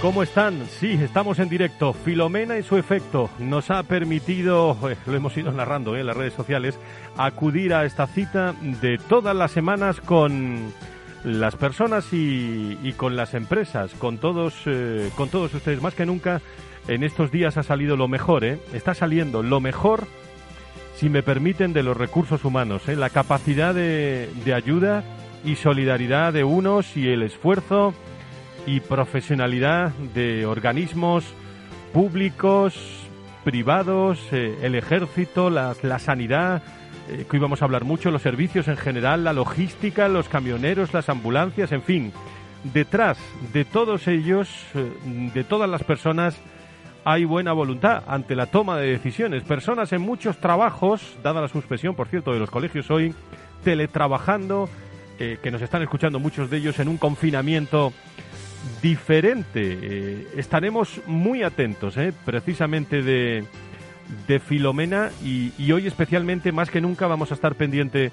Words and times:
¿Cómo 0.00 0.24
están? 0.24 0.66
Sí, 0.66 0.92
estamos 0.92 1.38
en 1.38 1.48
directo. 1.48 1.92
Filomena 1.92 2.58
y 2.58 2.62
su 2.62 2.76
efecto 2.76 3.30
nos 3.38 3.70
ha 3.70 3.82
permitido, 3.84 4.76
eh, 4.90 4.96
lo 5.06 5.14
hemos 5.14 5.36
ido 5.36 5.52
narrando 5.52 5.94
eh, 5.94 6.00
en 6.00 6.06
las 6.06 6.16
redes 6.16 6.32
sociales, 6.32 6.78
acudir 7.16 7.72
a 7.74 7.84
esta 7.84 8.06
cita 8.08 8.54
de 8.60 8.98
todas 8.98 9.36
las 9.36 9.52
semanas 9.52 10.00
con 10.00 10.72
las 11.22 11.54
personas 11.54 12.08
y, 12.12 12.92
con 12.96 13.14
las 13.14 13.34
empresas, 13.34 13.92
con 13.94 14.18
todos, 14.18 14.54
eh, 14.66 15.10
con 15.16 15.28
todos 15.28 15.54
ustedes. 15.54 15.80
Más 15.80 15.94
que 15.94 16.06
nunca, 16.06 16.40
en 16.88 17.04
estos 17.04 17.30
días 17.30 17.56
ha 17.56 17.62
salido 17.62 17.96
lo 17.96 18.08
mejor. 18.08 18.44
Está 18.44 18.94
saliendo 18.94 19.44
lo 19.44 19.60
mejor, 19.60 20.06
si 20.96 21.08
me 21.08 21.22
permiten, 21.22 21.72
de 21.72 21.84
los 21.84 21.96
recursos 21.96 22.44
humanos. 22.44 22.88
La 22.88 23.10
capacidad 23.10 23.74
de 23.74 24.54
ayuda 24.54 25.04
y 25.44 25.54
solidaridad 25.54 26.32
de 26.32 26.42
unos 26.42 26.96
y 26.96 27.08
el 27.08 27.22
esfuerzo 27.22 27.94
y 28.68 28.80
profesionalidad 28.80 29.92
de 30.14 30.44
organismos 30.44 31.24
públicos, 31.94 32.74
privados, 33.42 34.20
eh, 34.30 34.58
el 34.62 34.74
ejército, 34.74 35.48
la, 35.48 35.74
la 35.82 35.98
sanidad, 35.98 36.62
eh, 37.08 37.24
que 37.28 37.36
hoy 37.36 37.40
vamos 37.40 37.62
a 37.62 37.64
hablar 37.64 37.84
mucho, 37.84 38.10
los 38.10 38.20
servicios 38.20 38.68
en 38.68 38.76
general, 38.76 39.24
la 39.24 39.32
logística, 39.32 40.06
los 40.08 40.28
camioneros, 40.28 40.92
las 40.92 41.08
ambulancias, 41.08 41.72
en 41.72 41.82
fin. 41.82 42.12
Detrás 42.74 43.16
de 43.54 43.64
todos 43.64 44.06
ellos, 44.06 44.50
eh, 44.74 44.92
de 45.32 45.44
todas 45.44 45.70
las 45.70 45.82
personas, 45.82 46.36
hay 47.06 47.24
buena 47.24 47.54
voluntad 47.54 48.02
ante 48.06 48.36
la 48.36 48.46
toma 48.46 48.76
de 48.76 48.88
decisiones. 48.88 49.44
Personas 49.44 49.94
en 49.94 50.02
muchos 50.02 50.36
trabajos, 50.40 51.16
dada 51.22 51.40
la 51.40 51.48
suspensión, 51.48 51.94
por 51.94 52.08
cierto, 52.08 52.34
de 52.34 52.38
los 52.38 52.50
colegios 52.50 52.90
hoy, 52.90 53.14
teletrabajando, 53.64 54.68
que 55.18 55.50
nos 55.50 55.60
están 55.60 55.82
escuchando 55.82 56.20
muchos 56.20 56.48
de 56.48 56.58
ellos 56.58 56.78
en 56.78 56.86
un 56.86 56.96
confinamiento 56.96 57.92
diferente. 58.82 59.78
Eh, 59.80 60.26
estaremos 60.36 61.00
muy 61.06 61.42
atentos, 61.42 61.96
eh, 61.96 62.12
precisamente 62.24 63.02
de, 63.02 63.44
de 64.26 64.40
Filomena 64.40 65.10
y, 65.24 65.72
hoy 65.72 65.86
especialmente 65.86 66.52
más 66.52 66.70
que 66.70 66.80
nunca 66.80 67.06
vamos 67.06 67.30
a 67.30 67.34
estar 67.34 67.54
pendiente 67.54 68.10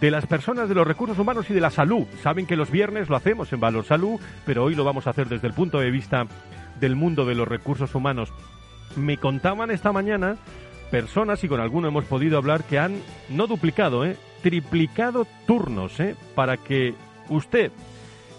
de 0.00 0.10
las 0.10 0.26
personas, 0.26 0.68
de 0.68 0.74
los 0.74 0.86
recursos 0.86 1.18
humanos 1.18 1.48
y 1.50 1.54
de 1.54 1.60
la 1.60 1.70
salud. 1.70 2.06
Saben 2.22 2.46
que 2.46 2.56
los 2.56 2.70
viernes 2.70 3.08
lo 3.08 3.16
hacemos 3.16 3.52
en 3.52 3.60
Valor 3.60 3.84
Salud, 3.84 4.20
pero 4.44 4.64
hoy 4.64 4.74
lo 4.74 4.84
vamos 4.84 5.06
a 5.06 5.10
hacer 5.10 5.28
desde 5.28 5.46
el 5.46 5.54
punto 5.54 5.78
de 5.78 5.90
vista 5.90 6.26
del 6.80 6.96
mundo 6.96 7.24
de 7.24 7.34
los 7.34 7.46
recursos 7.46 7.94
humanos. 7.94 8.32
Me 8.96 9.18
contaban 9.18 9.70
esta 9.70 9.92
mañana 9.92 10.36
personas, 10.90 11.42
y 11.44 11.48
con 11.48 11.60
alguno 11.60 11.88
hemos 11.88 12.04
podido 12.04 12.38
hablar, 12.38 12.64
que 12.64 12.78
han 12.78 13.00
no 13.28 13.46
duplicado, 13.46 14.04
eh, 14.04 14.16
triplicado 14.42 15.26
turnos 15.46 15.94
para 16.34 16.56
que 16.56 16.94
usted 17.28 17.70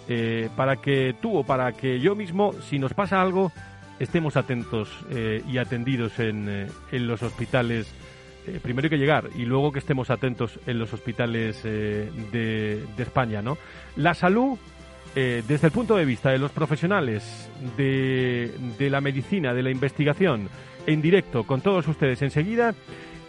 eh, 0.07 0.49
para 0.55 0.77
que 0.77 1.15
tú 1.21 1.37
o 1.37 1.43
para 1.43 1.73
que 1.73 1.99
yo 1.99 2.15
mismo, 2.15 2.53
si 2.53 2.79
nos 2.79 2.93
pasa 2.93 3.21
algo, 3.21 3.51
estemos 3.99 4.37
atentos 4.37 4.89
eh, 5.09 5.43
y 5.47 5.57
atendidos 5.57 6.19
en, 6.19 6.47
eh, 6.47 6.67
en 6.91 7.07
los 7.07 7.23
hospitales. 7.23 7.93
primero 8.61 8.85
hay 8.85 8.89
que 8.89 8.97
llegar 8.97 9.29
y 9.35 9.43
luego 9.43 9.71
que 9.71 9.79
estemos 9.79 10.09
atentos 10.09 10.59
en 10.65 10.79
los 10.79 10.93
hospitales 10.93 11.63
de, 11.63 12.09
de, 12.31 13.03
España. 13.03 13.41
¿no? 13.41 13.57
La 13.97 14.13
salud, 14.13 14.57
desde 15.13 15.67
el 15.67 15.73
punto 15.73 15.97
de 15.97 16.05
vista 16.05 16.29
de 16.29 16.37
los 16.37 16.51
profesionales 16.51 17.49
de, 17.75 18.53
de 18.77 18.89
la 18.89 19.01
medicina, 19.01 19.53
de 19.53 19.63
la 19.63 19.71
investigación, 19.71 20.47
en 20.85 21.01
directo 21.01 21.43
con 21.43 21.61
todos 21.61 21.87
ustedes 21.87 22.21
enseguida. 22.21 22.73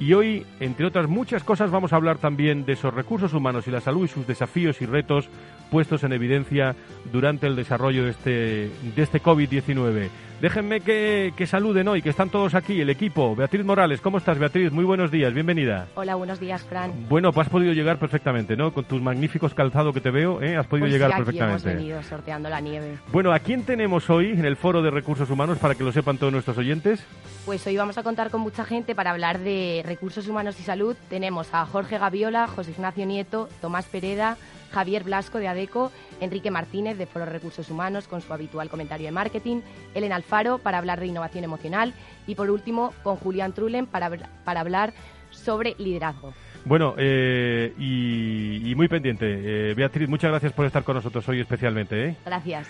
Y 0.01 0.13
hoy, 0.13 0.47
entre 0.61 0.87
otras 0.87 1.09
muchas 1.09 1.43
cosas, 1.43 1.71
vamos 1.71 1.93
a 1.93 1.97
hablar 1.97 2.19
también 2.19 2.65
de 2.65 2.75
esos 2.75 2.95
recursos 2.95 3.33
humanos 3.33 3.67
y 3.67 3.73
la 3.73 3.81
salud 3.81 4.05
y 4.05 4.09
sus 4.09 4.27
desafíos 4.27 4.81
y 4.81 4.87
retos 4.87 5.29
puestos 5.71 6.05
en 6.05 6.13
evidencia 6.13 6.77
durante 7.13 7.49
el 7.49 7.57
desarrollo 7.57 8.05
de 8.05 8.11
este, 8.11 8.31
de 8.31 9.03
este 9.03 9.21
COVID-19. 9.21 10.09
Déjenme 10.41 10.81
que, 10.81 11.33
que, 11.37 11.49
saluden 11.49 11.89
hoy, 11.89 12.01
que 12.01 12.11
están 12.11 12.31
todos 12.31 12.55
aquí, 12.55 12.81
el 12.81 12.91
equipo. 12.91 13.35
Beatriz 13.35 13.65
Morales, 13.65 14.01
¿cómo 14.01 14.19
estás, 14.19 14.39
Beatriz? 14.39 14.71
Muy 14.71 14.85
buenos 14.85 15.11
días, 15.11 15.35
bienvenida. 15.35 15.89
Hola, 15.97 16.15
buenos 16.15 16.39
días, 16.39 16.63
Fran. 16.63 16.93
Bueno, 17.09 17.33
pues 17.33 17.49
has 17.49 17.51
podido 17.51 17.73
llegar 17.73 17.99
perfectamente, 17.99 18.57
¿no? 18.57 18.73
Con 18.73 18.85
tus 18.85 19.03
magníficos 19.03 19.53
calzados 19.53 19.93
que 19.93 20.01
te 20.01 20.13
veo, 20.13 20.41
¿eh? 20.41 20.57
Has 20.57 20.67
podido 20.67 20.85
pues 20.85 20.93
llegar 20.93 21.11
sí, 21.11 21.15
aquí 21.15 21.25
perfectamente. 21.25 21.69
Hemos 21.69 21.81
venido 21.81 22.03
sorteando 22.05 22.49
la 22.49 22.61
nieve. 22.61 22.99
Bueno, 23.11 23.33
¿a 23.33 23.41
quién 23.41 23.65
tenemos 23.65 24.09
hoy 24.11 24.31
en 24.31 24.45
el 24.45 24.57
Foro 24.57 24.81
de 24.81 24.93
Recursos 24.93 25.29
Humanos 25.29 25.59
para 25.59 25.75
que 25.75 25.83
lo 25.83 25.91
sepan 25.91 26.19
todos 26.19 26.33
nuestros 26.33 26.57
oyentes? 26.57 27.05
Pues 27.45 27.67
hoy 27.67 27.77
vamos 27.77 27.99
a 27.99 28.05
contar 28.05 28.31
con 28.31 28.41
mucha 28.41 28.65
gente 28.65 28.95
para 28.95 29.11
hablar 29.11 29.41
de 29.41 29.83
recursos 29.85 30.29
humanos 30.29 30.61
y 30.61 30.63
salud. 30.63 30.95
Tenemos 31.09 31.53
a 31.53 31.67
Jorge 31.67 31.99
Gaviola, 31.99 32.47
José 32.47 32.71
Ignacio 32.71 33.07
Nieto, 33.07 33.49
Tomás 33.61 33.87
Pereda, 33.87 34.37
Javier 34.71 35.05
Blasco 35.05 35.39
de 35.39 35.49
ADECO, 35.49 35.91
Enrique 36.21 36.51
Martínez 36.51 36.99
de 36.99 37.07
Foro 37.07 37.27
Recursos 37.27 37.71
Humanos 37.71 38.09
con 38.09 38.21
su 38.21 38.33
habitual 38.33 38.69
comentario 38.69 39.07
de 39.07 39.13
marketing, 39.13 39.61
Elena 39.95 40.17
Alfaro 40.17 40.59
para 40.59 40.79
hablar 40.79 41.01
de 41.01 41.07
innovación 41.07 41.45
emocional 41.45 41.95
y 42.27 42.35
por 42.35 42.51
último 42.51 42.93
con 43.03 43.17
Julián 43.17 43.53
Trulen 43.53 43.87
para, 43.87 44.11
para 44.45 44.61
hablar 44.61 44.93
sobre 45.31 45.75
liderazgo. 45.79 46.33
Bueno, 46.65 46.95
eh, 46.99 47.73
y, 47.79 48.75
muy 48.75 48.89
pendiente. 48.89 49.27
Eh, 49.71 49.75
Beatriz, 49.75 50.09
muchas 50.09 50.31
gracias 50.31 50.53
por 50.53 50.67
estar 50.67 50.85
con 50.85 50.95
nosotros 50.95 51.29
hoy 51.29 51.41
especialmente. 51.41 52.09
¿eh? 52.09 52.17
Gracias. 52.25 52.69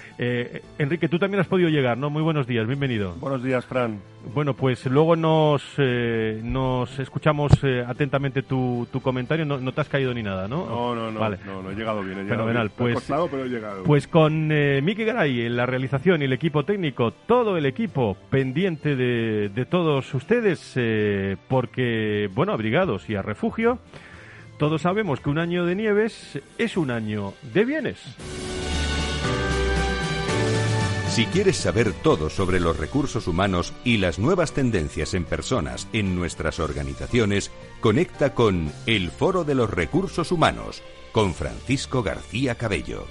Enrique, 0.78 1.08
tú 1.08 1.18
también 1.18 1.40
has 1.40 1.46
podido 1.46 1.68
llegar, 1.68 1.98
¿no? 1.98 2.08
Muy 2.08 2.22
buenos 2.22 2.46
días, 2.46 2.66
bienvenido. 2.66 3.14
Buenos 3.16 3.42
días, 3.42 3.66
Fran. 3.66 4.00
Bueno, 4.34 4.54
pues 4.54 4.86
luego 4.86 5.16
nos, 5.16 5.62
nos 6.42 6.98
escuchamos 6.98 7.52
atentamente 7.86 8.42
tu, 8.42 8.86
tu 8.90 9.00
comentario. 9.00 9.44
No, 9.44 9.72
te 9.72 9.80
has 9.80 9.88
caído 9.88 10.14
ni 10.14 10.22
nada, 10.22 10.48
¿no? 10.48 10.66
No, 10.66 10.94
no, 10.94 11.10
no. 11.10 11.20
Vale. 11.20 11.38
No, 11.44 11.62
no 11.62 11.70
he 11.70 11.74
llegado 11.74 12.02
bien. 12.02 12.18
He 12.18 12.22
llegado 12.22 12.40
Fenomenal. 12.42 12.68
Bien. 12.68 12.76
Pues, 12.78 12.94
costado, 12.94 13.28
pero 13.28 13.44
he 13.44 13.48
llegado. 13.48 13.82
pues 13.84 14.08
con 14.08 14.48
Miki 14.48 15.04
Garay 15.04 15.42
en 15.42 15.56
la 15.56 15.66
realización 15.66 16.22
y 16.22 16.24
el 16.24 16.32
equipo 16.32 16.64
técnico, 16.64 17.12
todo 17.26 17.56
el 17.56 17.66
equipo 17.66 18.16
pendiente 18.30 18.96
de, 18.96 19.50
de 19.50 19.64
todos 19.66 20.12
ustedes, 20.14 20.78
porque, 21.48 22.30
bueno, 22.34 22.52
abrigados 22.52 23.08
y 23.10 23.14
a 23.14 23.22
refugio. 23.22 23.78
Todos 24.58 24.82
sabemos 24.82 25.20
que 25.20 25.30
un 25.30 25.38
año 25.38 25.64
de 25.64 25.76
nieves 25.76 26.40
es 26.58 26.76
un 26.76 26.90
año 26.90 27.32
de 27.54 27.64
bienes. 27.64 27.98
Si 31.08 31.26
quieres 31.26 31.56
saber 31.56 31.92
todo 31.92 32.28
sobre 32.28 32.58
los 32.58 32.76
recursos 32.76 33.28
humanos 33.28 33.72
y 33.84 33.98
las 33.98 34.18
nuevas 34.18 34.52
tendencias 34.52 35.14
en 35.14 35.24
personas 35.24 35.88
en 35.92 36.14
nuestras 36.16 36.58
organizaciones, 36.58 37.52
conecta 37.80 38.34
con 38.34 38.72
El 38.86 39.10
Foro 39.10 39.44
de 39.44 39.54
los 39.54 39.70
Recursos 39.70 40.32
Humanos 40.32 40.82
con 41.12 41.34
Francisco 41.34 42.02
García 42.02 42.56
Cabello. 42.56 43.06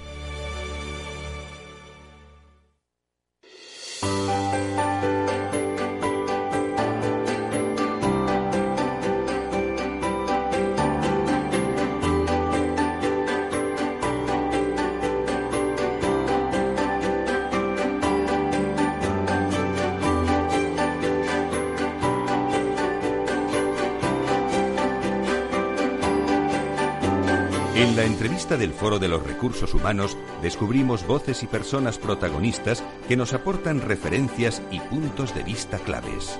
Del 28.56 28.72
Foro 28.72 28.98
de 28.98 29.08
los 29.08 29.22
Recursos 29.26 29.74
Humanos 29.74 30.16
descubrimos 30.40 31.06
voces 31.06 31.42
y 31.42 31.46
personas 31.46 31.98
protagonistas 31.98 32.82
que 33.06 33.16
nos 33.16 33.34
aportan 33.34 33.82
referencias 33.82 34.62
y 34.70 34.80
puntos 34.80 35.34
de 35.34 35.42
vista 35.42 35.78
claves. 35.78 36.38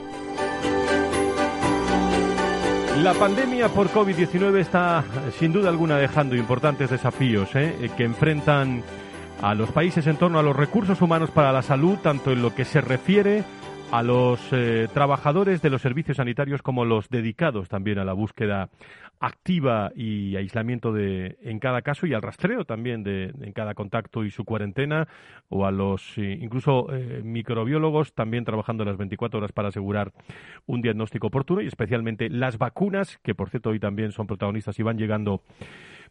La 3.03 3.13
pandemia 3.15 3.69
por 3.69 3.89
COVID-19 3.91 4.59
está 4.59 5.05
sin 5.39 5.53
duda 5.53 5.69
alguna 5.69 5.99
dejando 5.99 6.35
importantes 6.35 6.91
desafíos 6.91 7.51
¿eh? 7.55 7.91
que 7.97 8.05
enfrentan 8.05 8.83
a 9.43 9.55
los 9.55 9.71
países 9.71 10.07
en 10.07 10.17
torno 10.17 10.39
a 10.39 10.43
los 10.43 10.57
recursos 10.57 11.01
humanos 11.03 11.31
para 11.31 11.53
la 11.53 11.63
salud, 11.63 11.99
tanto 11.99 12.33
en 12.33 12.43
lo 12.43 12.55
que 12.55 12.65
se 12.65 12.81
refiere 12.81 13.45
los 14.03 14.41
eh, 14.53 14.87
trabajadores 14.93 15.63
de 15.63 15.71
los 15.71 15.83
servicios 15.83 16.19
sanitarios 16.19 16.63
como 16.63 16.85
los 16.85 17.09
dedicados 17.09 17.69
también 17.69 17.99
a 17.99 18.05
la 18.05 18.13
búsqueda 18.13 18.69
activa 19.19 19.91
y 19.97 20.37
aislamiento 20.37 20.93
de 20.93 21.39
en 21.43 21.59
cada 21.59 21.83
caso 21.83 22.07
y 22.07 22.15
al 22.15 22.23
rastreo 22.23 22.65
también 22.65 23.03
de 23.03 23.33
en 23.41 23.53
cada 23.53 23.75
contacto 23.75 24.25
y 24.25 24.31
su 24.31 24.45
cuarentena 24.45 25.09
o 25.49 25.67
a 25.67 25.73
los 25.73 26.17
eh, 26.19 26.39
incluso 26.41 26.93
eh, 26.93 27.23
microbiólogos 27.25 28.13
también 28.13 28.45
trabajando 28.45 28.85
las 28.85 28.97
24 28.97 29.39
horas 29.39 29.53
para 29.53 29.69
asegurar 29.69 30.13
un 30.67 30.83
diagnóstico 30.83 31.29
oportuno 31.29 31.63
y 31.63 31.67
especialmente 31.67 32.29
las 32.29 32.59
vacunas 32.59 33.19
que 33.23 33.35
por 33.35 33.51
cierto 33.51 33.71
hoy 33.71 33.81
también 33.81 34.13
son 34.13 34.27
protagonistas 34.27 34.79
y 34.79 34.83
van 34.83 34.99
llegando 34.99 35.43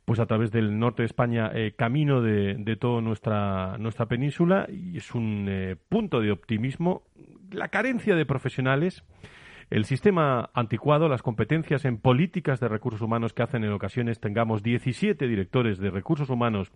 pues 0.08 0.22
a 0.22 0.26
través 0.26 0.54
del 0.54 0.80
norte 0.80 1.02
de 1.02 1.08
España, 1.08 1.52
eh, 1.54 1.74
camino 1.76 2.22
de, 2.22 2.54
de 2.54 2.78
toda 2.78 3.02
nuestra, 3.02 3.78
nuestra 3.78 4.06
península, 4.06 4.66
y 4.70 4.96
es 4.96 5.14
un 5.14 5.48
eh, 5.50 5.76
punto 5.90 6.22
de 6.22 6.32
optimismo. 6.32 7.04
La 7.52 7.68
carencia 7.68 8.16
de 8.16 8.26
profesionales, 8.26 9.04
el 9.70 9.84
sistema 9.84 10.50
anticuado, 10.54 11.10
las 11.10 11.22
competencias 11.22 11.84
en 11.84 11.98
políticas 11.98 12.62
de 12.62 12.70
recursos 12.70 13.02
humanos 13.02 13.34
que 13.34 13.44
hacen 13.44 13.66
en 13.66 13.74
ocasiones 13.74 14.22
tengamos 14.22 14.64
17 14.64 15.28
directores 15.28 15.78
de 15.78 15.90
recursos 15.90 16.30
humanos 16.30 16.72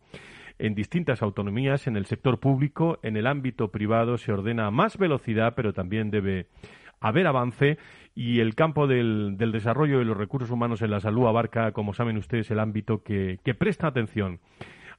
en 0.60 0.75
distintas 0.75 1.22
autonomías, 1.22 1.88
en 1.88 1.95
el 1.95 2.07
sector 2.07 2.38
público, 2.38 3.00
en 3.01 3.16
el 3.16 3.27
ámbito 3.27 3.72
privado 3.72 4.18
se 4.18 4.34
ordena 4.34 4.72
más 4.72 4.98
velocidad, 4.98 5.54
pero 5.56 5.72
también 5.72 6.12
debe 6.12 6.48
haber 7.00 7.27
avance 7.27 7.77
y 8.13 8.40
el 8.40 8.56
campo 8.56 8.88
del, 8.88 9.38
desarrollo 9.38 10.00
de 10.00 10.06
los 10.06 10.18
recursos 10.18 10.52
humanos 10.52 10.81
en 10.81 10.92
la 10.92 11.00
salud 11.00 11.28
abarca, 11.28 11.72
como 11.72 11.94
saben 11.94 12.18
ustedes, 12.18 12.52
el 12.52 12.60
ámbito 12.60 13.04
que, 13.04 13.40
presta 13.58 13.88
atención 13.88 14.40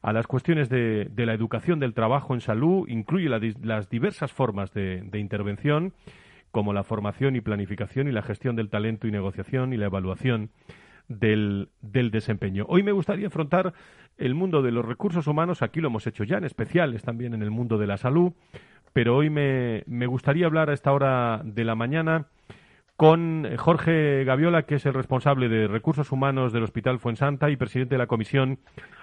a 0.01 0.13
las 0.13 0.27
cuestiones 0.27 0.69
de, 0.69 1.11
la 1.17 1.35
educación 1.35 1.79
del 1.79 1.95
trabajo 1.95 2.35
en 2.35 2.41
salud, 2.41 2.89
incluye 2.89 3.29
las 3.29 3.89
diversas 3.91 4.33
formas 4.33 4.73
de, 4.73 5.07
intervención, 5.15 5.93
como 6.51 6.73
la 6.73 6.85
formación 6.85 7.37
y 7.37 7.41
planificación 7.41 8.09
y 8.09 8.13
la 8.13 8.23
gestión 8.23 8.57
del 8.57 8.71
talento 8.71 9.07
y 9.07 9.11
negociación 9.11 9.73
y 9.73 9.77
la 9.77 9.87
evaluación 9.87 10.51
del, 11.09 11.69
desempeño. 11.83 12.65
Hoy 12.69 12.83
me 12.83 12.93
gustaría 12.93 13.27
afrontar 13.27 13.75
el 14.17 14.35
mundo 14.35 14.63
de 14.63 14.73
los 14.73 14.85
recursos 14.85 15.27
humanos, 15.27 15.61
aquí 15.61 15.81
lo 15.81 15.89
hemos 15.89 16.07
hecho 16.07 16.25
ya, 16.25 16.39
en 16.39 16.45
especial 16.45 16.95
es 16.95 17.03
también 17.03 17.35
en 17.35 17.43
el 17.43 17.51
mundo 17.51 17.77
de 17.77 17.87
la 17.87 17.99
salud, 17.99 18.33
pero 18.95 19.17
hoy 19.17 19.29
me, 19.29 19.85
me 19.87 20.07
gustaría 20.07 20.47
hablar 20.47 20.71
a 20.71 20.75
esta 20.75 20.93
hora 20.93 21.43
de 21.45 21.65
la 21.65 21.75
mañana 21.75 22.27
con 23.03 23.57
Jorge 23.57 24.23
Gaviola, 24.23 24.63
que 24.63 24.77
es 24.77 24.87
el 24.87 24.95
responsable 24.95 25.49
de 25.49 25.67
Recursos 25.67 26.13
Humanos 26.13 26.53
del 26.53 26.63
Hospital 26.63 27.01
Fuensanta 27.01 27.51
y 27.51 27.57
presidente 27.57 27.97
de 27.97 27.99
la 27.99 28.07
Comisión 28.07 28.61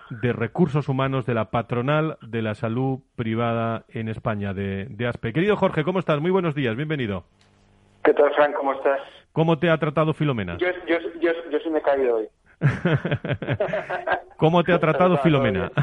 de 0.09 0.31
Recursos 0.31 0.87
Humanos 0.87 1.25
de 1.25 1.33
la 1.33 1.51
Patronal 1.51 2.17
de 2.21 2.41
la 2.41 2.55
Salud 2.55 2.99
Privada 3.17 3.83
en 3.89 4.07
España, 4.07 4.53
de, 4.53 4.87
ASPE. 5.05 5.33
Querido 5.33 5.57
Jorge, 5.57 5.83
¿cómo 5.83 5.99
estás? 5.99 6.21
Muy 6.21 6.31
buenos 6.31 6.55
días, 6.55 6.77
bienvenido. 6.77 7.25
¿Qué 8.05 8.13
tal, 8.13 8.33
Frank? 8.35 8.55
¿Cómo 8.55 8.71
estás? 8.71 9.01
¿Cómo 9.33 9.59
te 9.59 9.69
ha 9.69 9.77
tratado 9.77 10.13
Filomena? 10.13 10.57
Yo, 10.59 10.69
yo, 10.87 10.97
yo, 11.19 11.31
yo 11.51 11.59
sí 11.59 11.69
me 11.69 11.79
he 11.79 11.81
caído 11.81 12.15
hoy. 12.19 12.29
¿Cómo 14.37 14.63
te 14.63 14.71
ha 14.71 14.79
tratado 14.79 15.17
Filomena? 15.23 15.73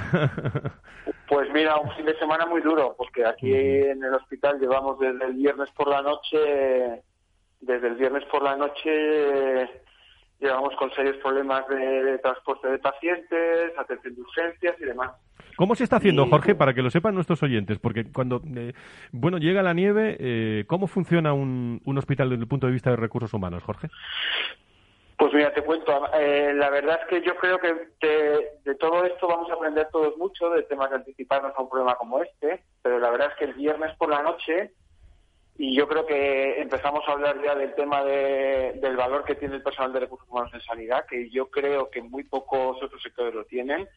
Pues 1.29 1.51
mira, 1.53 1.77
un 1.77 1.91
fin 1.91 2.07
de 2.07 2.19
semana 2.19 2.47
muy 2.47 2.63
duro, 2.63 2.95
porque 2.97 3.27
aquí 3.27 3.53
en 3.55 4.03
el 4.03 4.15
hospital 4.15 4.59
llevamos 4.59 4.99
desde 4.99 5.27
el 5.27 5.35
viernes 5.35 5.71
por 5.73 5.89
la 5.89 6.01
noche, 6.01 7.03
desde 7.61 7.89
el 7.89 7.95
viernes 7.95 8.25
por 8.27 8.43
la 8.43 8.57
noche 8.57 9.69
llevamos 10.39 10.75
con 10.77 10.91
serios 10.93 11.17
problemas 11.17 11.67
de, 11.69 12.19
transporte 12.19 12.69
de 12.69 12.79
pacientes, 12.79 13.73
atención 13.79 14.15
de 14.15 14.21
urgencias 14.21 14.77
y 14.81 14.85
demás. 14.85 15.13
¿Cómo 15.57 15.75
se 15.75 15.85
está 15.85 15.97
haciendo, 15.97 16.27
Jorge, 16.27 16.55
para 16.55 16.75
que 16.75 16.83
lo 16.83 16.91
sepan 16.91 17.15
nuestros 17.15 17.43
oyentes? 17.43 17.79
Porque 17.79 18.05
cuando, 18.13 18.43
eh, 18.57 18.75
bueno, 19.11 19.39
llega 19.39 19.63
la 19.63 19.73
nieve, 19.73 20.17
eh, 20.21 20.65
¿cómo 20.67 20.87
funciona 20.87 21.33
un, 21.33 21.81
un 21.83 21.99
hospital 21.99 22.29
desde 22.29 22.43
el 22.43 22.49
punto 22.49 22.67
de 22.67 22.75
vista 22.75 22.91
de 22.91 22.97
recursos 22.97 23.33
humanos, 23.33 23.63
Jorge? 23.63 23.89
Pues 25.17 25.33
mira, 25.33 25.53
te 25.55 25.63
cuento, 25.63 26.09
eh, 26.13 26.53
la 26.55 26.69
verdad 26.69 27.01
es 27.01 27.09
que 27.09 27.27
yo 27.27 27.35
creo 27.37 27.59
que 27.59 27.73
de, 28.65 28.75
todo 28.75 29.03
esto 29.07 29.27
vamos 29.27 29.51
a 29.51 29.55
aprender 29.55 29.89
todos 29.91 30.15
mucho, 30.19 30.51
de 30.51 30.63
temas 30.65 30.91
de 30.91 30.97
anticiparnos 30.97 31.53
a 31.57 31.63
un 31.63 31.71
problema 31.71 31.95
como 31.95 32.23
este, 32.23 32.65
pero 32.83 32.99
la 32.99 33.11
verdad 33.11 33.29
es 33.33 33.39
que 33.39 33.45
el 33.47 33.55
viernes 33.55 33.97
por 33.97 34.11
la 34.11 34.23
noche, 34.23 34.73
y 35.59 35.75
yo 35.75 35.89
creo 35.89 36.05
que 36.07 36.61
empezamos 36.61 37.03
a 37.07 37.13
hablar 37.13 37.43
ya 37.43 37.55
del 37.55 37.75
tema 37.75 38.05
del 38.05 38.97
valor 38.97 39.25
que 39.25 39.37
tiene 39.37 39.57
el 39.57 39.63
personal 39.63 39.93
de 39.93 40.01
recursos 40.01 40.29
humanos 40.29 40.53
en 40.53 40.61
sanidad, 40.61 41.07
que 41.07 41.31
yo 41.31 41.51
creo 41.51 41.91
que 41.91 42.03
muy 42.03 42.25
pocos 42.25 42.83
otros 42.83 43.03
sectores 43.03 43.35
lo 43.35 43.45
tienen. 43.45 43.89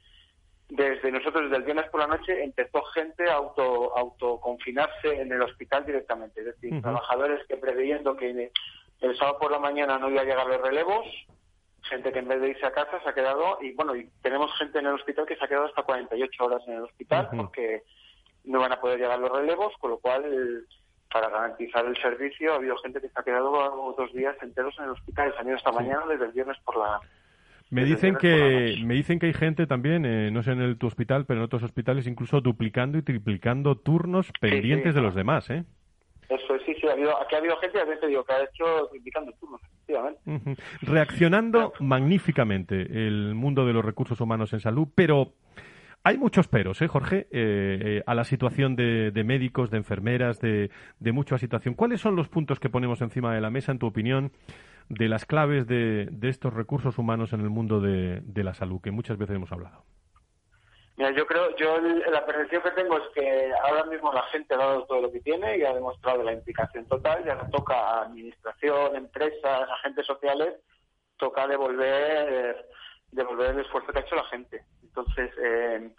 Desde 0.69 1.11
nosotros, 1.11 1.43
desde 1.43 1.57
el 1.57 1.63
viernes 1.63 1.89
por 1.89 1.99
la 1.99 2.07
noche, 2.07 2.43
empezó 2.43 2.83
gente 2.93 3.29
a 3.29 3.35
auto, 3.35 3.97
autoconfinarse 3.97 5.19
en 5.19 5.31
el 5.31 5.41
hospital 5.41 5.85
directamente, 5.85 6.41
es 6.41 6.45
decir, 6.45 6.81
trabajadores 6.81 7.45
que 7.47 7.57
previendo 7.57 8.15
que 8.15 8.51
el 9.01 9.17
sábado 9.17 9.39
por 9.39 9.51
la 9.51 9.59
mañana 9.59 9.97
no 9.97 10.09
iba 10.09 10.21
a 10.21 10.25
llegar 10.25 10.45
los 10.45 10.61
relevos, 10.61 11.07
gente 11.81 12.11
que 12.11 12.19
en 12.19 12.27
vez 12.27 12.39
de 12.39 12.49
irse 12.49 12.65
a 12.65 12.71
casa 12.71 13.01
se 13.01 13.09
ha 13.09 13.13
quedado, 13.13 13.57
y 13.61 13.73
bueno, 13.73 13.95
y 13.95 14.07
tenemos 14.21 14.55
gente 14.57 14.79
en 14.79 14.85
el 14.85 14.93
hospital 14.93 15.25
que 15.25 15.35
se 15.35 15.43
ha 15.43 15.47
quedado 15.47 15.65
hasta 15.65 15.83
48 15.83 16.45
horas 16.45 16.61
en 16.67 16.75
el 16.75 16.83
hospital 16.83 17.29
porque 17.35 17.83
no 18.43 18.59
van 18.59 18.71
a 18.71 18.79
poder 18.79 18.99
llegar 18.99 19.19
los 19.19 19.31
relevos, 19.31 19.73
con 19.79 19.91
lo 19.91 19.97
cual, 19.97 20.23
para 21.11 21.29
garantizar 21.29 21.85
el 21.85 21.97
servicio, 21.97 22.53
ha 22.53 22.55
habido 22.57 22.77
gente 22.77 23.01
que 23.01 23.09
se 23.09 23.19
ha 23.19 23.23
quedado 23.23 23.95
dos 23.97 24.13
días 24.13 24.35
enteros 24.41 24.77
en 24.77 24.85
el 24.85 24.91
hospital, 24.91 25.33
y 25.35 25.41
han 25.41 25.47
ido 25.47 25.57
esta 25.57 25.71
mañana 25.71 26.05
desde 26.07 26.25
el 26.25 26.31
viernes 26.31 26.57
por 26.63 26.77
la, 26.77 26.99
me 27.71 27.85
dicen 27.85 28.15
que 28.15 28.77
me 28.83 28.95
dicen 28.95 29.19
que 29.19 29.27
hay 29.27 29.33
gente 29.33 29.67
también, 29.67 30.03
eh, 30.03 30.31
no 30.31 30.41
sé 30.41 30.51
en 30.51 30.61
el, 30.61 30.77
tu 30.77 30.87
hospital, 30.87 31.25
pero 31.25 31.39
en 31.39 31.45
otros 31.45 31.61
hospitales 31.61 32.07
incluso 32.07 32.41
duplicando 32.41 32.97
y 32.97 33.03
triplicando 33.03 33.75
turnos 33.75 34.31
pendientes 34.39 34.95
de 34.95 35.01
los 35.01 35.13
demás, 35.13 35.49
¿eh? 35.51 35.65
Eso 36.29 36.57
sí, 36.65 36.75
sí, 36.79 36.87
ha 36.87 36.93
habido, 36.93 37.19
aquí 37.19 37.35
ha 37.35 37.37
habido 37.39 37.57
gente, 37.57 37.79
a 37.79 37.85
veces 37.85 38.07
digo, 38.07 38.23
que 38.23 38.33
ha 38.33 38.43
hecho 38.43 38.95
indicando 38.95 39.31
turnos, 39.33 39.61
efectivamente. 39.63 40.55
Reaccionando 40.81 41.73
magníficamente 41.79 42.81
el 42.81 43.33
mundo 43.35 43.65
de 43.65 43.73
los 43.73 43.85
recursos 43.85 44.19
humanos 44.19 44.53
en 44.53 44.59
salud, 44.59 44.87
pero 44.93 45.33
hay 46.03 46.17
muchos 46.17 46.47
peros, 46.47 46.81
¿eh, 46.81 46.87
Jorge? 46.87 47.27
Eh, 47.31 47.79
eh, 47.81 48.03
a 48.05 48.15
la 48.15 48.23
situación 48.23 48.75
de, 48.75 49.11
médicos, 49.25 49.69
de 49.69 49.77
enfermeras, 49.77 50.39
de, 50.39 50.71
de, 50.99 51.11
mucha 51.11 51.37
situación. 51.37 51.73
¿Cuáles 51.75 52.01
son 52.01 52.15
los 52.15 52.29
puntos 52.29 52.59
que 52.59 52.69
ponemos 52.69 53.01
encima 53.01 53.33
de 53.33 53.41
la 53.41 53.49
mesa, 53.49 53.71
en 53.71 53.79
tu 53.79 53.87
opinión, 53.87 54.31
de 54.87 55.09
las 55.09 55.25
claves 55.25 55.67
de, 55.67 56.07
de 56.11 56.29
estos 56.29 56.53
recursos 56.53 56.97
humanos 56.97 57.33
en 57.33 57.41
el 57.41 57.49
mundo 57.49 57.79
de, 57.79 58.21
de 58.23 58.43
la 58.43 58.53
salud, 58.53 58.81
que 58.81 58.91
muchas 58.91 59.17
veces 59.17 59.35
hemos 59.35 59.51
hablado? 59.51 59.83
Mira, 60.95 61.11
yo 61.11 61.25
creo, 61.25 61.55
yo 61.55 61.79
la 61.79 62.25
percepción 62.25 62.61
que 62.61 62.71
tengo 62.71 62.97
es 62.97 63.07
que 63.13 63.51
ahora 63.63 63.85
mismo 63.85 64.11
la 64.11 64.23
gente 64.23 64.53
ha 64.53 64.57
dado 64.57 64.83
todo 64.85 65.01
lo 65.01 65.11
que 65.11 65.21
tiene 65.21 65.57
y 65.57 65.63
ha 65.63 65.73
demostrado 65.73 66.23
la 66.23 66.33
implicación 66.33 66.85
total. 66.87 67.23
Ya 67.23 67.35
no 67.35 67.49
toca 67.49 67.73
a 67.73 68.01
administración, 68.03 68.95
empresas, 68.95 69.69
agentes 69.69 70.05
sociales, 70.05 70.55
toca 71.17 71.47
devolver, 71.47 72.65
devolver 73.11 73.51
el 73.51 73.59
esfuerzo 73.61 73.93
que 73.93 73.99
ha 73.99 74.01
hecho 74.01 74.15
la 74.15 74.25
gente. 74.25 74.61
Entonces, 74.89 75.31
eh, 75.41 75.89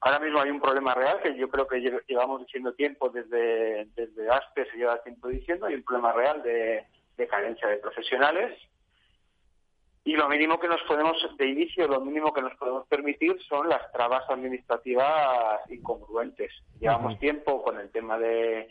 ahora 0.00 0.18
mismo 0.20 0.40
hay 0.40 0.50
un 0.50 0.60
problema 0.60 0.94
real 0.94 1.20
que 1.22 1.36
yo 1.36 1.48
creo 1.48 1.66
que 1.66 1.80
llevamos 2.06 2.40
diciendo 2.44 2.74
tiempo 2.74 3.08
desde, 3.08 3.86
desde 3.96 4.30
ASPE, 4.30 4.70
se 4.70 4.76
lleva 4.76 5.02
tiempo 5.02 5.28
diciendo, 5.28 5.66
hay 5.66 5.74
un 5.74 5.82
problema 5.82 6.12
real 6.12 6.42
de 6.42 6.86
carencia 7.28 7.68
de 7.68 7.76
profesionales 7.76 8.58
y 10.04 10.14
lo 10.14 10.28
mínimo 10.28 10.58
que 10.58 10.68
nos 10.68 10.80
podemos, 10.82 11.16
de 11.36 11.46
inicio, 11.46 11.86
lo 11.86 12.00
mínimo 12.00 12.32
que 12.32 12.40
nos 12.40 12.56
podemos 12.56 12.86
permitir 12.86 13.36
son 13.48 13.68
las 13.68 13.92
trabas 13.92 14.28
administrativas 14.30 15.60
incongruentes. 15.70 16.52
Llevamos 16.80 17.18
tiempo 17.18 17.62
con 17.62 17.78
el 17.78 17.90
tema 17.90 18.18
de, 18.18 18.70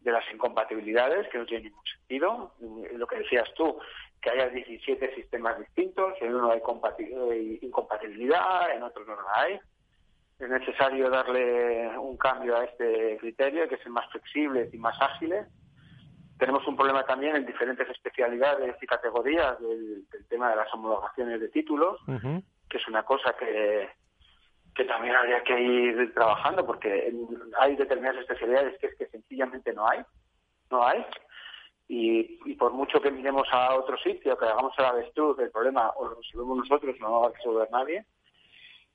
de 0.00 0.10
las 0.12 0.24
incompatibilidades, 0.32 1.28
que 1.28 1.38
no 1.38 1.44
tiene 1.44 1.64
ningún 1.64 1.84
sentido. 1.84 2.54
Lo 2.94 3.06
que 3.06 3.18
decías 3.18 3.52
tú, 3.54 3.78
que 4.20 4.30
haya 4.30 4.48
17 4.48 5.14
sistemas 5.14 5.58
distintos, 5.58 6.14
en 6.20 6.34
uno 6.34 6.50
hay 6.50 7.58
incompatibilidad, 7.62 8.74
en 8.74 8.82
otros 8.82 9.06
no 9.06 9.14
la 9.14 9.40
hay. 9.40 9.60
Es 10.38 10.48
necesario 10.48 11.10
darle 11.10 11.96
un 11.98 12.16
cambio 12.16 12.56
a 12.56 12.64
este 12.64 13.18
criterio, 13.18 13.68
que 13.68 13.74
es 13.74 13.86
más 13.88 14.10
flexible 14.10 14.70
y 14.72 14.78
más 14.78 15.00
ágil 15.00 15.34
tenemos 16.40 16.66
un 16.66 16.74
problema 16.74 17.04
también 17.04 17.36
en 17.36 17.46
diferentes 17.46 17.88
especialidades 17.90 18.74
y 18.80 18.86
categorías 18.86 19.60
del, 19.60 20.06
tema 20.28 20.48
de 20.48 20.56
las 20.56 20.72
homologaciones 20.72 21.38
de 21.38 21.50
títulos, 21.50 22.00
que 22.68 22.78
es 22.78 22.88
una 22.88 23.02
cosa 23.02 23.34
que, 23.38 23.90
que 24.74 24.84
también 24.84 25.14
habría 25.14 25.42
que 25.44 25.60
ir 25.60 26.14
trabajando 26.14 26.64
porque 26.64 27.12
hay 27.60 27.76
determinadas 27.76 28.22
especialidades 28.22 28.78
que 28.80 28.86
es 28.86 28.96
que 28.96 29.06
sencillamente 29.08 29.72
no 29.74 29.86
hay, 29.86 30.00
no 30.70 30.84
hay. 30.84 31.04
Y, 31.92 32.54
por 32.54 32.72
mucho 32.72 33.00
que 33.00 33.10
miremos 33.10 33.48
a 33.50 33.74
otro 33.74 33.98
sitio, 33.98 34.38
que 34.38 34.44
hagamos 34.44 34.72
el 34.78 34.84
avestruz, 34.84 35.36
el 35.40 35.50
problema 35.50 35.90
o 35.96 36.06
lo 36.06 36.14
resolvemos 36.14 36.58
nosotros, 36.58 36.94
no 37.00 37.08
lo 37.08 37.20
va 37.22 37.26
a 37.26 37.32
resolver 37.32 37.68
nadie. 37.72 38.04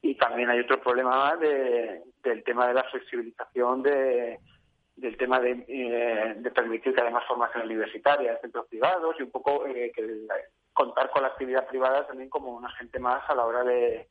y 0.01 0.15
también 0.15 0.49
hay 0.49 0.61
otro 0.61 0.79
problema 0.79 1.09
más 1.09 1.39
de, 1.41 2.03
del 2.23 2.41
tema 2.45 2.67
de 2.67 2.73
la 2.73 2.83
flexibilización 2.85 3.83
de, 3.83 4.39
del 4.95 5.17
tema 5.17 5.41
de, 5.41 5.65
eh, 5.67 6.35
de 6.37 6.51
permitir 6.51 6.95
que 6.95 7.01
haya 7.01 7.09
más 7.09 7.27
formación 7.27 7.65
universitaria 7.65 8.31
en 8.31 8.39
centros 8.39 8.65
privados 8.67 9.15
y 9.19 9.23
un 9.23 9.31
poco 9.31 9.67
eh, 9.67 9.91
que 9.93 10.27
contar 10.71 11.09
con 11.09 11.23
la 11.23 11.29
actividad 11.29 11.67
privada 11.67 12.07
también 12.07 12.29
como 12.29 12.55
un 12.55 12.65
agente 12.65 12.97
más 12.99 13.29
a 13.29 13.35
la 13.35 13.45
hora 13.45 13.65
de, 13.65 14.07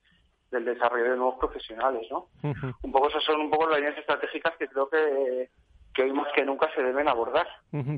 del 0.50 0.66
desarrollo 0.66 1.10
de 1.10 1.16
nuevos 1.16 1.38
profesionales, 1.38 2.06
¿no? 2.10 2.28
Un 2.82 2.92
poco 2.92 3.08
esas 3.08 3.24
son 3.24 3.40
un 3.40 3.50
poco 3.50 3.66
las 3.66 3.78
líneas 3.78 3.96
estratégicas 3.96 4.54
que 4.58 4.68
creo 4.68 4.90
que, 4.90 5.48
que 5.94 6.02
hoy 6.02 6.12
más 6.12 6.26
que 6.34 6.44
nunca 6.44 6.68
se 6.74 6.82
deben 6.82 7.08
abordar. 7.08 7.46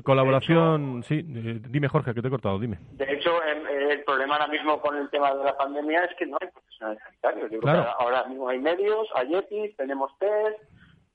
Colaboración, 0.03 1.03
sí, 1.03 1.19
eh, 1.19 1.59
dime 1.67 1.87
Jorge, 1.87 2.13
que 2.13 2.21
te 2.21 2.27
he 2.27 2.31
cortado, 2.31 2.59
dime. 2.59 2.77
De 2.91 3.11
hecho, 3.11 3.43
em, 3.43 3.65
el, 3.67 4.03
problema 4.03 4.35
ahora 4.35 4.47
mismo 4.47 4.79
con 4.79 4.95
el 4.95 5.09
tema 5.09 5.33
de 5.33 5.43
la 5.43 5.57
pandemia 5.57 6.05
es 6.05 6.15
que 6.17 6.27
no 6.27 6.37
hay 6.39 6.47
profesionales 6.47 7.01
sanitarios. 7.03 7.51
Yo 7.51 7.59
creo 7.59 7.83
que 7.83 7.89
ahora 7.99 8.23
mismo 8.25 8.47
hay 8.49 8.59
medios, 8.59 9.07
hay 9.15 9.33
EPIs, 9.33 9.75
tenemos 9.75 10.11
test, 10.19 10.59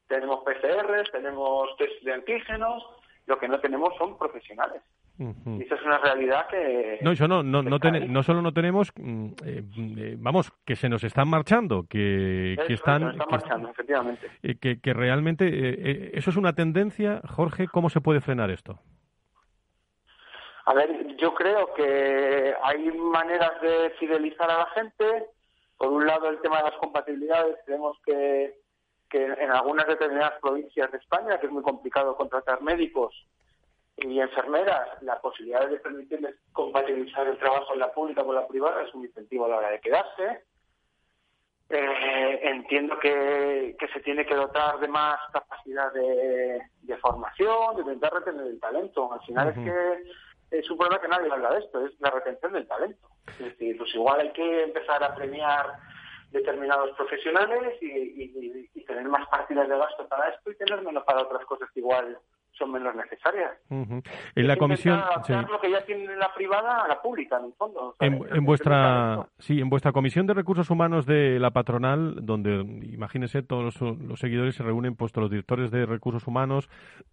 tenemos 0.08 0.40
PCRs, 0.44 1.10
tenemos 1.12 1.76
test 1.76 2.02
de 2.02 2.12
antígenos, 2.12 2.84
lo 3.26 3.38
que 3.38 3.48
no 3.48 3.60
tenemos 3.60 3.96
son 3.96 4.18
profesionales. 4.18 4.82
Y 5.18 5.62
esa 5.62 5.74
es 5.74 5.82
una 5.82 5.98
realidad 5.98 6.46
que... 6.48 6.98
No, 7.02 7.12
eso 7.12 7.28
no, 7.28 7.42
no, 7.42 7.62
no, 7.62 7.78
no 7.78 8.22
solo 8.22 8.42
no 8.42 8.52
tenemos, 8.52 8.92
mm, 8.96 9.26
eh, 9.44 9.62
eh, 9.98 10.16
vamos, 10.18 10.50
que 10.64 10.74
se 10.74 10.88
nos 10.88 11.04
están 11.04 11.28
marchando, 11.28 11.84
que, 11.88 12.56
que 12.66 12.72
están... 12.72 13.10
están 13.10 13.28
marchando, 13.30 13.68
efectivamente. 13.70 14.30
Eh, 14.42 14.56
que, 14.58 14.80
que 14.80 14.92
realmente, 14.92 16.16
eso 16.18 16.30
es 16.30 16.36
una 16.36 16.54
tendencia. 16.54 17.20
Jorge, 17.28 17.68
¿cómo 17.68 17.90
se 17.90 18.00
puede 18.00 18.20
frenar 18.20 18.50
esto? 18.50 18.78
A 20.64 20.74
ver, 20.74 21.16
yo 21.16 21.34
creo 21.34 21.74
que 21.74 22.54
hay 22.62 22.90
maneras 22.92 23.60
de 23.60 23.90
fidelizar 23.98 24.50
a 24.50 24.58
la 24.58 24.66
gente. 24.74 25.26
Por 25.76 25.88
un 25.88 26.06
lado, 26.06 26.30
el 26.30 26.40
tema 26.40 26.58
de 26.58 26.70
las 26.70 26.78
compatibilidades. 26.78 27.56
Creemos 27.66 27.98
que, 28.06 28.54
que 29.10 29.24
en 29.24 29.50
algunas 29.50 29.86
determinadas 29.86 30.34
provincias 30.40 30.90
de 30.92 30.98
España, 30.98 31.38
que 31.38 31.46
es 31.46 31.52
muy 31.52 31.62
complicado 31.62 32.16
contratar 32.16 32.62
médicos, 32.62 33.12
y 33.96 34.20
enfermeras, 34.20 35.02
la 35.02 35.20
posibilidad 35.20 35.68
de 35.68 35.78
permitirles 35.78 36.36
compatibilizar 36.52 37.26
el 37.26 37.38
trabajo 37.38 37.74
en 37.74 37.80
la 37.80 37.92
pública 37.92 38.24
con 38.24 38.34
la 38.34 38.46
privada 38.46 38.82
es 38.82 38.94
un 38.94 39.04
incentivo 39.04 39.44
a 39.44 39.48
la 39.48 39.56
hora 39.58 39.70
de 39.70 39.80
quedarse. 39.80 40.44
Eh, 41.68 42.40
entiendo 42.42 42.98
que, 42.98 43.76
que, 43.78 43.88
se 43.88 44.00
tiene 44.00 44.26
que 44.26 44.34
dotar 44.34 44.78
de 44.78 44.88
más 44.88 45.18
capacidad 45.32 45.90
de, 45.92 46.60
de, 46.82 46.96
formación, 46.98 47.76
de 47.76 47.82
intentar 47.82 48.12
retener 48.12 48.46
el 48.46 48.60
talento. 48.60 49.12
Al 49.12 49.20
final 49.20 49.48
es 49.48 49.54
que 49.54 50.58
es 50.58 50.70
un 50.70 50.76
problema 50.76 51.00
que 51.00 51.08
nadie 51.08 51.32
habla 51.32 51.52
de 51.52 51.60
esto, 51.60 51.86
es 51.86 51.98
la 52.00 52.10
retención 52.10 52.52
del 52.52 52.68
talento. 52.68 53.08
Es 53.26 53.38
decir, 53.38 53.78
pues 53.78 53.94
igual 53.94 54.20
hay 54.20 54.32
que 54.32 54.64
empezar 54.64 55.02
a 55.02 55.14
premiar 55.14 55.78
determinados 56.30 56.94
profesionales 56.96 57.78
y, 57.80 57.86
y, 57.86 58.70
y 58.74 58.84
tener 58.84 59.04
más 59.04 59.26
partidas 59.28 59.68
de 59.68 59.78
gasto 59.78 60.06
para 60.08 60.28
esto 60.28 60.50
y 60.50 60.56
tener 60.56 60.82
menos 60.82 61.04
para 61.04 61.22
otras 61.22 61.44
cosas 61.46 61.70
que 61.72 61.80
igual 61.80 62.18
son 62.52 62.72
menos 62.72 62.94
necesarias. 62.94 63.50
En 63.70 64.46
la 64.46 64.56
comisión, 64.56 65.00
lo 65.50 65.60
que 65.60 65.70
ya 65.70 65.84
tiene 65.84 66.16
la 66.16 66.32
privada 66.34 66.84
a 66.84 66.88
la 66.88 67.00
pública, 67.00 67.38
en 67.38 67.46
el 67.46 67.52
fondo. 67.54 67.96
en, 68.00 68.44
vuestra, 68.44 69.26
sí, 69.38 69.60
en 69.60 69.68
vuestra 69.68 69.92
comisión 69.92 70.26
de 70.26 70.34
recursos 70.34 70.70
humanos 70.70 71.06
de 71.06 71.38
la 71.38 71.50
patronal, 71.50 72.24
donde 72.24 72.60
imagínense 72.92 73.42
todos 73.42 73.80
los, 73.80 74.20
seguidores 74.20 74.54
se 74.54 74.62
reúnen, 74.62 74.94
pues 74.94 75.16
los 75.16 75.30
directores 75.30 75.70
de 75.70 75.86
recursos 75.86 76.26
humanos 76.26 76.68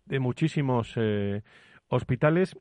de 0.06 0.20
muchísimos 0.20 0.94
eh, 0.96 1.42
hospitales. 1.90 2.56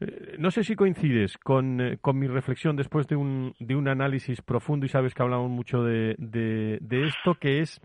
Eh, 0.00 0.36
no 0.38 0.50
sé 0.50 0.64
si 0.64 0.76
coincides 0.76 1.36
con, 1.38 1.80
eh, 1.80 1.98
con, 2.00 2.18
mi 2.18 2.26
reflexión 2.26 2.76
después 2.76 3.06
de 3.06 3.16
un, 3.16 3.54
de 3.58 3.76
un 3.76 3.88
análisis 3.88 4.40
profundo 4.40 4.86
y 4.86 4.88
sabes 4.88 5.14
que 5.14 5.22
hablamos 5.22 5.50
mucho 5.50 5.82
de, 5.82 6.14
de, 6.18 6.78
de 6.80 7.06
esto, 7.06 7.34
que 7.34 7.60
es 7.60 7.80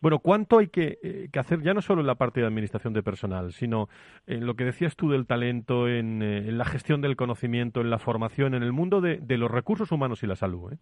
bueno, 0.00 0.18
¿cuánto 0.18 0.58
hay 0.58 0.70
eh, 0.76 1.28
que, 1.30 1.38
hacer 1.38 1.60
ya 1.60 1.74
no 1.74 1.82
solo 1.82 2.00
en 2.00 2.06
la 2.06 2.14
parte 2.14 2.40
de 2.40 2.46
administración 2.46 2.94
de 2.94 3.02
personal, 3.02 3.52
sino 3.52 3.88
en 4.26 4.46
lo 4.46 4.54
que 4.54 4.64
decías 4.64 4.96
tú 4.96 5.10
del 5.10 5.26
talento, 5.26 5.88
en, 5.88 6.22
eh, 6.22 6.52
la 6.52 6.64
gestión 6.64 7.02
del 7.02 7.16
conocimiento, 7.16 7.82
en 7.82 7.90
la 7.90 7.98
formación, 7.98 8.54
en 8.54 8.62
el 8.62 8.72
mundo 8.72 9.02
de, 9.02 9.20
los 9.36 9.50
recursos 9.50 9.92
humanos 9.92 10.22
y 10.22 10.26
la 10.26 10.36
salud? 10.36 10.72
¿eh? 10.72 10.78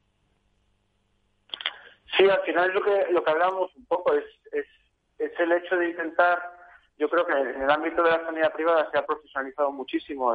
Sí, 2.17 2.29
al 2.29 2.43
final 2.43 2.73
lo 2.73 2.81
que, 2.81 3.07
lo 3.11 3.25
que 3.25 3.31
hablamos 3.31 3.75
un 3.75 3.87
poco 3.87 4.15
es, 4.15 4.25
es, 4.53 4.67
el 5.19 5.53
hecho 5.53 5.77
de 5.77 5.91
intentar 5.91 6.39
yo 6.97 7.09
creo 7.09 7.25
que 7.25 7.33
en 7.33 7.63
el 7.63 7.71
ámbito 7.71 8.03
de 8.03 8.11
la 8.11 8.25
sanidad 8.25 8.53
privada 8.53 8.89
se 8.91 8.99
ha 8.99 9.07
profesionalizado 9.07 9.71
muchísimo 9.71 10.35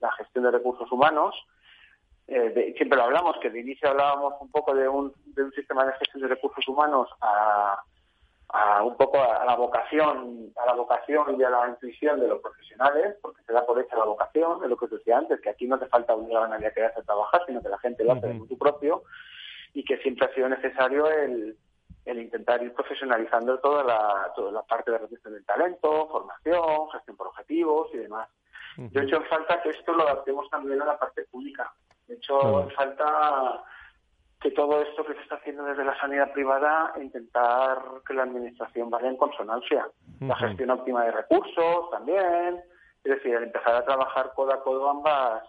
la 0.00 0.12
gestión 0.12 0.44
de 0.44 0.50
recursos 0.50 0.90
humanos. 0.92 1.34
siempre 2.26 2.98
lo 2.98 3.04
hablamos, 3.04 3.38
que 3.40 3.48
de 3.48 3.60
inicio 3.60 3.88
hablábamos 3.88 4.34
un 4.40 4.50
poco 4.50 4.74
de 4.74 4.86
un, 4.86 5.14
de 5.24 5.44
un 5.44 5.52
sistema 5.52 5.86
de 5.86 5.94
gestión 5.94 6.22
de 6.22 6.28
recursos 6.28 6.66
humanos 6.68 7.08
a, 7.22 7.82
a 8.56 8.84
un 8.84 8.96
poco 8.96 9.20
a, 9.20 9.44
la 9.44 9.56
vocación, 9.56 10.52
a 10.54 10.66
la 10.66 10.74
vocación 10.74 11.40
y 11.40 11.42
a 11.42 11.50
la 11.50 11.68
intuición 11.68 12.20
de 12.20 12.28
los 12.28 12.40
profesionales, 12.40 13.16
porque 13.20 13.42
se 13.42 13.52
da 13.52 13.66
por 13.66 13.80
hecha 13.80 13.96
la 13.96 14.04
vocación, 14.04 14.60
de 14.60 14.68
lo 14.68 14.76
que 14.76 14.84
os 14.84 14.92
decía 14.92 15.18
antes, 15.18 15.40
que 15.40 15.50
aquí 15.50 15.66
no 15.66 15.76
te 15.76 15.86
falta 15.86 16.14
obligar 16.14 16.44
a 16.44 16.48
nadie 16.48 16.68
a 16.68 16.72
quedarse 16.72 17.00
a 17.00 17.02
trabajar, 17.02 17.42
sino 17.46 17.60
que 17.60 17.68
la 17.68 17.78
gente 17.78 18.04
lo 18.04 18.12
hace 18.12 18.28
de 18.28 18.46
tu 18.46 18.56
propio 18.56 19.02
y 19.72 19.84
que 19.84 19.96
siempre 19.98 20.26
ha 20.26 20.34
sido 20.34 20.48
necesario 20.48 21.10
el, 21.10 21.56
el 22.04 22.18
intentar 22.20 22.62
ir 22.62 22.72
profesionalizando 22.72 23.58
toda 23.58 23.82
la, 23.82 24.32
toda 24.36 24.52
la 24.52 24.62
parte 24.62 24.92
de 24.92 24.98
retención 24.98 25.34
del 25.34 25.44
talento, 25.44 26.08
formación, 26.08 26.90
gestión 26.92 27.16
por 27.16 27.26
objetivos 27.26 27.88
y 27.92 27.98
demás. 27.98 28.28
De 28.76 29.02
hecho, 29.02 29.16
en 29.16 29.24
falta 29.24 29.60
que 29.62 29.70
esto 29.70 29.92
lo 29.92 30.04
adaptemos 30.04 30.48
también 30.48 30.80
a 30.80 30.84
la 30.84 30.98
parte 30.98 31.24
pública. 31.24 31.72
De 32.06 32.14
hecho, 32.14 32.62
en 32.62 32.70
falta 32.70 33.64
que 34.44 34.50
todo 34.50 34.82
esto 34.82 35.06
que 35.06 35.14
se 35.14 35.22
está 35.22 35.36
haciendo 35.36 35.64
desde 35.64 35.86
la 35.86 35.98
sanidad 35.98 36.30
privada, 36.34 36.92
intentar 37.00 37.78
que 38.06 38.12
la 38.12 38.24
administración 38.24 38.90
vaya 38.90 39.08
en 39.08 39.16
consonancia. 39.16 39.88
La 40.20 40.36
gestión 40.36 40.68
óptima 40.68 41.02
de 41.02 41.12
recursos 41.12 41.90
también, 41.90 42.62
es 43.04 43.14
decir, 43.14 43.36
empezar 43.36 43.74
a 43.74 43.84
trabajar 43.86 44.32
codo 44.34 44.52
a 44.52 44.62
codo 44.62 44.90
ambas, 44.90 45.44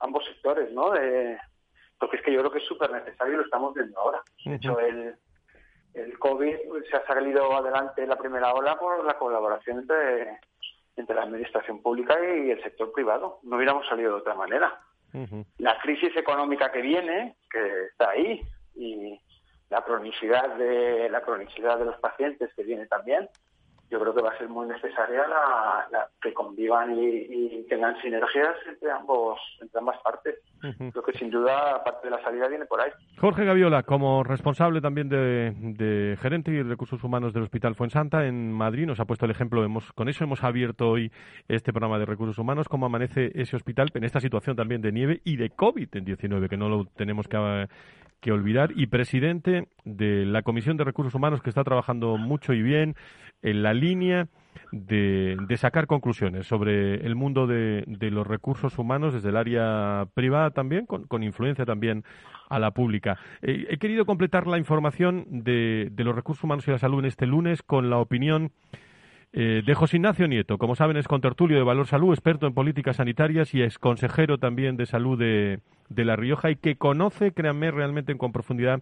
ambos 0.00 0.24
sectores, 0.24 0.72
¿no? 0.72 0.92
De, 0.92 1.38
porque 1.98 2.16
es 2.16 2.22
que 2.22 2.32
yo 2.32 2.38
creo 2.38 2.50
que 2.50 2.60
es 2.60 2.64
súper 2.64 2.90
necesario 2.90 3.34
y 3.34 3.36
lo 3.36 3.42
estamos 3.42 3.74
viendo 3.74 4.00
ahora. 4.00 4.22
De 4.42 4.54
hecho, 4.54 4.80
el, 4.80 5.14
el 5.92 6.18
COVID 6.18 6.56
se 6.90 6.96
ha 6.96 7.06
salido 7.06 7.54
adelante 7.54 8.02
en 8.02 8.08
la 8.08 8.16
primera 8.16 8.54
ola 8.54 8.78
por 8.78 9.04
la 9.04 9.18
colaboración 9.18 9.80
entre, 9.80 10.40
entre 10.96 11.14
la 11.14 11.24
administración 11.24 11.82
pública 11.82 12.16
y 12.18 12.50
el 12.52 12.62
sector 12.62 12.92
privado. 12.92 13.40
No 13.42 13.56
hubiéramos 13.56 13.86
salido 13.86 14.12
de 14.12 14.20
otra 14.20 14.34
manera. 14.34 14.80
La 15.58 15.78
crisis 15.78 16.16
económica 16.16 16.70
que 16.70 16.80
viene, 16.80 17.36
que 17.50 17.84
está 17.90 18.10
ahí, 18.10 18.42
y 18.74 19.20
la 19.70 19.82
cronicidad 19.82 20.56
de 20.56 21.08
la 21.10 21.20
cronicidad 21.22 21.78
de 21.78 21.86
los 21.86 21.96
pacientes 21.98 22.52
que 22.54 22.62
viene 22.62 22.86
también, 22.86 23.28
yo 23.90 23.98
creo 24.00 24.14
que 24.14 24.22
va 24.22 24.30
a 24.30 24.38
ser 24.38 24.48
muy 24.48 24.66
necesaria 24.66 25.26
la, 25.26 26.08
que 26.20 26.32
convivan 26.34 26.96
y, 26.98 27.64
tengan 27.68 28.00
sinergias 28.00 28.56
entre 28.66 28.90
ambos 28.90 29.38
entre 29.60 29.78
ambas 29.78 29.98
partes. 30.02 30.36
Creo 30.60 31.02
que 31.04 31.12
sin 31.18 31.30
duda 31.30 31.82
parte 31.84 32.08
de 32.08 32.16
la 32.16 32.22
salida 32.22 32.48
viene 32.48 32.64
por 32.64 32.80
ahí. 32.80 32.90
Jorge 33.18 33.44
Gaviola, 33.44 33.82
como 33.82 34.24
responsable 34.24 34.80
también 34.80 35.08
de, 35.08 36.16
gerente 36.20 36.50
y 36.50 36.62
recursos 36.62 37.02
humanos 37.04 37.32
del 37.32 37.42
Hospital 37.42 37.74
Fuensanta 37.74 38.26
en 38.26 38.52
Madrid, 38.52 38.86
nos 38.86 39.00
ha 39.00 39.04
puesto 39.04 39.26
el 39.26 39.30
ejemplo. 39.30 39.64
Hemos, 39.64 39.92
con 39.92 40.08
eso 40.08 40.24
hemos 40.24 40.42
abierto 40.42 40.88
hoy 40.88 41.12
este 41.46 41.72
programa 41.72 41.98
de 41.98 42.06
recursos 42.06 42.38
humanos. 42.38 42.68
¿Cómo 42.68 42.86
amanece 42.86 43.30
ese 43.34 43.56
hospital 43.56 43.90
en 43.94 44.04
esta 44.04 44.20
situación 44.20 44.56
también 44.56 44.80
de 44.80 44.92
nieve 44.92 45.20
y 45.24 45.36
de 45.36 45.50
COVID-19, 45.50 46.48
que 46.48 46.56
no 46.56 46.68
lo 46.68 46.86
tenemos 46.86 47.28
que, 47.28 47.68
que 48.20 48.32
olvidar? 48.32 48.70
Y 48.74 48.86
presidente 48.86 49.68
de 49.84 50.24
la 50.24 50.42
Comisión 50.42 50.76
de 50.76 50.84
Recursos 50.84 51.14
Humanos, 51.14 51.42
que 51.42 51.50
está 51.50 51.64
trabajando 51.64 52.16
mucho 52.16 52.54
y 52.54 52.62
bien 52.62 52.96
en 53.42 53.62
la 53.62 53.72
línea 53.80 54.28
de, 54.72 55.56
sacar 55.56 55.86
conclusiones 55.86 56.46
sobre 56.46 57.06
el 57.06 57.14
mundo 57.14 57.46
de, 57.46 57.84
los 57.86 58.26
recursos 58.26 58.78
humanos 58.78 59.14
desde 59.14 59.30
el 59.30 59.36
área 59.36 60.06
privada 60.14 60.50
también, 60.50 60.86
con, 60.86 61.22
influencia 61.22 61.64
también 61.64 62.04
a 62.48 62.58
la 62.58 62.70
pública. 62.70 63.18
Eh, 63.42 63.66
he 63.70 63.78
querido 63.78 64.06
completar 64.06 64.46
la 64.46 64.58
información 64.58 65.26
de, 65.30 65.90
los 65.96 66.14
recursos 66.14 66.44
humanos 66.44 66.66
y 66.68 66.70
la 66.70 66.78
salud 66.78 67.00
en 67.00 67.06
este 67.06 67.26
lunes 67.26 67.62
con 67.62 67.90
la 67.90 67.98
opinión 67.98 68.52
eh, 69.32 69.62
de 69.64 69.74
José 69.74 69.96
Ignacio 69.96 70.26
Nieto. 70.26 70.58
Como 70.58 70.74
saben, 70.74 70.96
es 70.96 71.08
contertulio 71.08 71.56
de 71.58 71.64
Valor 71.64 71.86
Salud, 71.86 72.12
experto 72.12 72.46
en 72.46 72.54
políticas 72.54 72.96
sanitarias 72.96 73.54
y 73.54 73.62
ex 73.62 73.78
consejero 73.78 74.38
también 74.38 74.76
de 74.76 74.86
salud 74.86 75.18
de, 75.18 75.60
de 75.88 76.04
La 76.04 76.16
Rioja 76.16 76.50
y 76.50 76.56
que 76.56 76.76
conoce, 76.76 77.32
créanme, 77.32 77.70
realmente 77.70 78.16
con 78.16 78.32
profundidad 78.32 78.80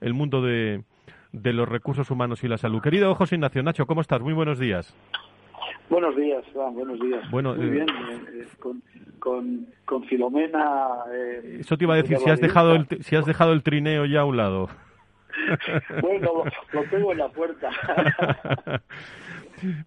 el 0.00 0.12
mundo 0.12 0.42
de, 0.42 0.82
de 1.42 1.52
los 1.52 1.68
recursos 1.68 2.10
humanos 2.10 2.42
y 2.44 2.48
la 2.48 2.56
salud. 2.56 2.80
Querido 2.80 3.14
José 3.14 3.34
Ignacio, 3.34 3.62
Nacho, 3.62 3.86
¿cómo 3.86 4.00
estás? 4.00 4.20
Muy 4.20 4.32
buenos 4.32 4.58
días. 4.58 4.94
Buenos 5.90 6.16
días, 6.16 6.42
Juan, 6.52 6.74
buenos 6.74 6.98
días. 6.98 7.30
Bueno, 7.30 7.54
Muy 7.54 7.66
eh, 7.66 7.70
bien, 7.70 7.88
eh, 7.88 8.40
eh, 8.40 8.46
con, 8.58 8.82
con, 9.18 9.66
con, 9.84 10.04
Filomena. 10.04 11.04
eso 11.60 11.76
te 11.76 11.84
iba 11.84 11.94
a 11.94 11.98
decir, 11.98 12.18
si 12.18 12.30
has, 12.30 12.40
dejado 12.40 12.74
el, 12.74 12.86
si 13.02 13.14
has 13.14 13.26
dejado 13.26 13.52
el 13.52 13.62
trineo 13.62 14.04
ya 14.06 14.22
a 14.22 14.24
un 14.24 14.36
lado. 14.36 14.68
bueno, 16.02 16.44
lo 16.72 16.84
tengo 16.84 17.12
en 17.12 17.18
la 17.18 17.28
puerta. 17.28 17.70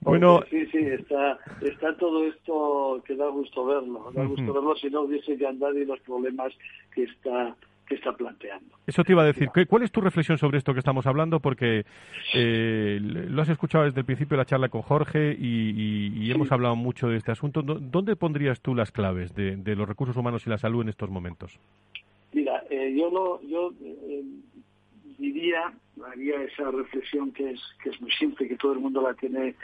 bueno, 0.01 0.41
sí, 0.49 0.65
sí, 0.67 0.77
está, 0.77 1.39
está 1.61 1.97
todo 1.97 2.25
esto 2.25 3.03
que 3.05 3.15
da 3.15 3.27
gusto 3.27 3.65
verlo, 3.65 4.11
da 4.13 4.23
gusto 4.23 4.53
verlo 4.53 4.75
si 4.75 4.89
no 4.89 5.01
hubiese 5.01 5.35
que 5.37 5.47
andar 5.47 5.75
y 5.75 5.83
los 5.83 5.99
problemas 6.01 6.53
que 6.93 7.03
está 7.03 7.55
que 7.89 7.95
está 7.95 8.13
planteando. 8.13 8.77
Eso 8.85 9.03
te 9.03 9.11
iba 9.11 9.23
a 9.23 9.25
decir. 9.25 9.49
¿Cuál 9.67 9.83
es 9.83 9.91
tu 9.91 9.99
reflexión 9.99 10.37
sobre 10.37 10.59
esto 10.59 10.73
que 10.73 10.79
estamos 10.79 11.07
hablando? 11.07 11.39
Porque 11.39 11.85
eh, 12.35 12.99
lo 13.01 13.41
has 13.41 13.49
escuchado 13.49 13.85
desde 13.85 14.01
el 14.01 14.05
principio 14.05 14.37
de 14.37 14.41
la 14.43 14.45
charla 14.45 14.69
con 14.69 14.83
Jorge 14.83 15.35
y, 15.37 16.31
hemos 16.31 16.51
hablado 16.51 16.75
mucho 16.75 17.09
de 17.09 17.17
este 17.17 17.31
asunto. 17.31 17.63
¿Dónde 17.63 18.15
pondrías 18.15 18.61
tú 18.61 18.75
las 18.75 18.91
claves 18.91 19.33
de, 19.33 19.75
los 19.75 19.87
recursos 19.87 20.15
humanos 20.15 20.45
y 20.45 20.49
la 20.49 20.59
salud 20.59 20.83
en 20.83 20.89
estos 20.89 21.09
momentos? 21.09 21.59
Mira, 22.31 22.63
eh, 22.69 22.93
yo, 22.95 23.09
lo, 23.09 23.41
yo 23.41 23.73
eh, 23.83 24.23
diría, 25.17 25.73
haría 26.11 26.43
esa 26.43 26.69
reflexión 26.69 27.31
que 27.31 27.51
es, 27.51 27.59
que 27.83 27.89
es 27.89 27.99
muy 27.99 28.11
simple, 28.11 28.47
que 28.47 28.55
todo 28.55 28.73
el 28.73 28.79
mundo 28.79 29.01
la 29.01 29.15
tiene 29.15 29.55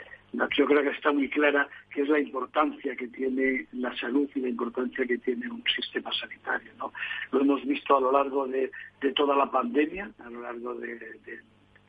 yo 0.56 0.66
creo 0.66 0.82
que 0.82 0.90
está 0.90 1.12
muy 1.12 1.28
clara 1.30 1.68
que 1.90 2.02
es 2.02 2.08
la 2.08 2.18
importancia 2.18 2.94
que 2.96 3.08
tiene 3.08 3.66
la 3.72 3.96
salud 3.96 4.28
y 4.34 4.40
la 4.40 4.48
importancia 4.48 5.06
que 5.06 5.18
tiene 5.18 5.48
un 5.50 5.62
sistema 5.74 6.10
sanitario. 6.12 6.72
¿no? 6.78 6.85
Lo 7.36 7.42
hemos 7.42 7.64
visto 7.66 7.96
a 7.96 8.00
lo 8.00 8.12
largo 8.12 8.46
de, 8.46 8.70
toda 9.14 9.36
la 9.36 9.50
pandemia, 9.50 10.10
a 10.24 10.30
lo 10.30 10.40
largo 10.40 10.74
del 10.74 10.98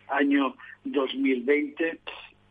año 0.10 0.56
2020, 0.84 2.00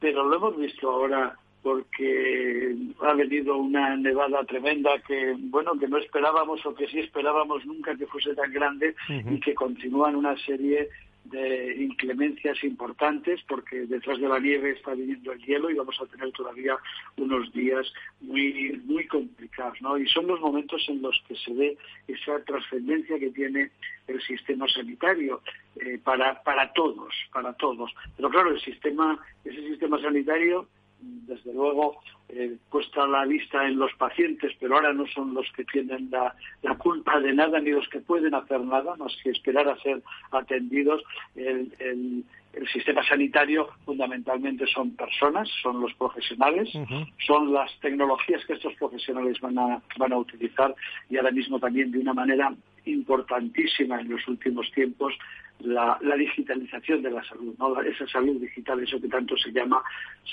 pero 0.01 0.25
lo 0.25 0.37
hemos 0.37 0.57
visto 0.57 0.91
ahora 0.91 1.37
porque 1.63 2.77
ha 3.01 3.13
venido 3.15 3.57
una 3.57 3.97
nevada 3.97 4.45
tremenda 4.45 4.91
que 5.01 5.35
bueno 5.37 5.77
que 5.79 5.89
no 5.89 5.99
esperábamos 5.99 6.65
o 6.65 6.75
que 6.75 6.87
sí 6.87 7.01
esperábamos 7.01 7.67
nunca 7.67 7.97
que 7.97 8.07
fuese 8.07 8.37
tan 8.37 8.53
grande 8.53 8.95
y 9.09 9.41
que 9.41 9.53
continúan 9.53 10.15
una 10.15 10.37
serie 10.37 10.89
de 11.31 11.77
inclemencias 11.83 12.63
importantes 12.65 13.41
porque 13.49 13.87
detrás 13.87 14.21
de 14.21 14.29
la 14.29 14.39
nieve 14.39 14.73
está 14.73 14.95
viniendo 14.95 15.33
el 15.33 15.43
hielo 15.45 15.71
y 15.71 15.75
vamos 15.75 15.97
a 16.01 16.07
tener 16.07 16.33
todavía 16.33 16.77
unos 17.17 17.53
días 17.53 17.87
muy 18.21 18.81
muy 18.85 19.07
complicados 19.07 19.81
¿no? 19.81 19.99
y 19.99 20.07
son 20.09 20.27
los 20.27 20.41
momentos 20.41 20.85
en 20.89 21.03
los 21.03 21.23
que 21.29 21.37
se 21.37 21.53
ve 21.53 21.79
esa 22.09 22.43
trascendencia 22.45 23.19
que 23.19 23.31
tiene 23.31 23.71
el 24.07 24.21
sistema 24.23 24.67
sanitario 24.69 25.43
eh, 25.81 25.99
para 26.03 26.43
para 26.43 26.73
todos 26.73 27.13
para 27.33 27.53
todos 27.55 27.93
pero 28.17 28.31
claro 28.31 28.51
el 28.51 28.61
sistema 28.61 29.19
ese 29.45 29.63
sistema 29.69 30.01
sanitario 30.01 30.69
desde 31.27 31.53
luego 31.53 31.99
eh, 32.29 32.57
puesta 32.71 33.07
la 33.07 33.25
vista 33.25 33.67
en 33.67 33.79
los 33.79 33.93
pacientes, 33.95 34.53
pero 34.59 34.75
ahora 34.75 34.93
no 34.93 35.07
son 35.07 35.35
los 35.35 35.51
que 35.53 35.65
tienen 35.65 36.11
la, 36.11 36.35
culpa 36.77 37.21
de 37.21 37.33
nada 37.33 37.61
ni 37.61 37.71
los 37.71 37.89
que 37.89 38.01
pueden 38.01 38.35
hacer 38.35 38.61
nada 38.61 38.97
más 38.97 39.17
que 39.23 39.31
esperar 39.31 39.69
a 39.69 39.79
ser 39.79 40.03
atendidos. 40.31 41.03
El, 41.35 42.25
sistema 42.73 43.07
sanitario 43.07 43.69
fundamentalmente 43.85 44.67
son 44.67 44.97
personas, 44.97 45.47
son 45.63 45.79
los 45.79 45.93
profesionales, 45.93 46.71
son 47.27 47.53
las 47.53 47.71
tecnologías 47.81 48.47
que 48.47 48.55
estos 48.55 48.75
profesionales 48.77 49.39
van 49.43 49.59
a, 49.59 49.83
van 49.99 50.13
a 50.15 50.17
utilizar 50.17 50.75
y 51.11 51.19
ahora 51.19 51.33
mismo 51.33 51.61
también 51.61 51.93
de 51.93 51.99
una 51.99 52.15
manera 52.15 52.55
importantísima 52.87 54.01
en 54.01 54.09
los 54.09 54.27
últimos 54.29 54.71
tiempos 54.73 55.15
la, 55.61 55.99
digitalización 56.17 57.03
de 57.03 57.11
la 57.11 57.25
salud, 57.25 57.55
esa 57.87 58.07
salud 58.07 58.41
digital, 58.41 58.83
eso 58.83 59.01
que 59.01 59.09
tanto 59.09 59.37
se 59.37 59.53
llama 59.53 59.83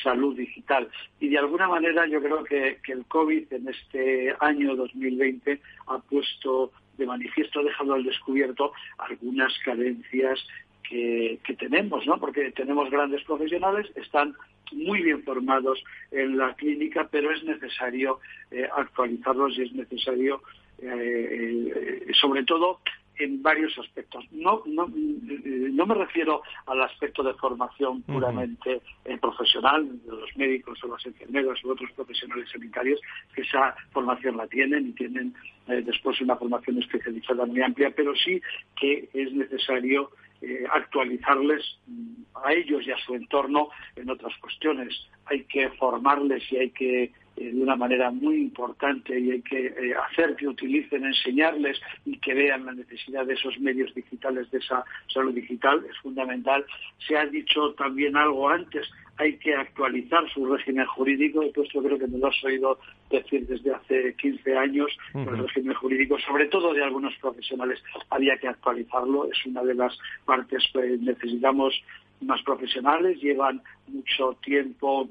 salud 0.03 0.35
digital. 0.35 0.87
Y 1.19 1.29
de 1.29 1.37
alguna 1.37 1.67
manera 1.67 2.05
yo 2.07 2.21
creo 2.21 2.43
que, 2.43 2.79
el 2.87 3.05
COVID 3.05 3.51
en 3.51 3.67
este 3.69 4.35
año 4.39 4.75
2020 4.75 5.61
ha 5.87 5.99
puesto 5.99 6.71
de 6.97 7.05
manifiesto, 7.05 7.59
ha 7.59 7.63
dejado 7.63 7.93
al 7.93 8.03
descubierto 8.03 8.73
algunas 8.97 9.57
carencias 9.59 10.45
que, 10.83 11.39
tenemos, 11.57 12.05
porque 12.19 12.51
tenemos 12.51 12.89
grandes 12.91 13.23
profesionales, 13.23 13.89
están 13.95 14.35
muy 14.71 15.01
bien 15.01 15.23
formados 15.23 15.83
en 16.11 16.37
la 16.37 16.53
clínica, 16.55 17.07
pero 17.09 17.31
es 17.31 17.43
necesario 17.43 18.19
eh, 18.51 18.67
actualizarlos 18.75 19.57
y 19.57 19.63
es 19.63 19.73
necesario, 19.73 20.43
eh, 20.81 22.11
sobre 22.13 22.43
todo, 22.43 22.79
en 23.19 23.41
varios 23.41 23.77
aspectos. 23.77 24.25
No, 24.31 24.63
no, 24.65 24.87
no 24.87 25.85
me 25.85 25.95
refiero 25.95 26.41
al 26.65 26.81
aspecto 26.81 27.23
de 27.23 27.33
formación 27.35 28.01
puramente 28.03 28.81
eh, 29.05 29.17
profesional 29.17 29.87
de 30.03 30.11
los 30.11 30.35
médicos 30.35 30.83
o 30.83 30.87
las 30.87 31.05
enfermeras 31.05 31.63
u 31.63 31.71
otros 31.71 31.91
profesionales 31.91 32.49
sanitarios, 32.51 32.99
que 33.35 33.41
esa 33.41 33.75
formación 33.91 34.37
la 34.37 34.47
tienen 34.47 34.89
y 34.89 34.91
tienen 34.93 35.33
eh, 35.67 35.81
después 35.85 36.19
una 36.21 36.35
formación 36.35 36.79
especializada 36.79 37.45
muy 37.45 37.61
amplia, 37.61 37.91
pero 37.95 38.15
sí 38.15 38.41
que 38.79 39.09
es 39.13 39.31
necesario 39.33 40.11
eh, 40.41 40.65
actualizarles 40.71 41.63
mm, 41.87 42.23
a 42.43 42.53
ellos 42.53 42.85
y 42.85 42.91
a 42.91 42.97
su 42.97 43.15
entorno 43.15 43.69
en 43.95 44.09
otras 44.09 44.35
cuestiones. 44.39 44.93
Hay 45.25 45.43
que 45.45 45.69
formarles 45.71 46.43
y 46.51 46.57
hay 46.57 46.69
que 46.71 47.11
eh, 47.35 47.51
de 47.51 47.61
una 47.61 47.75
manera 47.75 48.11
muy 48.11 48.35
importante 48.35 49.19
y 49.19 49.31
hay 49.31 49.41
que 49.41 49.65
eh, 49.67 49.93
hacer 50.09 50.35
que 50.35 50.47
utilicen, 50.47 51.03
enseñarles 51.05 51.79
y 52.05 52.17
que 52.19 52.33
vean 52.33 52.65
la 52.65 52.73
necesidad 52.73 53.25
de 53.25 53.33
esos 53.33 53.59
medios 53.59 53.93
digitales, 53.95 54.49
de 54.51 54.59
esa 54.59 54.83
salud 55.11 55.33
digital, 55.33 55.83
es 55.89 55.97
fundamental. 55.97 56.65
Se 57.07 57.17
ha 57.17 57.25
dicho 57.25 57.73
también 57.73 58.15
algo 58.15 58.49
antes, 58.49 58.87
hay 59.17 59.37
que 59.37 59.55
actualizar 59.55 60.27
su 60.31 60.45
régimen 60.45 60.85
jurídico, 60.87 61.43
esto 61.43 61.63
yo 61.73 61.83
creo 61.83 61.99
que 61.99 62.07
me 62.07 62.17
lo 62.17 62.27
has 62.27 62.43
oído 62.43 62.79
decir 63.09 63.45
desde 63.47 63.73
hace 63.73 64.15
15 64.15 64.57
años, 64.57 64.91
el 65.13 65.37
régimen 65.37 65.75
jurídico, 65.75 66.17
sobre 66.19 66.47
todo 66.47 66.73
de 66.73 66.83
algunos 66.83 67.15
profesionales, 67.17 67.83
había 68.09 68.37
que 68.37 68.47
actualizarlo, 68.47 69.29
es 69.31 69.45
una 69.45 69.63
de 69.63 69.75
las 69.75 69.97
partes 70.25 70.63
que 70.73 70.97
necesitamos 70.99 71.73
más 72.21 72.41
profesionales, 72.43 73.19
llevan 73.21 73.61
mucho 73.87 74.37
tiempo 74.43 75.09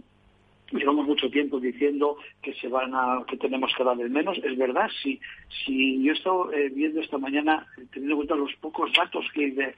llevamos 0.72 1.06
mucho 1.06 1.30
tiempo 1.30 1.60
diciendo 1.60 2.16
que 2.42 2.54
se 2.54 2.68
van 2.68 2.94
a 2.94 3.24
que 3.26 3.36
tenemos 3.36 3.72
cada 3.76 3.94
vez 3.94 4.10
menos. 4.10 4.38
Es 4.38 4.56
verdad 4.56 4.88
si 5.02 5.20
si 5.64 6.02
yo 6.02 6.12
he 6.12 6.16
estado 6.16 6.52
eh, 6.52 6.70
viendo 6.70 7.00
esta 7.00 7.18
mañana 7.18 7.66
teniendo 7.92 8.14
en 8.14 8.16
cuenta 8.16 8.34
los 8.34 8.54
pocos 8.56 8.92
datos 8.92 9.24
que 9.34 9.44
hay 9.44 9.50
de, 9.52 9.74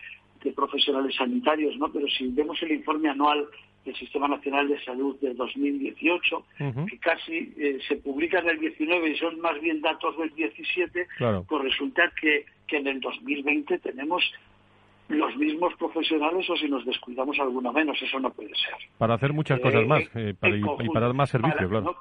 profesionales 0.55 1.17
sanitarios 1.17 1.75
no 1.79 1.91
pero 1.91 2.07
si 2.07 2.29
vemos 2.29 2.63
el 2.63 2.73
informe 2.73 3.09
anual 3.09 3.49
del 3.83 3.97
Sistema 3.97 4.29
Nacional 4.29 4.69
de 4.69 4.83
Salud 4.85 5.19
del 5.21 5.37
2018, 5.37 6.45
que 6.89 6.99
casi 6.99 7.53
eh, 7.59 7.79
se 7.87 7.97
publica 7.97 8.39
en 8.39 8.49
el 8.49 8.59
19 8.59 9.11
y 9.11 9.17
son 9.17 9.41
más 9.41 9.61
bien 9.61 9.81
datos 9.81 10.17
del 10.19 10.35
17, 10.35 11.07
pues 11.47 11.63
resulta 11.63 12.11
que, 12.21 12.47
que 12.67 12.79
en 12.79 12.87
el 12.87 13.01
2020 13.01 13.79
tenemos 13.79 14.25
los 15.09 15.37
mismos 15.37 15.75
profesionales 15.75 16.49
o 16.49 16.57
si 16.57 16.69
nos 16.69 16.85
descuidamos 16.85 17.39
alguno 17.39 17.73
menos, 17.73 18.01
eso 18.01 18.19
no 18.21 18.31
puede 18.31 18.55
ser. 18.55 18.75
Para 18.99 19.15
hacer 19.15 19.33
muchas 19.33 19.61
cosas 19.61 19.83
eh, 19.83 19.87
más 19.87 20.03
eh, 20.15 20.35
para, 20.39 20.57
y, 20.57 20.89
para 20.89 21.07
dar 21.07 21.15
más 21.15 21.31
servicio, 21.31 21.69
claro. 21.69 21.97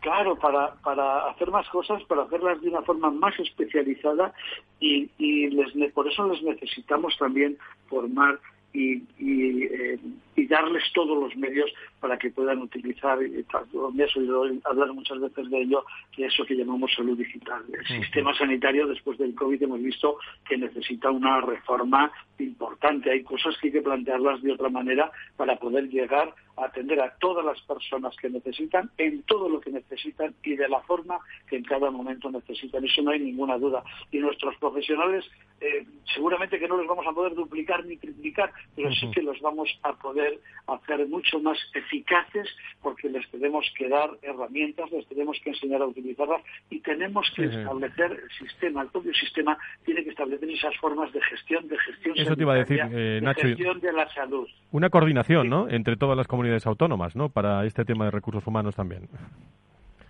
Claro, 0.00 0.34
para, 0.36 0.74
para 0.76 1.28
hacer 1.28 1.50
más 1.50 1.68
cosas, 1.68 2.02
para 2.04 2.22
hacerlas 2.22 2.60
de 2.62 2.70
una 2.70 2.80
forma 2.82 3.10
más 3.10 3.38
especializada 3.38 4.32
y, 4.80 5.10
y 5.18 5.50
les, 5.50 5.92
por 5.92 6.08
eso 6.08 6.26
les 6.26 6.42
necesitamos 6.42 7.16
también 7.18 7.58
formar 7.88 8.38
y, 8.72 9.02
y, 9.18 9.64
eh, 9.64 9.98
y, 10.36 10.46
darles 10.46 10.84
todos 10.94 11.22
los 11.22 11.36
medios 11.36 11.70
para 12.00 12.18
que 12.18 12.30
puedan 12.30 12.58
utilizar, 12.60 13.18
me 13.18 14.04
has 14.04 14.16
oído 14.16 14.44
hablar 14.64 14.92
muchas 14.92 15.20
veces 15.20 15.50
de 15.50 15.62
ello, 15.62 15.84
que 16.12 16.26
eso 16.26 16.44
que 16.44 16.56
llamamos 16.56 16.92
salud 16.94 17.16
digital. 17.16 17.62
El 17.72 18.02
sistema 18.02 18.34
sanitario 18.34 18.86
después 18.86 19.18
del 19.18 19.34
COVID 19.34 19.62
hemos 19.62 19.82
visto 19.82 20.16
que 20.48 20.56
necesita 20.56 21.10
una 21.10 21.40
reforma 21.40 22.10
importante. 22.38 23.10
Hay 23.10 23.22
cosas 23.22 23.56
que 23.58 23.68
hay 23.68 23.72
que 23.74 23.82
plantearlas 23.82 24.42
de 24.42 24.52
otra 24.52 24.70
manera 24.70 25.10
para 25.36 25.56
poder 25.56 25.88
llegar 25.88 26.34
a 26.56 26.64
atender 26.64 27.00
a 27.00 27.14
todas 27.18 27.44
las 27.44 27.60
personas 27.62 28.16
que 28.16 28.30
necesitan, 28.30 28.90
en 28.98 29.22
todo 29.24 29.48
lo 29.48 29.60
que 29.60 29.70
necesitan 29.70 30.34
y 30.42 30.56
de 30.56 30.68
la 30.68 30.80
forma 30.80 31.18
que 31.48 31.56
en 31.56 31.64
cada 31.64 31.90
momento 31.90 32.30
necesitan. 32.30 32.84
Eso 32.84 33.02
no 33.02 33.10
hay 33.10 33.20
ninguna 33.20 33.58
duda. 33.58 33.82
Y 34.10 34.18
nuestros 34.18 34.56
profesionales 34.56 35.24
eh, 35.60 35.84
seguramente 36.14 36.58
que 36.58 36.66
no 36.66 36.78
los 36.78 36.86
vamos 36.86 37.06
a 37.06 37.12
poder 37.12 37.34
duplicar 37.34 37.84
ni 37.84 37.98
triplicar, 37.98 38.50
pero 38.74 38.90
sí 38.92 39.10
que 39.10 39.22
los 39.22 39.38
vamos 39.40 39.68
a 39.82 39.92
poder 39.92 40.40
hacer 40.66 41.06
mucho 41.06 41.38
más 41.40 41.58
eficaces 41.90 42.48
porque 42.82 43.08
les 43.08 43.28
tenemos 43.30 43.66
que 43.76 43.88
dar 43.88 44.10
herramientas, 44.22 44.90
les 44.92 45.06
tenemos 45.08 45.38
que 45.42 45.50
enseñar 45.50 45.82
a 45.82 45.86
utilizarlas 45.86 46.42
y 46.70 46.80
tenemos 46.80 47.30
que 47.34 47.44
establecer 47.44 48.12
el 48.12 48.30
sistema, 48.38 48.82
el 48.82 48.88
propio 48.88 49.12
sistema 49.14 49.58
tiene 49.84 50.04
que 50.04 50.10
establecer 50.10 50.48
esas 50.50 50.76
formas 50.76 51.12
de 51.12 51.20
gestión, 51.22 51.68
de 51.68 51.78
gestión 51.78 52.14
Eso 52.16 52.36
te 52.36 52.42
iba 52.42 52.54
a 52.54 52.58
decir, 52.58 52.80
eh, 52.92 53.20
Nacho, 53.22 53.46
de 53.46 53.54
gestión 53.54 53.80
de 53.80 53.92
la 53.92 54.08
salud. 54.14 54.48
Una 54.70 54.90
coordinación, 54.90 55.48
¿no?, 55.48 55.68
entre 55.68 55.96
todas 55.96 56.16
las 56.16 56.26
comunidades 56.26 56.66
autónomas, 56.66 57.16
¿no?, 57.16 57.28
para 57.28 57.64
este 57.66 57.84
tema 57.84 58.04
de 58.06 58.12
recursos 58.12 58.46
humanos 58.46 58.74
también. 58.76 59.08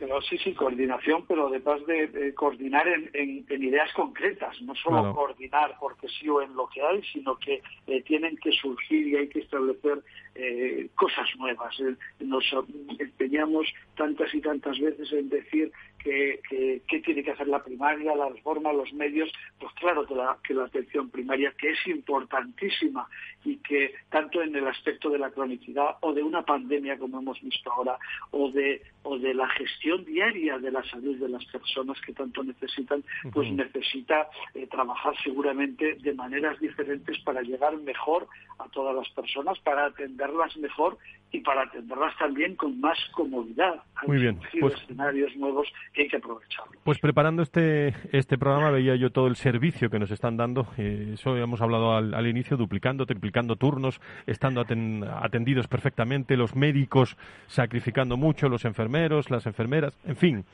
Pero 0.01 0.19
sí, 0.23 0.39
sí, 0.39 0.55
coordinación, 0.55 1.27
pero 1.29 1.49
además 1.49 1.85
de 1.87 2.33
coordinar 2.35 2.89
en, 2.89 3.45
ideas 3.51 3.93
concretas, 3.93 4.59
no 4.63 4.75
solo 4.75 5.15
coordinar 5.15 5.77
porque 5.79 6.09
sí 6.09 6.27
o 6.27 6.41
en 6.41 6.55
lo 6.55 6.69
que 6.71 6.81
hay, 6.81 7.03
sino 7.13 7.37
que 7.37 7.61
eh, 7.87 8.03
tienen 8.03 8.39
que 8.39 8.51
surgir 8.51 9.09
y 9.09 9.17
hay 9.17 9.29
que 9.29 9.41
establecer 9.41 10.03
eh, 10.35 10.89
cosas 10.95 11.29
nuevas. 11.37 11.79
Eh, 11.81 11.95
nos 12.21 12.45
empeñamos 12.99 13.67
tantas 13.95 14.35
y 14.35 14.41
tantas 14.41 14.79
veces 14.79 15.13
en 15.13 15.29
decir 15.29 15.71
qué, 16.03 17.03
tiene 17.05 17.23
que 17.23 17.31
hacer 17.31 17.49
la 17.49 17.63
primaria, 17.63 18.15
la 18.15 18.29
reforma, 18.29 18.73
los 18.73 18.93
medios, 18.93 19.31
pues 19.59 19.73
claro 19.75 20.07
que 20.07 20.15
la, 20.15 20.37
que 20.43 20.55
la 20.55 20.65
atención 20.65 21.11
primaria, 21.11 21.53
que 21.59 21.71
es 21.71 21.87
importantísima 21.87 23.09
y 23.45 23.57
que 23.59 23.95
tanto 24.09 24.43
en 24.43 24.55
el 24.55 24.67
aspecto 24.67 25.11
de 25.11 25.19
la 25.19 25.31
cronicidad 25.31 25.97
o 26.01 26.13
de 26.13 26.23
una 26.23 26.43
pandemia 26.43 26.99
como 26.99 27.19
hemos 27.19 27.41
visto 27.41 27.71
ahora, 27.73 27.99
o 28.31 28.51
de, 28.51 28.83
o 29.03 29.19
de 29.19 29.35
la 29.35 29.49
gestión 29.49 30.05
diaria 30.05 30.59
de 30.59 30.71
la 30.71 30.83
salud 30.85 31.17
de 31.17 31.29
las 31.29 31.45
personas 31.47 32.01
que 32.01 32.13
tanto 32.13 32.43
necesitan, 32.43 33.03
pues 33.33 33.51
necesita 33.51 34.29
eh, 34.55 34.67
trabajar 34.67 35.15
seguramente 35.23 35.95
de 35.95 36.15
maneras 36.15 36.59
diferentes 36.61 37.19
para 37.21 37.43
llegar 37.43 37.77
mejor 37.79 38.27
a 38.59 38.69
todas 38.69 38.95
las 38.95 39.09
personas, 39.11 39.59
para 39.61 39.87
atenderlas 39.87 40.57
mejor 40.57 40.99
y 41.33 41.41
para 41.41 41.63
atenderlas 41.63 42.17
también 42.19 42.57
con 42.57 42.81
más 42.81 42.99
comodidad. 43.13 43.83
Muy 44.07 44.19
bien. 44.19 44.39
Pues, 44.61 44.75
escenarios 44.75 45.35
nuevos 45.37 45.69
que 45.93 46.03
hay 46.03 46.09
que 46.09 46.17
aprovechar. 46.17 46.65
Pues 46.83 46.99
preparando 46.99 47.43
este, 47.43 47.95
este 48.13 48.37
programa 48.37 48.71
veía 48.71 48.97
yo 48.97 49.11
todo 49.11 49.27
el 49.27 49.37
servicio 49.37 49.91
que 49.91 49.99
nos 49.99 50.11
están 50.11 50.37
dando. 50.37 50.67
Eh, 50.77 51.13
eso 51.15 51.37
hemos 51.37 51.61
hablado 51.61 51.93
al, 51.93 52.27
inicio, 52.27 52.57
duplicando, 52.57 53.07
triplicando 53.07 53.57
turnos, 53.57 54.01
estando 54.27 54.61
atendidos 54.61 55.69
perfectamente, 55.69 56.37
los 56.37 56.57
médicos 56.57 57.17
sacrificando 57.47 58.17
mucho, 58.17 58.49
los 58.49 58.65
enfermeros, 58.65 59.31
las 59.31 59.47
enfermeras, 59.47 59.99
en 60.05 60.17
fin 60.17 60.45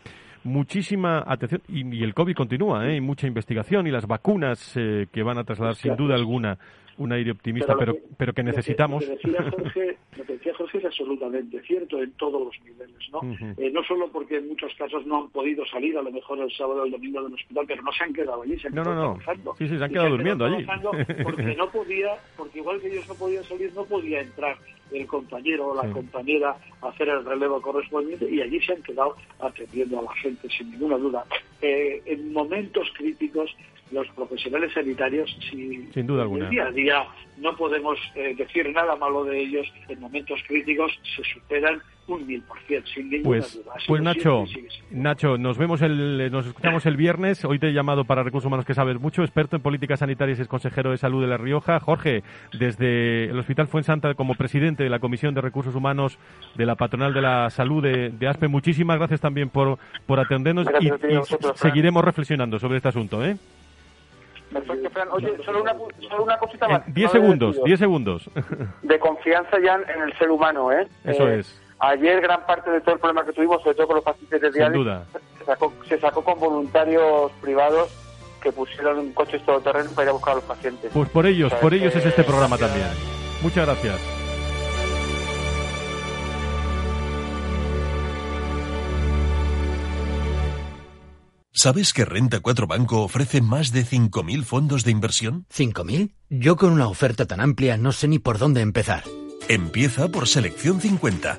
muchísima 0.44 1.24
atención 1.26 1.60
y, 1.68 2.04
el 2.04 2.14
COVID 2.14 2.34
continúa, 2.34 2.86
¿eh? 2.86 2.96
y 2.96 3.00
mucha 3.00 3.26
investigación 3.26 3.88
y 3.88 3.90
las 3.90 4.06
vacunas 4.06 4.76
eh, 4.76 5.08
que 5.12 5.22
van 5.24 5.38
a 5.38 5.44
trasladar 5.44 5.74
sin 5.74 5.96
duda 5.96 6.14
alguna 6.14 6.56
un 6.98 7.12
aire 7.12 7.30
optimista, 7.30 7.76
pero, 7.76 7.96
pero, 8.16 8.32
que, 8.32 8.42
necesitamos. 8.42 9.06
Lo 9.06 9.16
que, 9.16 9.28
decía 9.28 9.50
Jorge, 9.50 9.98
lo 10.16 10.24
que 10.24 10.32
decía 10.34 10.54
Jorge 10.54 10.78
es 10.78 10.84
absolutamente 10.84 11.60
cierto 11.62 12.02
en 12.02 12.12
todos 12.12 12.42
los 12.46 12.64
niveles, 12.64 13.10
¿no? 13.12 13.20
Eh, 13.56 13.70
no 13.70 13.82
solo 13.84 14.10
porque 14.10 14.38
en 14.38 14.48
muchos 14.48 14.72
casos 14.74 15.06
no 15.06 15.22
han 15.22 15.30
podido 15.30 15.64
salir 15.66 15.96
a 15.98 16.02
lo 16.02 16.10
mejor 16.10 16.38
el 16.40 16.50
sábado 16.52 16.82
o 16.82 16.84
el 16.84 16.92
domingo 16.92 17.22
del 17.22 17.34
hospital, 17.34 17.64
pero 17.66 17.82
no 17.82 17.92
se 17.92 18.04
han 18.04 18.12
quedado 18.12 18.42
allí, 18.42 18.58
se 18.58 18.68
han 18.68 18.74
no, 18.74 18.82
quedado 18.82 19.02
no, 19.02 19.34
no. 19.44 19.56
Sí, 19.56 19.68
sí, 19.68 19.78
se 19.78 19.84
han 19.84 19.90
quedado 19.90 20.10
durmiendo 20.10 20.44
allí. 20.44 20.66
Porque 21.22 21.54
no 21.56 21.70
podía, 21.70 22.16
porque 22.36 22.58
igual 22.58 22.80
que 22.80 22.88
ellos 22.88 23.08
no 23.08 23.14
podían 23.14 23.44
salir, 23.44 23.72
no 23.74 23.84
podía 23.84 24.20
entrar 24.20 24.56
el 24.92 25.06
compañero 25.06 25.68
o 25.68 25.74
la 25.74 25.90
compañera 25.90 26.56
hacer 26.82 27.08
el 27.08 27.24
relevo 27.24 27.60
correspondiente 27.60 28.28
y 28.30 28.40
allí 28.40 28.60
se 28.60 28.72
han 28.74 28.82
quedado 28.82 29.16
atendiendo 29.40 29.98
a 29.98 30.02
la 30.02 30.14
gente 30.14 30.48
sin 30.48 30.70
ninguna 30.70 30.96
duda. 30.96 31.24
Eh, 31.60 32.02
en 32.06 32.32
momentos 32.32 32.88
críticos 32.96 33.54
los 33.90 34.08
profesionales 34.08 34.72
sanitarios, 34.72 35.30
si 35.50 35.86
Sin 35.92 36.06
duda 36.06 36.22
alguna. 36.22 36.48
día 36.48 36.66
a 36.66 36.70
día 36.72 37.06
no 37.38 37.56
podemos 37.56 37.98
eh, 38.14 38.34
decir 38.36 38.68
nada 38.72 38.96
malo 38.96 39.24
de 39.24 39.40
ellos, 39.40 39.72
en 39.88 40.00
momentos 40.00 40.40
críticos 40.46 40.92
se 41.16 41.22
superan 41.22 41.80
un 42.08 42.26
mil 42.26 42.42
por 42.42 42.58
ciento, 42.60 42.88
sin 42.88 43.10
ninguna 43.10 43.40
pues, 43.40 43.54
duda. 43.54 43.74
pues 43.86 44.02
Nacho, 44.02 44.44
Nacho, 44.90 45.38
nos 45.38 45.58
vemos 45.58 45.82
el, 45.82 46.30
nos 46.30 46.46
escuchamos 46.46 46.86
el 46.86 46.96
viernes. 46.96 47.44
Hoy 47.44 47.58
te 47.58 47.68
he 47.68 47.72
llamado 47.72 48.04
para 48.04 48.22
Recursos 48.22 48.46
Humanos 48.46 48.64
que 48.64 48.74
sabes 48.74 49.00
mucho, 49.00 49.22
experto 49.22 49.56
en 49.56 49.62
políticas 49.62 50.00
sanitarias 50.00 50.38
y 50.38 50.42
es 50.42 50.48
consejero 50.48 50.90
de 50.90 50.98
salud 50.98 51.20
de 51.20 51.28
La 51.28 51.36
Rioja. 51.36 51.80
Jorge, 51.80 52.22
desde 52.58 53.24
el 53.24 53.38
Hospital 53.38 53.66
Fuensanta 53.66 54.14
como 54.14 54.34
presidente 54.34 54.84
de 54.84 54.90
la 54.90 54.98
Comisión 54.98 55.34
de 55.34 55.40
Recursos 55.40 55.74
Humanos 55.74 56.18
de 56.54 56.66
la 56.66 56.76
Patronal 56.76 57.12
de 57.12 57.22
la 57.22 57.50
Salud 57.50 57.82
de, 57.82 58.26
ASPE, 58.26 58.48
muchísimas 58.48 58.98
gracias 58.98 59.20
también 59.20 59.48
por, 59.48 59.78
por 60.06 60.20
atendernos 60.20 60.66
y, 60.80 60.90
seguiremos 61.54 62.04
reflexionando 62.04 62.58
sobre 62.58 62.76
este 62.76 62.88
asunto. 62.88 63.24
¿eh? 63.24 63.36
Perfecto, 64.52 64.90
Fran. 64.90 65.08
Oye, 65.10 65.36
solo 65.44 65.62
una, 65.62 65.74
solo 66.08 66.24
una 66.24 66.38
cosita 66.38 66.68
más. 66.68 66.94
10 66.94 67.10
segundos, 67.10 67.62
10 67.64 67.78
segundos. 67.78 68.30
De 68.82 68.98
confianza 68.98 69.58
ya 69.60 69.74
en 69.74 70.02
el 70.02 70.16
ser 70.18 70.30
humano, 70.30 70.72
¿eh? 70.72 70.86
Eso 71.04 71.28
eh, 71.28 71.40
es. 71.40 71.65
Ayer 71.78 72.20
gran 72.22 72.44
parte 72.46 72.70
de 72.70 72.80
todo 72.80 72.94
el 72.94 73.00
problema 73.00 73.24
que 73.24 73.32
tuvimos, 73.32 73.62
sobre 73.62 73.74
todo 73.74 73.86
con 73.88 73.96
los 73.96 74.04
pacientes 74.04 74.40
de 74.40 74.50
diálisis, 74.50 74.84
duda. 74.84 75.04
Se, 75.38 75.44
sacó, 75.44 75.72
se 75.86 76.00
sacó 76.00 76.24
con 76.24 76.40
voluntarios 76.40 77.32
privados 77.42 77.90
que 78.40 78.50
pusieron 78.50 78.98
un 78.98 79.12
coche 79.12 79.38
todoterreno 79.40 79.90
para 79.90 80.04
ir 80.04 80.08
a 80.10 80.12
buscar 80.12 80.32
a 80.32 80.36
los 80.36 80.44
pacientes. 80.44 80.90
Pues 80.92 81.08
por 81.10 81.26
ellos, 81.26 81.52
por 81.54 81.74
ellos 81.74 81.94
es 81.94 82.06
este 82.06 82.24
programa 82.24 82.56
también. 82.56 82.86
Muchas 83.42 83.66
gracias. 83.66 84.00
¿Sabes 91.52 91.94
que 91.94 92.04
Renta 92.04 92.40
4 92.40 92.66
Banco 92.66 93.02
ofrece 93.02 93.40
más 93.40 93.72
de 93.72 93.80
5.000 93.80 94.44
fondos 94.44 94.84
de 94.84 94.90
inversión? 94.90 95.46
¿5.000? 95.52 96.14
Yo 96.28 96.56
con 96.56 96.70
una 96.72 96.86
oferta 96.86 97.26
tan 97.26 97.40
amplia 97.40 97.78
no 97.78 97.92
sé 97.92 98.08
ni 98.08 98.18
por 98.18 98.38
dónde 98.38 98.60
empezar. 98.60 99.04
Empieza 99.48 100.08
por 100.08 100.28
Selección 100.28 100.80
50 100.80 101.38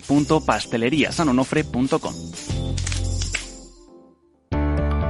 www.pasteleriasanonofre.com. 0.00 2.14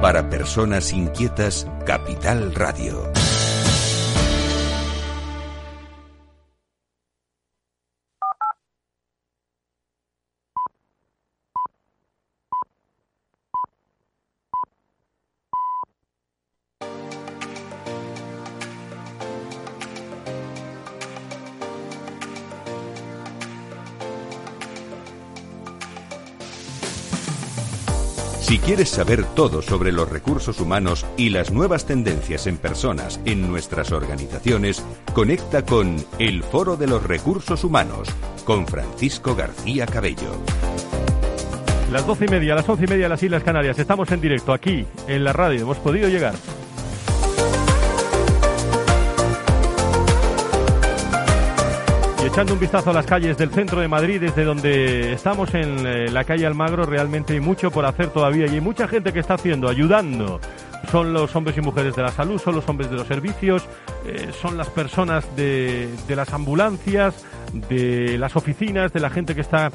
Para 0.01 0.29
personas 0.29 0.93
inquietas, 0.93 1.67
Capital 1.85 2.53
Radio. 2.53 3.11
Si 28.45 28.59
quieres 28.59 28.89
saber 28.89 29.23
todo 29.33 29.63
sobre 29.63 29.91
los 29.91 30.07
recursos 30.07 30.59
humanos 30.59 31.03
y 31.17 31.31
las 31.31 31.49
nuevas 31.49 31.87
tendencias 31.87 32.45
en 32.45 32.57
personas 32.59 33.19
en 33.25 33.49
nuestras 33.49 33.91
organizaciones, 33.91 34.85
conecta 35.15 35.65
con 35.65 35.95
El 36.19 36.43
Foro 36.43 36.77
de 36.77 36.85
los 36.85 37.01
Recursos 37.01 37.63
Humanos 37.63 38.07
con 38.43 38.67
Francisco 38.67 39.35
García 39.35 39.87
Cabello. 39.87 40.35
Las 41.91 42.05
doce 42.05 42.25
y 42.25 42.27
media, 42.27 42.53
las 42.53 42.69
once 42.69 42.83
y 42.85 42.87
media 42.87 43.05
de 43.05 43.09
las 43.09 43.23
Islas 43.23 43.43
Canarias. 43.43 43.79
Estamos 43.79 44.11
en 44.11 44.21
directo 44.21 44.53
aquí 44.53 44.85
en 45.07 45.23
la 45.23 45.33
radio. 45.33 45.61
Hemos 45.61 45.77
podido 45.77 46.07
llegar. 46.07 46.35
Echando 52.25 52.53
un 52.53 52.59
vistazo 52.59 52.89
a 52.89 52.93
las 52.93 53.05
calles 53.05 53.37
del 53.37 53.51
centro 53.51 53.79
de 53.79 53.87
Madrid, 53.87 54.19
desde 54.19 54.43
donde 54.43 55.13
estamos 55.13 55.53
en 55.53 55.85
eh, 55.85 56.09
la 56.09 56.23
calle 56.23 56.47
Almagro, 56.47 56.83
realmente 56.83 57.33
hay 57.33 57.39
mucho 57.39 57.69
por 57.69 57.85
hacer 57.85 58.09
todavía 58.09 58.47
y 58.47 58.55
hay 58.55 58.61
mucha 58.61 58.87
gente 58.87 59.13
que 59.13 59.19
está 59.19 59.35
haciendo, 59.35 59.69
ayudando. 59.69 60.41
Son 60.91 61.13
los 61.13 61.35
hombres 61.35 61.55
y 61.55 61.61
mujeres 61.61 61.95
de 61.95 62.01
la 62.01 62.11
salud, 62.11 62.41
son 62.41 62.55
los 62.55 62.67
hombres 62.67 62.89
de 62.89 62.97
los 62.97 63.07
servicios, 63.07 63.67
eh, 64.07 64.31
son 64.41 64.57
las 64.57 64.69
personas 64.69 65.35
de, 65.35 65.87
de 66.07 66.15
las 66.15 66.33
ambulancias, 66.33 67.23
de 67.69 68.17
las 68.17 68.35
oficinas, 68.35 68.91
de 68.91 68.99
la 69.01 69.11
gente 69.11 69.35
que 69.35 69.41
está 69.41 69.69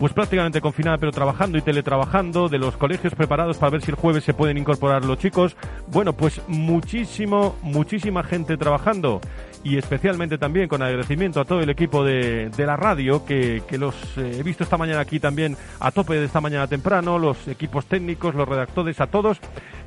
pues 0.00 0.14
prácticamente 0.14 0.62
confinada 0.62 0.96
pero 0.96 1.12
trabajando 1.12 1.58
y 1.58 1.60
teletrabajando, 1.60 2.48
de 2.48 2.56
los 2.56 2.78
colegios 2.78 3.14
preparados 3.14 3.58
para 3.58 3.72
ver 3.72 3.82
si 3.82 3.90
el 3.90 3.96
jueves 3.98 4.24
se 4.24 4.32
pueden 4.32 4.56
incorporar 4.56 5.04
los 5.04 5.18
chicos. 5.18 5.54
Bueno, 5.88 6.14
pues 6.14 6.40
muchísimo, 6.48 7.56
muchísima 7.60 8.24
gente 8.24 8.56
trabajando 8.56 9.20
y 9.62 9.76
especialmente 9.76 10.38
también 10.38 10.68
con 10.68 10.82
agradecimiento 10.82 11.40
a 11.40 11.44
todo 11.44 11.60
el 11.60 11.70
equipo 11.70 12.04
de, 12.04 12.50
de 12.50 12.66
la 12.66 12.76
radio 12.76 13.24
que, 13.24 13.62
que 13.68 13.78
los 13.78 13.94
eh, 14.16 14.38
he 14.38 14.42
visto 14.42 14.64
esta 14.64 14.78
mañana 14.78 15.00
aquí 15.00 15.20
también 15.20 15.56
a 15.78 15.90
tope 15.90 16.14
de 16.14 16.24
esta 16.24 16.40
mañana 16.40 16.66
temprano, 16.66 17.18
los 17.18 17.46
equipos 17.48 17.86
técnicos, 17.86 18.34
los 18.34 18.48
redactores, 18.48 19.00
a 19.00 19.06
todos. 19.06 19.38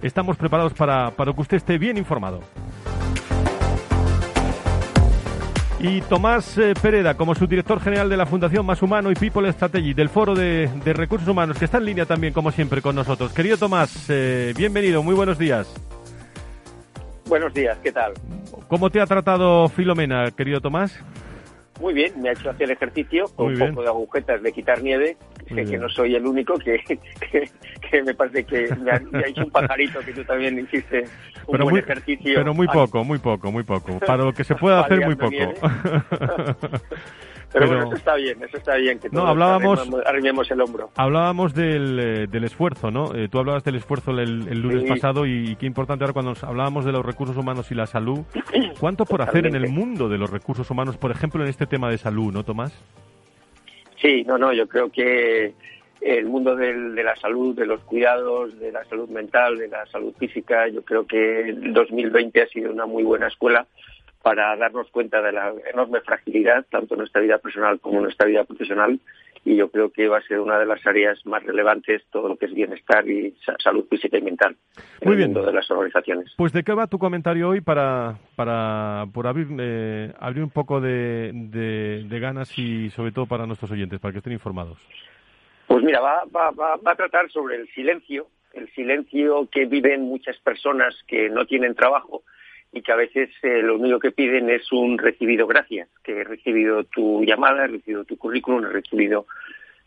Estamos 0.02 0.38
preparados 0.38 0.74
para, 0.74 1.12
para 1.12 1.34
que 1.34 1.42
usted 1.42 1.58
esté 1.58 1.78
bien 1.78 1.98
informado. 1.98 2.42
Y 5.80 6.00
Tomás 6.02 6.58
eh, 6.58 6.74
Pereda, 6.82 7.16
como 7.16 7.36
subdirector 7.36 7.82
general 7.82 8.08
de 8.08 8.16
la 8.16 8.26
Fundación 8.26 8.66
Más 8.66 8.82
Humano 8.82 9.12
y 9.12 9.16
People 9.16 9.52
Strategy, 9.52 9.94
del 9.94 10.08
Foro 10.08 10.34
de, 10.34 10.70
de 10.86 10.94
Recursos 10.94 11.28
Humanos, 11.28 11.58
que 11.58 11.66
está 11.66 11.78
en 11.78 11.86
línea 11.86 12.06
también, 12.06 12.32
como 12.32 12.52
siempre, 12.52 12.82
con 12.82 12.96
nosotros. 12.96 13.34
Querido 13.34 13.58
Tomás, 13.58 14.06
eh, 14.08 14.54
bienvenido, 14.56 15.04
muy 15.04 15.14
buenos 15.14 15.38
días. 15.38 15.68
Buenos 17.34 17.52
días, 17.52 17.76
¿qué 17.82 17.92
tal? 17.92 18.14
¿Cómo 18.68 18.92
te 18.92 19.02
ha 19.02 19.08
tratado 19.08 19.68
Filomena, 19.68 20.30
querido 20.30 20.62
Tomás? 20.62 21.04
Muy 21.82 21.92
bien, 21.92 22.22
me 22.22 22.30
ha 22.30 22.34
hecho 22.34 22.52
hacer 22.52 22.70
ejercicio 22.70 23.26
con 23.36 23.60
un 23.60 23.70
poco 23.70 23.82
de 23.82 23.88
agujetas 23.88 24.44
de 24.44 24.52
quitar 24.52 24.84
nieve. 24.84 25.18
Sé 25.50 25.66
que 25.66 25.80
no 25.80 25.90
soy 25.90 26.14
el 26.14 26.28
único, 26.28 26.60
que, 26.60 26.78
que, 27.32 27.50
que 27.90 28.04
me 28.04 28.14
parece 28.14 28.44
que 28.44 28.76
me 28.76 28.92
ha, 28.92 29.00
me 29.00 29.24
ha 29.24 29.28
hecho 29.28 29.46
un 29.46 29.50
pajarito 29.50 30.02
que 30.02 30.14
tú 30.14 30.24
también 30.24 30.60
hiciste 30.60 31.06
un 31.48 31.54
Pero 31.54 31.64
buen 31.64 31.74
muy, 31.74 31.80
ejercicio. 31.80 32.34
pero 32.36 32.54
muy 32.54 32.68
poco, 32.68 33.04
muy 33.04 33.18
poco, 33.18 33.52
muy 33.52 33.64
poco. 33.64 33.98
Para 33.98 34.26
lo 34.26 34.34
que 34.34 34.44
se 34.44 34.54
puede 34.54 34.78
hacer, 34.80 35.04
muy 35.04 35.16
poco. 35.16 35.34
Pero, 37.54 37.68
Pero- 37.68 37.68
bueno, 37.82 37.86
eso 37.86 37.96
está 37.96 38.16
bien, 38.16 38.44
eso 38.44 38.58
está 38.58 38.76
bien, 38.78 39.00
que 39.00 39.10
No, 39.12 39.28
hablábamos- 39.28 39.80
arrimamos, 39.80 40.06
arrimemos 40.08 40.52
el 40.52 40.62
hombro. 40.62 40.90
Hablábamos 40.98 41.54
del, 41.54 42.00
eh, 42.00 42.28
del 42.28 42.44
esfuerzo, 42.46 42.90
¿no? 42.90 43.14
Eh, 43.14 43.28
tú 43.30 43.38
hablabas 43.38 43.64
del 43.64 43.76
esfuerzo 43.76 44.10
el, 44.12 44.48
el 44.48 44.60
lunes 44.60 44.82
Sí. 44.84 44.88
pasado 44.90 45.26
y, 45.28 45.56
qué 45.58 45.68
importante 45.68 46.04
ahora 46.04 46.14
cuando 46.14 46.32
nos 46.32 46.44
hablábamos 46.44 46.84
de 46.84 46.92
los 46.92 47.06
recursos 47.06 47.38
humanos 47.38 47.72
y 47.72 47.76
la 47.76 47.86
salud. 47.86 48.22
¿Cuánto 48.80 49.06
por 49.06 49.22
hacer 49.22 49.46
en 49.46 49.56
el 49.56 49.70
mundo 49.70 50.10
de 50.10 50.18
los 50.18 50.32
recursos 50.32 50.68
humanos, 50.72 50.98
por 50.98 51.12
ejemplo, 51.12 51.44
en 51.44 51.50
este 51.50 51.68
tema 51.68 51.90
de 51.92 52.00
salud, 52.00 52.34
¿no, 52.34 52.44
Tomás? 52.44 52.74
Sí, 54.02 54.24
no, 54.26 54.38
no, 54.38 54.52
yo 54.52 54.68
creo 54.68 54.90
que 54.90 55.54
el 56.02 56.26
mundo 56.26 56.56
del- 56.56 56.96
de 56.96 57.04
la 57.04 57.16
salud, 57.16 57.56
de 57.56 57.66
los 57.66 57.82
cuidados, 57.84 58.60
de 58.60 58.72
la 58.72 58.84
salud 58.86 59.08
mental, 59.10 59.58
de 59.58 59.70
la 59.70 59.86
salud 59.86 60.14
física, 60.20 60.68
yo 60.68 60.82
creo 60.84 61.06
que 61.08 61.50
el 61.50 61.72
2020 61.74 62.42
ha 62.42 62.48
sido 62.48 62.72
una 62.72 62.86
muy 62.86 63.04
buena 63.04 63.28
escuela 63.28 63.66
para 64.24 64.56
darnos 64.56 64.90
cuenta 64.90 65.22
de 65.22 65.34
la 65.34 65.54
enorme 65.72 66.00
fragilidad, 66.02 66.66
tanto 66.72 66.96
en 66.96 67.00
nuestra 67.00 67.22
vida 67.22 67.38
personal 67.38 67.80
como 67.80 67.98
en 67.98 68.04
nuestra 68.04 68.26
vida 68.26 68.44
profesional, 68.46 69.00
y 69.46 69.58
yo 69.58 69.70
creo 69.70 69.92
que 69.92 70.08
va 70.08 70.20
a 70.20 70.22
ser 70.22 70.40
una 70.40 70.58
de 70.58 70.66
las 70.66 70.88
áreas 70.88 71.24
más 71.26 71.44
relevantes, 71.44 72.02
todo 72.10 72.30
lo 72.30 72.38
que 72.38 72.46
es 72.46 72.54
bienestar 72.54 73.06
y 73.08 73.36
sa- 73.46 73.58
salud 73.62 73.86
física 73.90 74.18
y 74.18 74.22
mental 74.22 74.56
en 75.02 75.08
Muy 75.10 75.12
el 75.16 75.18
bien. 75.18 75.34
mundo 75.34 75.46
de 75.46 75.52
las 75.54 75.70
organizaciones. 75.70 76.34
Pues 76.38 76.54
de 76.54 76.64
qué 76.64 76.74
va 76.74 76.88
tu 76.88 76.98
comentario 76.98 77.50
hoy 77.50 77.60
para, 77.60 78.16
para 78.38 79.06
por 79.14 79.28
abrir, 79.28 79.48
eh, 79.60 80.14
abrir 80.18 80.42
un 80.44 80.50
poco 80.52 80.80
de, 80.80 81.32
de- 81.34 82.06
de 82.08 82.20
ganas 82.22 82.58
y 82.58 82.90
sobre 82.92 83.12
todo 83.12 83.26
para 83.26 83.46
nuestros 83.46 83.70
oyentes, 83.72 84.00
para 84.00 84.14
que 84.14 84.20
estén 84.20 84.32
informados. 84.34 84.78
Pues 85.68 85.84
mira, 85.84 86.00
va, 86.00 86.24
va, 86.34 86.52
va, 86.52 86.78
va 86.78 86.92
a 86.94 86.96
tratar 86.96 87.30
sobre 87.30 87.58
el 87.58 87.68
silencio, 87.74 88.28
el 88.54 88.70
silencio 88.74 89.50
que 89.52 89.66
viven 89.66 90.04
muchas 90.04 90.38
personas 90.38 90.96
que 91.08 91.30
no 91.30 91.46
tienen 91.46 91.76
trabajo 91.76 92.24
y 92.74 92.82
que 92.82 92.92
a 92.92 92.96
veces 92.96 93.30
eh, 93.44 93.62
lo 93.62 93.76
único 93.76 94.00
que 94.00 94.12
piden 94.12 94.50
es 94.50 94.72
un 94.72 94.98
recibido 94.98 95.46
gracias, 95.46 95.88
que 96.04 96.22
he 96.22 96.24
recibido 96.24 96.84
tu 96.84 97.24
llamada, 97.24 97.66
he 97.66 97.68
recibido 97.68 98.04
tu 98.04 98.18
currículum, 98.18 98.66
he 98.66 98.70
recibido 98.70 99.28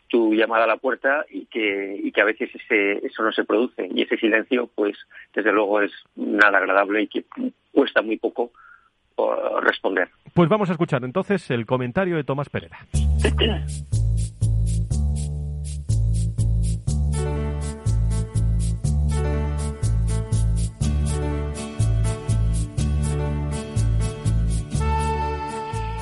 tu 0.07 0.33
llamada 0.33 0.63
a 0.63 0.67
la 0.67 0.77
puerta 0.77 1.25
y 1.29 1.45
que, 1.47 1.99
y 2.01 2.11
que 2.13 2.21
a 2.21 2.25
veces 2.25 2.49
ese, 2.55 3.05
eso 3.05 3.23
no 3.23 3.31
se 3.33 3.43
produce. 3.43 3.89
Y 3.93 4.03
ese 4.03 4.15
silencio, 4.17 4.69
pues, 4.73 4.97
desde 5.35 5.51
luego 5.51 5.81
es 5.81 5.91
nada 6.15 6.59
agradable 6.59 7.01
y 7.01 7.07
que 7.07 7.25
cuesta 7.73 8.01
muy 8.01 8.15
poco 8.17 8.51
oh, 9.17 9.59
responder. 9.59 10.07
Pues 10.33 10.47
vamos 10.47 10.69
a 10.69 10.71
escuchar 10.71 11.03
entonces 11.03 11.51
el 11.51 11.65
comentario 11.65 12.15
de 12.15 12.23
Tomás 12.23 12.49
Pereda. 12.49 12.77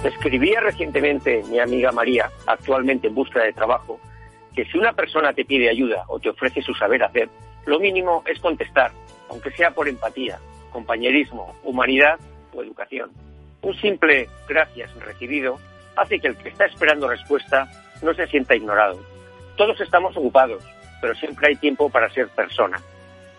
Escribía 0.06 0.60
recientemente 0.60 1.44
mi 1.50 1.58
amiga 1.58 1.92
María, 1.92 2.30
actualmente 2.46 3.08
en 3.08 3.16
búsqueda 3.16 3.46
de 3.46 3.54
trabajo, 3.54 4.00
que 4.56 4.64
si 4.66 4.78
una 4.78 4.94
persona 4.94 5.34
te 5.34 5.46
pide 5.46 5.68
ayuda 5.68 6.04
o 6.08 6.20
te 6.20 6.30
ofrece 6.30 6.62
su 6.62 6.76
saber 6.76 7.02
hacer, 7.02 7.28
lo 7.66 7.80
mínimo 7.80 8.24
es 8.28 8.40
contestar, 8.40 8.92
aunque 9.32 9.50
sea 9.50 9.72
por 9.72 9.88
empatía, 9.88 10.38
compañerismo, 10.72 11.56
humanidad 11.64 12.20
o 12.54 12.62
educación. 12.62 13.10
Un 13.64 13.76
simple 13.78 14.30
gracias 14.48 14.94
recibido 15.00 15.58
hace 15.96 16.20
que 16.20 16.28
el 16.28 16.38
que 16.38 16.50
está 16.50 16.66
esperando 16.66 17.08
respuesta 17.08 17.68
no 18.04 18.14
se 18.14 18.28
sienta 18.28 18.56
ignorado. 18.56 19.00
Todos 19.58 19.82
estamos 19.82 20.16
ocupados, 20.16 20.64
pero 21.02 21.16
siempre 21.16 21.48
hay 21.48 21.56
tiempo 21.56 21.90
para 21.90 22.12
ser 22.12 22.28
persona. 22.28 22.80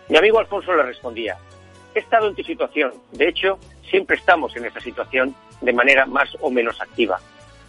Mi 0.09 0.17
amigo 0.17 0.39
Alfonso 0.39 0.75
le 0.75 0.83
respondía, 0.83 1.37
he 1.95 1.99
estado 1.99 2.27
en 2.27 2.35
tu 2.35 2.43
situación, 2.43 2.91
de 3.13 3.29
hecho, 3.29 3.57
siempre 3.89 4.17
estamos 4.17 4.55
en 4.55 4.65
esa 4.65 4.79
situación 4.79 5.35
de 5.61 5.73
manera 5.73 6.05
más 6.05 6.29
o 6.41 6.49
menos 6.49 6.79
activa. 6.81 7.19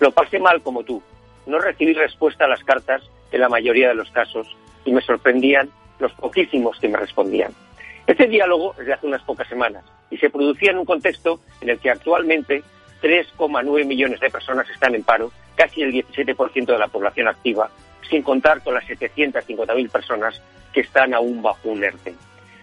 Lo 0.00 0.10
pasé 0.12 0.38
mal 0.38 0.62
como 0.62 0.82
tú. 0.82 1.02
No 1.46 1.58
recibí 1.58 1.94
respuesta 1.94 2.44
a 2.44 2.48
las 2.48 2.62
cartas 2.62 3.02
en 3.32 3.40
la 3.40 3.48
mayoría 3.48 3.88
de 3.88 3.94
los 3.94 4.10
casos 4.10 4.56
y 4.84 4.92
me 4.92 5.00
sorprendían 5.00 5.70
los 5.98 6.12
poquísimos 6.12 6.78
que 6.78 6.88
me 6.88 6.98
respondían. 6.98 7.52
Este 8.06 8.26
diálogo 8.26 8.74
es 8.78 8.86
de 8.86 8.94
hace 8.94 9.06
unas 9.06 9.22
pocas 9.22 9.48
semanas 9.48 9.84
y 10.10 10.16
se 10.16 10.30
producía 10.30 10.70
en 10.70 10.78
un 10.78 10.84
contexto 10.84 11.40
en 11.60 11.70
el 11.70 11.78
que 11.78 11.90
actualmente 11.90 12.62
3,9 13.02 13.84
millones 13.84 14.20
de 14.20 14.30
personas 14.30 14.68
están 14.70 14.94
en 14.94 15.02
paro, 15.02 15.30
casi 15.56 15.82
el 15.82 15.92
17% 15.92 16.66
de 16.66 16.78
la 16.78 16.88
población 16.88 17.28
activa, 17.28 17.70
sin 18.08 18.22
contar 18.22 18.62
con 18.62 18.74
las 18.74 18.84
750.000 18.84 19.90
personas 19.90 20.40
que 20.72 20.80
están 20.80 21.14
aún 21.14 21.42
bajo 21.42 21.68
un 21.68 21.84
ERTE. 21.84 22.14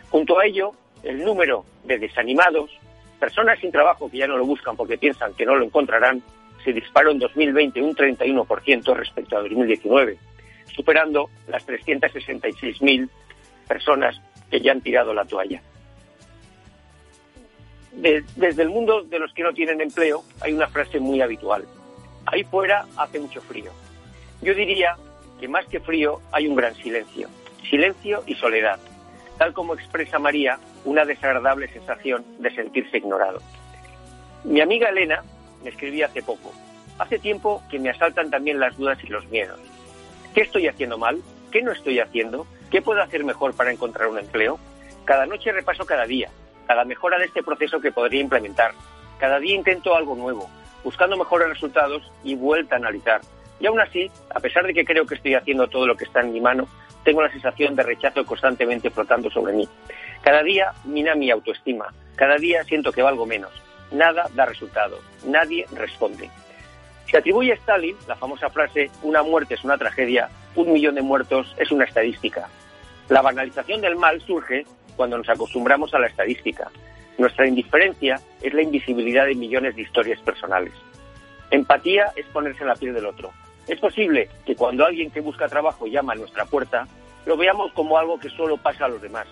Junto 0.09 0.39
a 0.39 0.45
ello, 0.45 0.71
el 1.03 1.23
número 1.23 1.65
de 1.83 1.99
desanimados, 1.99 2.71
personas 3.19 3.59
sin 3.59 3.71
trabajo 3.71 4.09
que 4.09 4.17
ya 4.17 4.27
no 4.27 4.37
lo 4.37 4.45
buscan 4.45 4.75
porque 4.75 4.97
piensan 4.97 5.33
que 5.33 5.45
no 5.45 5.55
lo 5.55 5.65
encontrarán, 5.65 6.21
se 6.63 6.73
disparó 6.73 7.11
en 7.11 7.19
2020 7.19 7.81
un 7.81 7.95
31% 7.95 8.95
respecto 8.95 9.37
a 9.37 9.41
2019, 9.41 10.17
superando 10.75 11.29
las 11.47 11.65
366.000 11.67 13.09
personas 13.67 14.19
que 14.49 14.59
ya 14.61 14.71
han 14.71 14.81
tirado 14.81 15.13
la 15.13 15.25
toalla. 15.25 15.61
De- 17.93 18.23
desde 18.35 18.63
el 18.63 18.69
mundo 18.69 19.03
de 19.03 19.19
los 19.19 19.33
que 19.33 19.43
no 19.43 19.53
tienen 19.53 19.79
empleo 19.81 20.23
hay 20.41 20.53
una 20.53 20.67
frase 20.67 20.99
muy 20.99 21.21
habitual. 21.21 21.65
Ahí 22.25 22.43
fuera 22.43 22.85
hace 22.97 23.19
mucho 23.19 23.41
frío. 23.41 23.71
Yo 24.41 24.53
diría 24.53 24.95
que 25.39 25.47
más 25.47 25.65
que 25.67 25.79
frío 25.79 26.19
hay 26.31 26.47
un 26.47 26.55
gran 26.55 26.75
silencio. 26.75 27.29
Silencio 27.69 28.23
y 28.27 28.35
soledad, 28.35 28.79
tal 29.37 29.53
como 29.53 29.73
expresa 29.73 30.19
María 30.19 30.59
una 30.83 31.05
desagradable 31.05 31.67
sensación 31.69 32.25
de 32.39 32.53
sentirse 32.53 32.97
ignorado. 32.97 33.39
Mi 34.43 34.61
amiga 34.61 34.89
Elena 34.89 35.23
me 35.63 35.69
escribía 35.69 36.05
hace 36.05 36.21
poco. 36.21 36.53
Hace 36.99 37.19
tiempo 37.19 37.63
que 37.69 37.79
me 37.79 37.89
asaltan 37.89 38.29
también 38.29 38.59
las 38.59 38.77
dudas 38.77 38.97
y 39.03 39.07
los 39.07 39.27
miedos. 39.29 39.59
¿Qué 40.33 40.41
estoy 40.41 40.67
haciendo 40.67 40.97
mal? 40.97 41.21
¿Qué 41.51 41.61
no 41.61 41.71
estoy 41.71 41.99
haciendo? 41.99 42.45
¿Qué 42.69 42.81
puedo 42.81 43.01
hacer 43.01 43.23
mejor 43.23 43.53
para 43.55 43.71
encontrar 43.71 44.07
un 44.07 44.19
empleo? 44.19 44.59
Cada 45.03 45.25
noche 45.25 45.51
repaso 45.51 45.85
cada 45.85 46.05
día, 46.05 46.29
cada 46.67 46.85
mejora 46.85 47.17
de 47.17 47.25
este 47.25 47.43
proceso 47.43 47.79
que 47.79 47.91
podría 47.91 48.21
implementar. 48.21 48.73
Cada 49.19 49.39
día 49.39 49.55
intento 49.55 49.95
algo 49.95 50.15
nuevo, 50.15 50.49
buscando 50.83 51.17
mejores 51.17 51.49
resultados 51.49 52.03
y 52.23 52.35
vuelta 52.35 52.75
a 52.75 52.79
analizar. 52.79 53.21
Y 53.59 53.67
aún 53.67 53.79
así, 53.79 54.11
a 54.33 54.39
pesar 54.39 54.65
de 54.65 54.73
que 54.73 54.85
creo 54.85 55.05
que 55.05 55.15
estoy 55.15 55.35
haciendo 55.35 55.67
todo 55.67 55.87
lo 55.87 55.95
que 55.95 56.03
está 56.03 56.21
en 56.21 56.33
mi 56.33 56.41
mano, 56.41 56.67
tengo 57.05 57.21
la 57.21 57.31
sensación 57.31 57.75
de 57.75 57.83
rechazo 57.83 58.25
constantemente 58.25 58.89
flotando 58.89 59.29
sobre 59.29 59.53
mí. 59.53 59.69
Cada 60.21 60.43
día 60.43 60.73
mina 60.83 61.15
mi 61.15 61.29
autoestima, 61.31 61.93
cada 62.15 62.35
día 62.35 62.63
siento 62.65 62.91
que 62.91 63.03
valgo 63.03 63.25
menos. 63.25 63.51
Nada 63.91 64.27
da 64.33 64.45
resultado, 64.45 64.99
nadie 65.25 65.65
responde. 65.71 66.29
Se 67.09 67.17
atribuye 67.17 67.53
a 67.53 67.55
Stalin 67.55 67.95
la 68.07 68.15
famosa 68.15 68.49
frase 68.49 68.89
una 69.03 69.21
muerte 69.21 69.53
es 69.53 69.63
una 69.63 69.77
tragedia, 69.77 70.29
un 70.55 70.73
millón 70.73 70.95
de 70.95 71.03
muertos 71.03 71.55
es 71.59 71.71
una 71.71 71.85
estadística. 71.85 72.49
La 73.07 73.21
banalización 73.21 73.81
del 73.81 73.95
mal 73.95 74.19
surge 74.21 74.65
cuando 74.95 75.17
nos 75.17 75.29
acostumbramos 75.29 75.93
a 75.93 75.99
la 75.99 76.07
estadística. 76.07 76.71
Nuestra 77.19 77.47
indiferencia 77.47 78.19
es 78.41 78.53
la 78.53 78.63
invisibilidad 78.63 79.27
de 79.27 79.35
millones 79.35 79.75
de 79.75 79.83
historias 79.83 80.19
personales. 80.21 80.73
Empatía 81.51 82.11
es 82.15 82.25
ponerse 82.27 82.63
en 82.63 82.69
la 82.69 82.75
piel 82.75 82.95
del 82.95 83.05
otro. 83.05 83.31
Es 83.67 83.79
posible 83.79 84.29
que 84.45 84.55
cuando 84.55 84.85
alguien 84.85 85.09
que 85.11 85.21
busca 85.21 85.47
trabajo 85.47 85.87
llama 85.87 86.13
a 86.13 86.15
nuestra 86.15 86.45
puerta, 86.45 86.87
lo 87.25 87.35
veamos 87.35 87.71
como 87.73 87.97
algo 87.97 88.19
que 88.19 88.29
solo 88.29 88.57
pasa 88.57 88.85
a 88.85 88.89
los 88.89 89.01
demás. 89.01 89.27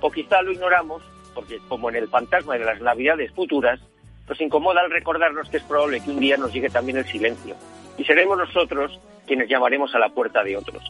O 0.00 0.10
quizá 0.10 0.42
lo 0.42 0.52
ignoramos 0.52 1.02
porque, 1.34 1.58
como 1.68 1.88
en 1.88 1.96
el 1.96 2.08
fantasma 2.08 2.58
de 2.58 2.64
las 2.64 2.80
navidades 2.80 3.32
futuras, 3.32 3.80
nos 4.28 4.40
incomoda 4.40 4.82
al 4.82 4.90
recordarnos 4.90 5.48
que 5.48 5.56
es 5.56 5.62
probable 5.62 6.00
que 6.00 6.10
un 6.10 6.20
día 6.20 6.36
nos 6.36 6.52
llegue 6.52 6.68
también 6.68 6.98
el 6.98 7.06
silencio. 7.06 7.54
Y 7.96 8.04
seremos 8.04 8.36
nosotros 8.36 9.00
quienes 9.26 9.48
llamaremos 9.48 9.94
a 9.94 9.98
la 9.98 10.10
puerta 10.10 10.42
de 10.42 10.56
otros. 10.56 10.82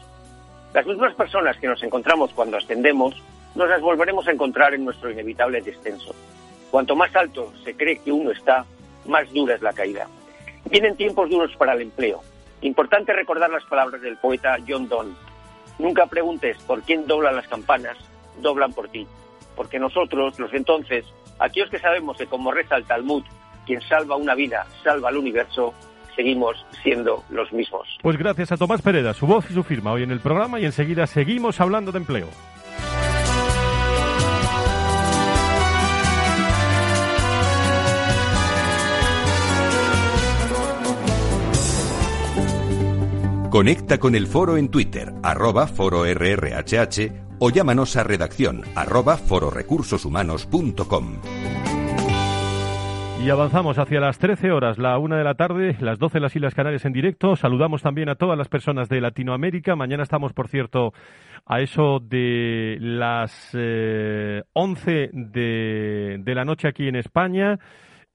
Las 0.75 0.87
mismas 0.87 1.15
personas 1.15 1.57
que 1.59 1.69
nos 1.69 1.83
encontramos 1.83 2.33
cuando 2.33 2.57
ascendemos, 2.57 3.15
nos 3.55 3.69
las 3.69 3.81
volveremos 3.81 4.27
a 4.29 4.33
encontrar 4.33 4.75
en 4.75 4.85
nuestro 4.85 5.11
inevitable 5.11 5.61
descenso. 5.61 6.15
Cuanto 6.71 6.95
más 6.95 7.15
alto 7.17 7.53
se 7.65 7.75
cree 7.75 7.99
que 7.99 8.13
uno 8.13 8.31
está, 8.31 8.65
más 9.07 9.33
dura 9.33 9.55
es 9.55 9.63
la 9.63 9.73
caída. 9.73 10.07
Vienen 10.71 10.97
tiempos 10.97 11.31
duros 11.31 11.55
para 11.57 11.73
el 11.73 11.83
empleo. 11.83 12.23
Importante 12.61 13.13
recordar 13.13 13.51
las 13.51 13.65
palabras 13.65 14.01
del 14.01 14.17
poeta 14.17 14.57
John 14.67 14.89
Donne. 14.89 15.15
Nunca 15.79 16.07
preguntes 16.07 16.59
por 16.65 16.83
quién 16.83 17.07
doblan 17.07 17.37
las 17.37 17.47
campanas, 17.47 17.97
doblan 18.41 18.73
por 18.73 18.89
ti. 18.89 19.07
Porque 19.55 19.79
nosotros, 19.79 20.39
los 20.39 20.53
entonces, 20.53 21.05
aquellos 21.39 21.71
que 21.71 21.79
sabemos 21.79 22.17
que 22.17 22.27
como 22.27 22.51
reza 22.51 22.77
el 22.77 22.85
Talmud, 22.85 23.23
quien 23.67 23.81
salva 23.83 24.17
una 24.17 24.35
vida, 24.35 24.67
salva 24.83 25.09
al 25.09 25.17
universo, 25.17 25.75
seguimos 26.17 26.67
siendo 26.83 27.23
los 27.31 27.53
mismos. 27.53 27.87
Pues 28.03 28.17
gracias 28.17 28.51
a 28.51 28.57
Tomás 28.57 28.83
Pereda, 28.83 29.15
su 29.15 29.27
voz 29.27 29.49
y 29.51 29.55
su 29.55 29.63
firma 29.63 29.93
hoy 29.93 30.03
en 30.03 30.11
el 30.11 30.21
programa 30.21 30.59
y 30.59 30.65
enseguida 30.65 31.07
seguimos 31.07 31.61
hablando 31.61 31.93
de 31.93 31.99
empleo. 31.99 32.29
Conecta 43.59 43.99
con 43.99 44.15
el 44.15 44.29
foro 44.29 44.57
en 44.57 44.71
Twitter, 44.71 45.13
arroba 45.21 45.67
foro 45.67 46.05
o 47.41 47.51
llámanos 47.51 47.97
a 47.97 48.05
redacción 48.05 48.63
arroba 48.77 49.17
fororecursoshumanos.com. 49.17 51.17
Y 53.21 53.31
avanzamos 53.31 53.81
hacia 53.81 53.99
las 53.99 54.21
13 54.21 54.53
horas, 54.53 54.79
la 54.79 54.97
una 55.01 55.19
de 55.19 55.25
la 55.25 55.35
tarde, 55.35 55.77
las 55.81 55.99
12 55.99 56.21
las 56.21 56.37
Islas 56.37 56.55
Canarias 56.55 56.85
en 56.85 56.93
directo. 56.93 57.35
Saludamos 57.35 57.83
también 57.83 58.09
a 58.09 58.15
todas 58.15 58.39
las 58.39 58.47
personas 58.47 58.89
de 58.89 59.01
Latinoamérica. 59.01 59.75
Mañana 59.75 60.05
estamos, 60.05 60.33
por 60.33 60.47
cierto, 60.47 60.93
a 61.45 61.61
eso 61.61 61.99
de 62.01 62.79
las 62.81 63.51
eh, 63.55 64.45
11 64.53 65.11
de, 65.13 66.19
de 66.21 66.35
la 66.37 66.45
noche 66.45 66.69
aquí 66.69 66.87
en 66.87 66.95
España. 66.95 67.59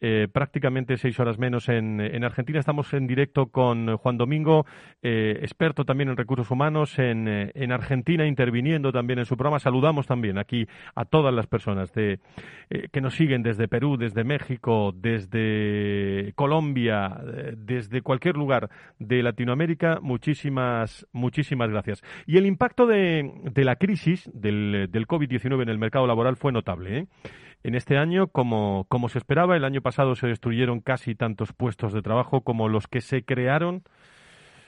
Eh, 0.05 0.27
prácticamente 0.29 0.97
seis 0.97 1.17
horas 1.21 1.39
menos 1.39 1.69
en, 1.69 2.01
en, 2.01 2.25
Argentina. 2.25 2.59
Estamos 2.59 2.93
en 2.93 3.07
directo 3.07 3.45
con 3.45 3.95
Juan 3.95 4.17
Domingo, 4.17 4.65
eh, 5.01 5.39
experto 5.41 5.85
también 5.85 6.09
en 6.09 6.17
recursos 6.17 6.51
humanos 6.51 6.99
en, 6.99 7.25
eh, 7.29 7.51
en, 7.55 7.71
Argentina, 7.71 8.27
interviniendo 8.27 8.91
también 8.91 9.19
en 9.19 9.25
su 9.25 9.37
programa. 9.37 9.59
Saludamos 9.59 10.05
también 10.05 10.37
aquí 10.37 10.67
a 10.93 11.05
todas 11.05 11.33
las 11.33 11.47
personas 11.47 11.93
de, 11.93 12.19
que 12.91 12.99
nos 12.99 13.15
siguen 13.15 13.43
desde 13.43 13.69
Perú, 13.69 13.95
desde 13.95 14.25
México, 14.25 14.93
desde 14.93 16.33
Colombia, 16.35 17.21
desde 17.55 18.01
cualquier 18.01 18.35
lugar 18.35 18.69
de 18.99 19.23
Latinoamérica. 19.23 19.99
Muchísimas, 20.01 21.07
muchísimas 21.13 21.69
gracias. 21.69 22.03
Y 22.25 22.35
el 22.35 22.45
impacto 22.45 22.87
de, 22.87 23.31
de 23.53 23.63
la 23.63 23.77
crisis 23.77 24.29
del, 24.33 24.89
del 24.91 25.07
COVID-19 25.07 25.61
en 25.61 25.69
el 25.69 25.79
mercado 25.79 26.07
laboral 26.07 26.35
fue 26.35 26.51
notable. 26.51 27.07
En 27.63 27.75
este 27.75 27.97
año, 27.97 28.27
como, 28.27 28.85
como 28.89 29.07
se 29.07 29.17
esperaba, 29.17 29.55
el 29.55 29.63
año 29.63 29.81
pasado 29.81 30.15
se 30.15 30.27
destruyeron 30.27 30.81
casi 30.81 31.15
tantos 31.15 31.53
puestos 31.53 31.93
de 31.93 32.01
trabajo 32.01 32.41
como 32.41 32.67
los 32.67 32.87
que 32.87 32.99
se 32.99 33.23
crearon, 33.23 33.83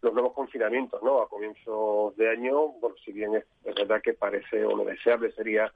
los 0.00 0.12
nuevos 0.12 0.32
confinamientos, 0.32 1.02
¿no? 1.02 1.20
A 1.20 1.28
comienzos 1.28 2.16
de 2.16 2.28
año, 2.28 2.68
bueno, 2.80 2.96
si 3.04 3.12
bien 3.12 3.34
es, 3.36 3.44
verdad 3.64 4.00
que 4.02 4.14
parece 4.14 4.64
o 4.64 4.76
lo 4.76 4.84
deseable 4.84 5.32
sería 5.32 5.72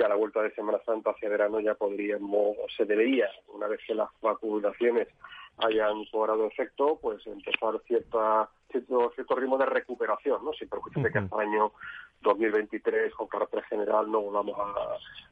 que 0.00 0.06
a 0.06 0.08
la 0.08 0.14
vuelta 0.14 0.40
de 0.40 0.50
Semana 0.54 0.78
Santa 0.86 1.10
hacia 1.10 1.28
verano 1.28 1.60
ya 1.60 1.74
podríamos, 1.74 2.56
o 2.56 2.66
se 2.74 2.86
debería, 2.86 3.28
una 3.52 3.66
vez 3.66 3.80
que 3.86 3.94
las 3.94 4.08
vacunaciones 4.22 5.08
hayan 5.58 6.06
cobrado 6.10 6.46
efecto, 6.46 6.98
pues 7.02 7.26
empezar 7.26 7.78
cierta, 7.86 8.48
cierto, 8.70 9.12
cierto 9.14 9.34
ritmo 9.34 9.58
de 9.58 9.66
recuperación, 9.66 10.42
¿no? 10.42 10.54
Sin 10.54 10.70
perjuicio 10.70 11.02
de 11.02 11.12
que 11.12 11.18
hasta 11.18 11.36
el 11.36 11.48
año 11.48 11.72
2023, 12.22 13.12
con 13.14 13.26
carácter 13.26 13.62
general, 13.64 14.10
no 14.10 14.22
volvamos 14.22 14.56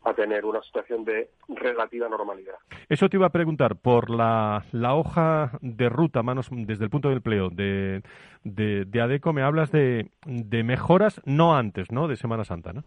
a, 0.05 0.13
tener 0.13 0.45
una 0.45 0.61
situación 0.63 1.03
de 1.05 1.31
relativa 1.49 2.07
normalidad. 2.09 2.57
Eso 2.91 3.09
te 3.09 3.17
iba 3.17 3.27
a 3.27 3.31
preguntar, 3.31 3.77
por 3.77 4.11
la, 4.11 4.65
la 4.73 4.95
hoja 4.95 5.53
de 5.63 5.89
ruta, 5.89 6.23
manos 6.23 6.49
desde 6.51 6.85
el 6.85 6.91
punto 6.91 7.09
de 7.09 7.15
empleo 7.15 7.49
de, 7.49 8.03
de, 8.45 8.85
de 8.85 9.01
ADECO, 9.01 9.33
me 9.33 9.43
hablas 9.43 9.73
de, 9.73 10.11
de 10.27 10.63
mejoras 10.63 11.23
no 11.25 11.57
antes, 11.57 11.91
¿no?, 11.91 12.07
de 12.07 12.17
Semana 12.17 12.45
Santa, 12.45 12.75
¿no? 12.75 12.85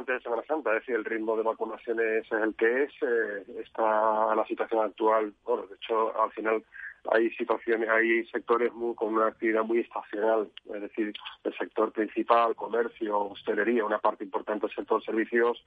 Antes 0.00 0.14
de 0.14 0.22
Semana 0.22 0.42
Santa, 0.48 0.70
es 0.70 0.80
decir, 0.80 0.94
el 0.94 1.04
ritmo 1.04 1.36
de 1.36 1.42
vacunaciones 1.42 2.24
es 2.24 2.32
el 2.32 2.54
que 2.54 2.84
es, 2.84 2.92
eh, 3.02 3.44
está 3.62 4.34
la 4.34 4.46
situación 4.46 4.86
actual, 4.86 5.34
bueno, 5.44 5.66
de 5.66 5.74
hecho, 5.74 6.18
al 6.18 6.32
final 6.32 6.64
hay 7.12 7.30
situaciones, 7.30 7.88
hay 7.88 8.24
sectores 8.26 8.72
muy, 8.72 8.94
con 8.94 9.14
una 9.14 9.28
actividad 9.28 9.64
muy 9.64 9.78
estacional, 9.80 10.50
es 10.74 10.80
decir, 10.80 11.12
el 11.44 11.56
sector 11.56 11.92
principal, 11.92 12.54
comercio, 12.54 13.18
hostelería, 13.18 13.84
una 13.84 13.98
parte 13.98 14.24
importante 14.24 14.66
del 14.66 14.76
sector 14.76 15.02
servicios 15.04 15.64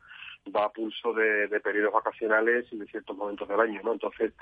va 0.55 0.65
a 0.65 0.69
pulso 0.69 1.13
de, 1.13 1.47
periodos 1.61 1.93
vacacionales 1.93 2.65
y 2.71 2.77
de 2.77 2.85
ciertos 2.87 3.15
momentos 3.15 3.47
del 3.47 3.59
año, 3.59 3.81
¿no? 3.83 3.93
Entonces 3.93 4.33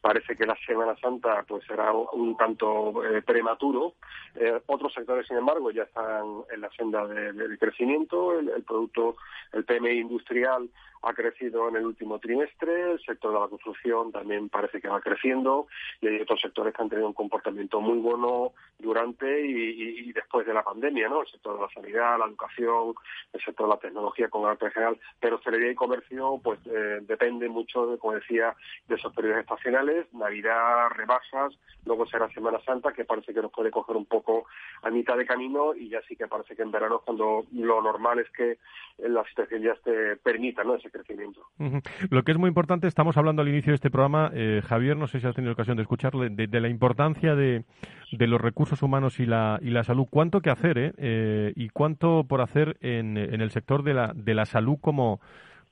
parece 0.00 0.36
que 0.36 0.46
la 0.46 0.56
Semana 0.66 0.96
Santa 0.96 1.44
pues 1.46 1.64
será 1.66 1.92
un 1.92 2.36
tanto 2.36 3.04
eh, 3.04 3.22
prematuro. 3.22 3.94
Eh, 4.34 4.60
otros 4.66 4.92
sectores, 4.92 5.26
sin 5.26 5.36
embargo, 5.36 5.70
ya 5.70 5.84
están 5.84 6.24
en 6.52 6.60
la 6.60 6.70
senda 6.70 7.06
de, 7.06 7.58
crecimiento. 7.58 8.38
El, 8.38 8.64
producto, 8.64 9.16
el 9.52 9.64
PMI 9.64 10.00
industrial 10.00 10.68
ha 11.02 11.12
crecido 11.12 11.68
en 11.68 11.76
el 11.76 11.84
último 11.84 12.18
trimestre, 12.18 12.92
el 12.92 13.00
sector 13.00 13.32
de 13.32 13.40
la 13.40 13.48
construcción 13.48 14.10
también 14.10 14.48
parece 14.48 14.80
que 14.80 14.88
va 14.88 15.00
creciendo 15.00 15.66
y 16.00 16.08
hay 16.08 16.24
sectores 16.40 16.74
que 16.74 16.82
han 16.82 16.88
tenido 16.88 17.08
un 17.08 17.14
comportamiento 17.14 17.80
muy 17.80 17.98
bueno 17.98 18.52
durante 18.78 19.46
y, 19.46 20.12
después 20.12 20.46
de 20.46 20.54
la 20.54 20.62
pandemia, 20.62 21.08
¿no? 21.08 21.22
El 21.22 21.28
sector 21.28 21.56
de 21.56 21.62
la 21.62 21.68
sanidad, 21.70 22.18
la 22.18 22.26
educación, 22.26 22.94
el 23.32 23.40
sector 23.40 23.66
de 23.66 23.74
la 23.74 23.80
tecnología 23.80 24.28
con 24.28 24.48
arte 24.48 24.70
general, 24.70 24.98
pero 25.18 25.36
hostelería 25.36 25.72
y 25.72 25.74
comercio 25.74 26.40
pues 26.42 26.60
eh, 26.66 27.00
depende 27.02 27.48
mucho, 27.48 27.98
como 27.98 28.14
decía, 28.14 28.54
de 28.86 28.94
esos 28.94 29.12
periodos 29.14 29.40
estacionales, 29.40 30.12
Navidad, 30.12 30.88
rebajas, 30.90 31.58
luego 31.84 32.06
será 32.06 32.28
Semana 32.30 32.60
Santa 32.64 32.92
que 32.92 33.04
parece 33.04 33.34
que 33.34 33.42
nos 33.42 33.52
puede 33.52 33.70
coger 33.70 33.96
un 33.96 34.06
poco 34.06 34.46
a 34.82 34.90
mitad 34.90 35.16
de 35.16 35.26
camino 35.26 35.74
y 35.74 35.88
ya 35.88 36.00
sí 36.08 36.16
que 36.16 36.26
parece 36.26 36.54
que 36.54 36.62
en 36.62 36.70
verano 36.70 37.02
cuando 37.04 37.44
lo 37.52 37.82
normal 37.82 38.18
es 38.20 38.30
que 38.30 38.58
la 38.98 39.24
situación 39.24 39.62
ya 39.62 39.74
te 39.82 40.16
permita, 40.16 40.62
¿no? 40.64 40.74
Ese 40.74 40.90
crecimiento. 40.90 41.40
Lo 42.10 42.22
que 42.22 42.32
es 42.32 42.38
muy 42.38 42.48
importante, 42.48 42.86
estamos 42.86 43.16
hablando 43.16 43.42
al 43.42 43.48
inicio 43.48 43.72
de 43.72 43.76
este 43.76 43.90
programa, 43.90 44.30
eh, 44.34 44.62
Javier, 44.66 44.96
no 44.96 45.06
sé 45.06 45.20
si 45.20 45.26
has 45.26 45.34
tenido 45.34 45.52
ocasión 45.52 45.76
de 45.76 45.82
escucharlo, 45.82 46.23
de, 46.30 46.60
la 46.60 46.68
importancia 46.68 47.34
de, 47.34 47.64
los 48.10 48.40
recursos 48.40 48.82
humanos 48.82 49.20
y 49.20 49.26
la, 49.26 49.58
y 49.62 49.70
la 49.70 49.84
salud. 49.84 50.06
¿Cuánto 50.10 50.40
que 50.40 50.50
hacer 50.50 50.78
eh? 50.78 50.92
eh 50.98 51.52
y 51.56 51.68
cuánto 51.70 52.24
por 52.24 52.40
hacer 52.40 52.76
en, 52.80 53.16
en, 53.16 53.40
el 53.40 53.50
sector 53.50 53.82
de 53.82 53.94
la, 53.94 54.12
de 54.14 54.34
la 54.34 54.44
salud 54.44 54.76
como, 54.80 55.20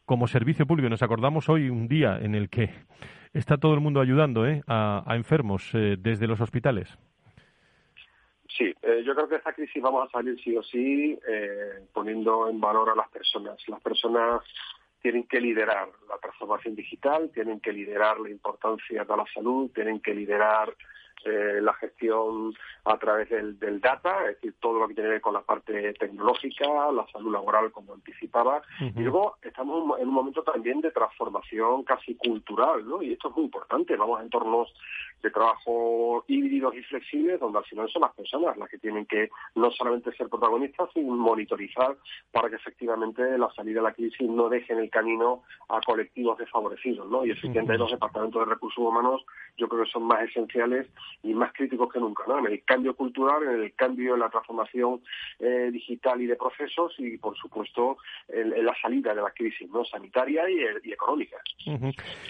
como 0.04 0.26
servicio 0.26 0.66
público? 0.66 0.88
Nos 0.88 1.02
acordamos 1.02 1.48
hoy 1.48 1.68
un 1.68 1.88
día 1.88 2.18
en 2.20 2.34
el 2.34 2.48
que 2.48 2.70
está 3.32 3.56
todo 3.56 3.74
el 3.74 3.80
mundo 3.80 4.00
ayudando 4.00 4.46
¿eh? 4.46 4.62
a, 4.66 5.02
a 5.06 5.16
enfermos 5.16 5.70
eh, 5.74 5.96
desde 5.98 6.26
los 6.26 6.40
hospitales. 6.40 6.88
Sí, 8.48 8.72
eh, 8.82 9.02
yo 9.04 9.14
creo 9.14 9.28
que 9.28 9.36
esta 9.36 9.52
crisis 9.54 9.82
vamos 9.82 10.06
a 10.06 10.12
salir 10.12 10.38
sí 10.42 10.54
o 10.56 10.62
sí 10.62 11.18
poniendo 11.92 12.48
en 12.48 12.60
valor 12.60 12.90
a 12.90 12.94
las 12.94 13.08
personas. 13.08 13.56
Las 13.66 13.80
personas 13.80 14.42
tienen 15.00 15.24
que 15.24 15.40
liderar 15.40 15.88
la 16.08 16.18
transformación 16.42 16.74
digital, 16.74 17.30
tienen 17.32 17.60
que 17.60 17.72
liderar 17.72 18.18
la 18.18 18.30
importancia 18.30 19.04
de 19.04 19.16
la 19.16 19.24
salud, 19.32 19.70
tienen 19.72 20.00
que 20.00 20.14
liderar 20.14 20.74
eh, 21.24 21.60
la 21.60 21.72
gestión 21.74 22.52
a 22.84 22.98
través 22.98 23.30
del, 23.30 23.80
data, 23.80 24.28
es 24.28 24.34
decir, 24.40 24.54
todo 24.60 24.80
lo 24.80 24.88
que 24.88 24.94
tiene 24.94 25.08
que 25.08 25.12
ver 25.12 25.20
con 25.20 25.34
la 25.34 25.42
parte 25.42 25.92
tecnológica, 25.94 26.66
la 26.90 27.06
salud 27.12 27.32
laboral, 27.32 27.70
como 27.70 27.94
anticipaba. 27.94 28.60
Y 28.80 29.00
luego 29.00 29.36
estamos 29.40 30.00
en 30.00 30.08
un 30.08 30.14
momento 30.14 30.42
también 30.42 30.80
de 30.80 30.90
transformación 30.90 31.84
casi 31.84 32.16
cultural, 32.16 32.84
¿no? 32.88 33.02
Y 33.02 33.12
esto 33.12 33.28
es 33.28 33.36
muy 33.36 33.44
importante. 33.44 33.96
Vamos 33.96 34.18
a 34.18 34.24
entornos 34.24 34.74
de 35.22 35.30
trabajo 35.30 36.24
híbridos 36.26 36.74
y 36.74 36.82
flexibles, 36.82 37.40
donde 37.40 37.58
al 37.58 37.64
final 37.64 37.88
son 37.90 38.02
las 38.02 38.12
personas 38.14 38.56
las 38.56 38.68
que 38.68 38.78
tienen 38.78 39.06
que 39.06 39.30
no 39.54 39.70
solamente 39.70 40.12
ser 40.16 40.28
protagonistas, 40.28 40.88
sino 40.92 41.14
monitorizar 41.14 41.96
para 42.30 42.48
que 42.48 42.56
efectivamente 42.56 43.38
la 43.38 43.50
salida 43.52 43.80
de 43.80 43.88
la 43.88 43.94
crisis 43.94 44.28
no 44.28 44.48
deje 44.48 44.72
en 44.72 44.80
el 44.80 44.90
camino 44.90 45.42
a 45.68 45.80
colectivos 45.80 46.38
desfavorecidos, 46.38 47.08
¿no? 47.08 47.24
Y 47.24 47.30
efectivamente 47.30 47.78
los 47.78 47.90
departamentos 47.90 48.44
de 48.46 48.52
recursos 48.52 48.78
humanos 48.78 49.24
yo 49.56 49.68
creo 49.68 49.84
que 49.84 49.90
son 49.90 50.04
más 50.04 50.22
esenciales 50.22 50.88
y 51.22 51.34
más 51.34 51.52
críticos 51.52 51.92
que 51.92 52.00
nunca, 52.00 52.24
¿no? 52.26 52.38
En 52.38 52.46
el 52.46 52.64
cambio 52.64 52.94
cultural, 52.94 53.42
en 53.42 53.62
el 53.62 53.74
cambio 53.74 54.14
en 54.14 54.20
la 54.20 54.30
transformación 54.30 55.02
eh, 55.38 55.70
digital 55.72 56.20
y 56.20 56.26
de 56.26 56.36
procesos 56.36 56.94
y, 56.98 57.18
por 57.18 57.36
supuesto, 57.36 57.98
en, 58.28 58.64
la 58.64 58.74
salida 58.80 59.14
de 59.14 59.22
la 59.22 59.30
crisis, 59.30 59.68
¿no? 59.70 59.84
Sanitaria 59.84 60.48
y, 60.48 60.90
económica. 60.92 61.36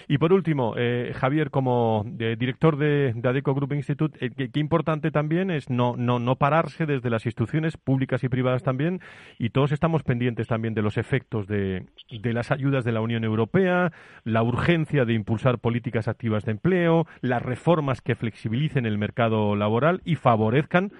Y 0.07 0.17
por 0.17 0.33
último, 0.33 0.75
eh, 0.77 1.13
Javier, 1.15 1.49
como 1.49 2.05
eh, 2.19 2.35
director 2.37 2.77
de, 2.77 2.82
ADECO 3.23 3.53
Group 3.53 3.73
Institute, 3.73 4.17
qué, 4.31 4.59
importante 4.59 5.11
también 5.11 5.51
es 5.51 5.69
no, 5.69 5.95
no, 5.97 6.19
no 6.19 6.35
pararse 6.35 6.85
desde 6.85 7.09
las 7.09 7.25
instituciones 7.25 7.77
públicas 7.77 8.23
y 8.23 8.29
privadas 8.29 8.63
también, 8.63 9.01
y 9.37 9.49
todos 9.49 9.71
estamos 9.71 10.03
pendientes 10.03 10.47
también 10.47 10.73
de 10.73 10.81
los 10.81 10.97
efectos 10.97 11.47
de, 11.47 11.85
de 12.09 12.33
las 12.33 12.51
ayudas 12.51 12.83
de 12.83 12.91
la 12.91 13.01
Unión 13.01 13.23
Europea, 13.23 13.91
la 14.23 14.43
urgencia 14.43 15.05
de 15.05 15.13
impulsar 15.13 15.59
políticas 15.59 16.07
activas 16.07 16.45
de 16.45 16.51
empleo, 16.51 17.07
las 17.21 17.41
reformas 17.41 18.01
que 18.01 18.15
flexibilicen 18.15 18.85
el 18.85 18.97
mercado 18.97 19.55
laboral 19.55 20.01
y 20.05 20.15
favorezcan, 20.15 20.91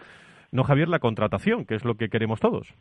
no 0.51 0.63
Javier, 0.63 0.87
la 0.87 0.99
contratación, 0.99 1.65
que 1.65 1.75
es 1.75 1.83
lo 1.83 1.95
que 1.95 2.09
queremos 2.09 2.39
todos. 2.39 2.73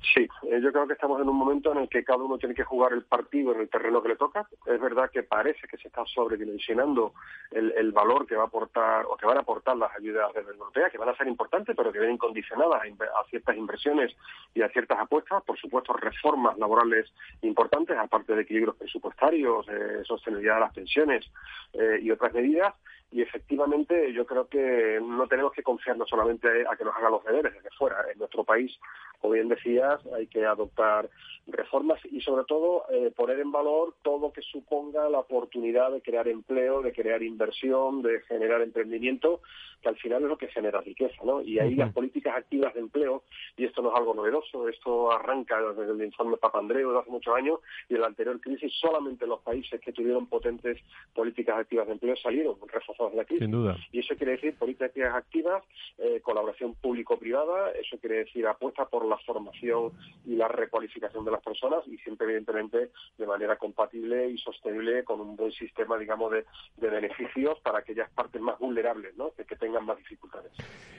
Sí, 0.00 0.28
eh, 0.44 0.60
yo 0.62 0.72
creo 0.72 0.86
que 0.86 0.92
estamos 0.92 1.20
en 1.20 1.28
un 1.28 1.36
momento 1.36 1.72
en 1.72 1.78
el 1.78 1.88
que 1.88 2.04
cada 2.04 2.22
uno 2.22 2.38
tiene 2.38 2.54
que 2.54 2.62
jugar 2.62 2.92
el 2.92 3.02
partido 3.02 3.52
en 3.52 3.60
el 3.60 3.68
terreno 3.68 4.00
que 4.00 4.10
le 4.10 4.16
toca. 4.16 4.48
Es 4.64 4.80
verdad 4.80 5.10
que 5.10 5.24
parece 5.24 5.66
que 5.66 5.76
se 5.76 5.88
está 5.88 6.04
sobredimensionando 6.06 7.14
el, 7.50 7.90
valor 7.92 8.26
que 8.26 8.36
va 8.36 8.44
a 8.44 8.46
aportar 8.46 9.06
o 9.06 9.16
que 9.16 9.26
van 9.26 9.38
a 9.38 9.40
aportar 9.40 9.76
las 9.76 9.90
ayudas 9.96 10.32
de 10.34 10.42
la 10.42 10.48
Unión 10.48 10.60
Europea, 10.60 10.90
que 10.90 10.98
van 10.98 11.08
a 11.08 11.16
ser 11.16 11.26
importantes, 11.26 11.74
pero 11.76 11.90
que 11.90 11.98
vienen 11.98 12.16
condicionadas 12.16 12.82
a, 12.82 13.24
ciertas 13.28 13.56
inversiones 13.56 14.14
y 14.54 14.62
a 14.62 14.68
ciertas 14.68 15.00
apuestas. 15.00 15.42
Por 15.42 15.58
supuesto, 15.58 15.92
reformas 15.94 16.56
laborales 16.58 17.12
importantes, 17.42 17.98
aparte 17.98 18.36
de 18.36 18.42
equilibrios 18.42 18.76
presupuestarios, 18.76 19.66
eh, 19.68 20.04
sostenibilidad 20.04 20.54
de 20.54 20.60
las 20.60 20.74
pensiones 20.74 21.28
eh, 21.72 21.98
y 22.00 22.10
otras 22.12 22.32
medidas 22.32 22.72
y 23.10 23.22
efectivamente 23.22 24.12
yo 24.12 24.26
creo 24.26 24.48
que 24.48 25.00
no 25.02 25.26
tenemos 25.26 25.52
que 25.52 25.62
confiarnos 25.62 26.08
solamente 26.08 26.48
a 26.70 26.76
que 26.76 26.84
nos 26.84 26.94
hagan 26.94 27.12
los 27.12 27.24
deberes 27.24 27.54
desde 27.54 27.70
fuera. 27.70 28.04
En 28.12 28.18
nuestro 28.18 28.44
país, 28.44 28.78
como 29.20 29.34
bien 29.34 29.48
decías, 29.48 30.00
hay 30.14 30.26
que 30.26 30.44
adoptar 30.44 31.08
reformas 31.46 31.98
y 32.04 32.20
sobre 32.20 32.44
todo 32.44 32.84
eh, 32.90 33.10
poner 33.14 33.40
en 33.40 33.50
valor 33.50 33.94
todo 34.02 34.18
lo 34.18 34.32
que 34.32 34.42
suponga 34.42 35.08
la 35.08 35.20
oportunidad 35.20 35.90
de 35.90 36.02
crear 36.02 36.28
empleo, 36.28 36.82
de 36.82 36.92
crear 36.92 37.22
inversión, 37.22 38.02
de 38.02 38.20
generar 38.22 38.60
emprendimiento, 38.60 39.40
que 39.80 39.88
al 39.88 39.96
final 39.96 40.22
es 40.24 40.28
lo 40.28 40.38
que 40.38 40.48
genera 40.48 40.80
riqueza, 40.80 41.22
¿no? 41.24 41.40
Y 41.40 41.58
ahí 41.58 41.74
las 41.74 41.92
políticas 41.92 42.36
activas 42.36 42.74
de 42.74 42.80
empleo, 42.80 43.22
y 43.56 43.64
esto 43.64 43.80
no 43.80 43.90
es 43.90 43.96
algo 43.96 44.14
novedoso, 44.14 44.68
esto 44.68 45.12
arranca 45.12 45.60
desde 45.72 45.92
el 45.92 46.02
informe 46.02 46.36
Papandreou 46.36 46.92
de 46.92 46.98
hace 46.98 47.10
muchos 47.10 47.34
años 47.34 47.60
y 47.88 47.94
en 47.94 48.00
la 48.00 48.08
anterior 48.08 48.40
crisis 48.40 48.72
solamente 48.80 49.26
los 49.26 49.40
países 49.40 49.80
que 49.80 49.92
tuvieron 49.92 50.26
potentes 50.26 50.78
políticas 51.14 51.58
activas 51.58 51.86
de 51.86 51.92
empleo 51.94 52.16
salieron 52.16 52.56
reforzados 52.66 53.12
de 53.12 53.18
la 53.18 53.24
crisis. 53.24 53.44
Sin 53.44 53.52
duda. 53.52 53.76
Y 53.92 54.00
eso 54.00 54.16
quiere 54.16 54.32
decir 54.32 54.56
políticas 54.56 55.14
activas, 55.14 55.62
eh, 55.98 56.20
colaboración 56.22 56.74
público-privada, 56.74 57.70
eso 57.72 57.98
quiere 57.98 58.24
decir 58.24 58.46
apuesta 58.46 58.86
por 58.86 59.06
la 59.08 59.18
formación 59.18 59.92
y 60.26 60.36
la 60.36 60.48
recualificación 60.48 61.24
de 61.24 61.30
las 61.30 61.42
personas 61.42 61.86
y 61.86 61.96
siempre 61.98 62.26
evidentemente 62.26 62.90
de 63.16 63.26
manera 63.26 63.56
compatible 63.56 64.30
y 64.30 64.38
sostenible 64.38 65.04
con 65.04 65.20
un 65.20 65.36
buen 65.36 65.52
sistema, 65.52 65.98
digamos, 65.98 66.32
de, 66.32 66.44
beneficios 66.76 67.58
para 67.60 67.78
aquellas 67.78 68.10
partes 68.10 68.40
más 68.40 68.58
vulnerables, 68.58 69.16
¿no? 69.16 69.30
Que, 69.36 69.44
que 69.44 69.56
tengan 69.56 69.84
más 69.84 69.96
dificultades. 69.98 70.52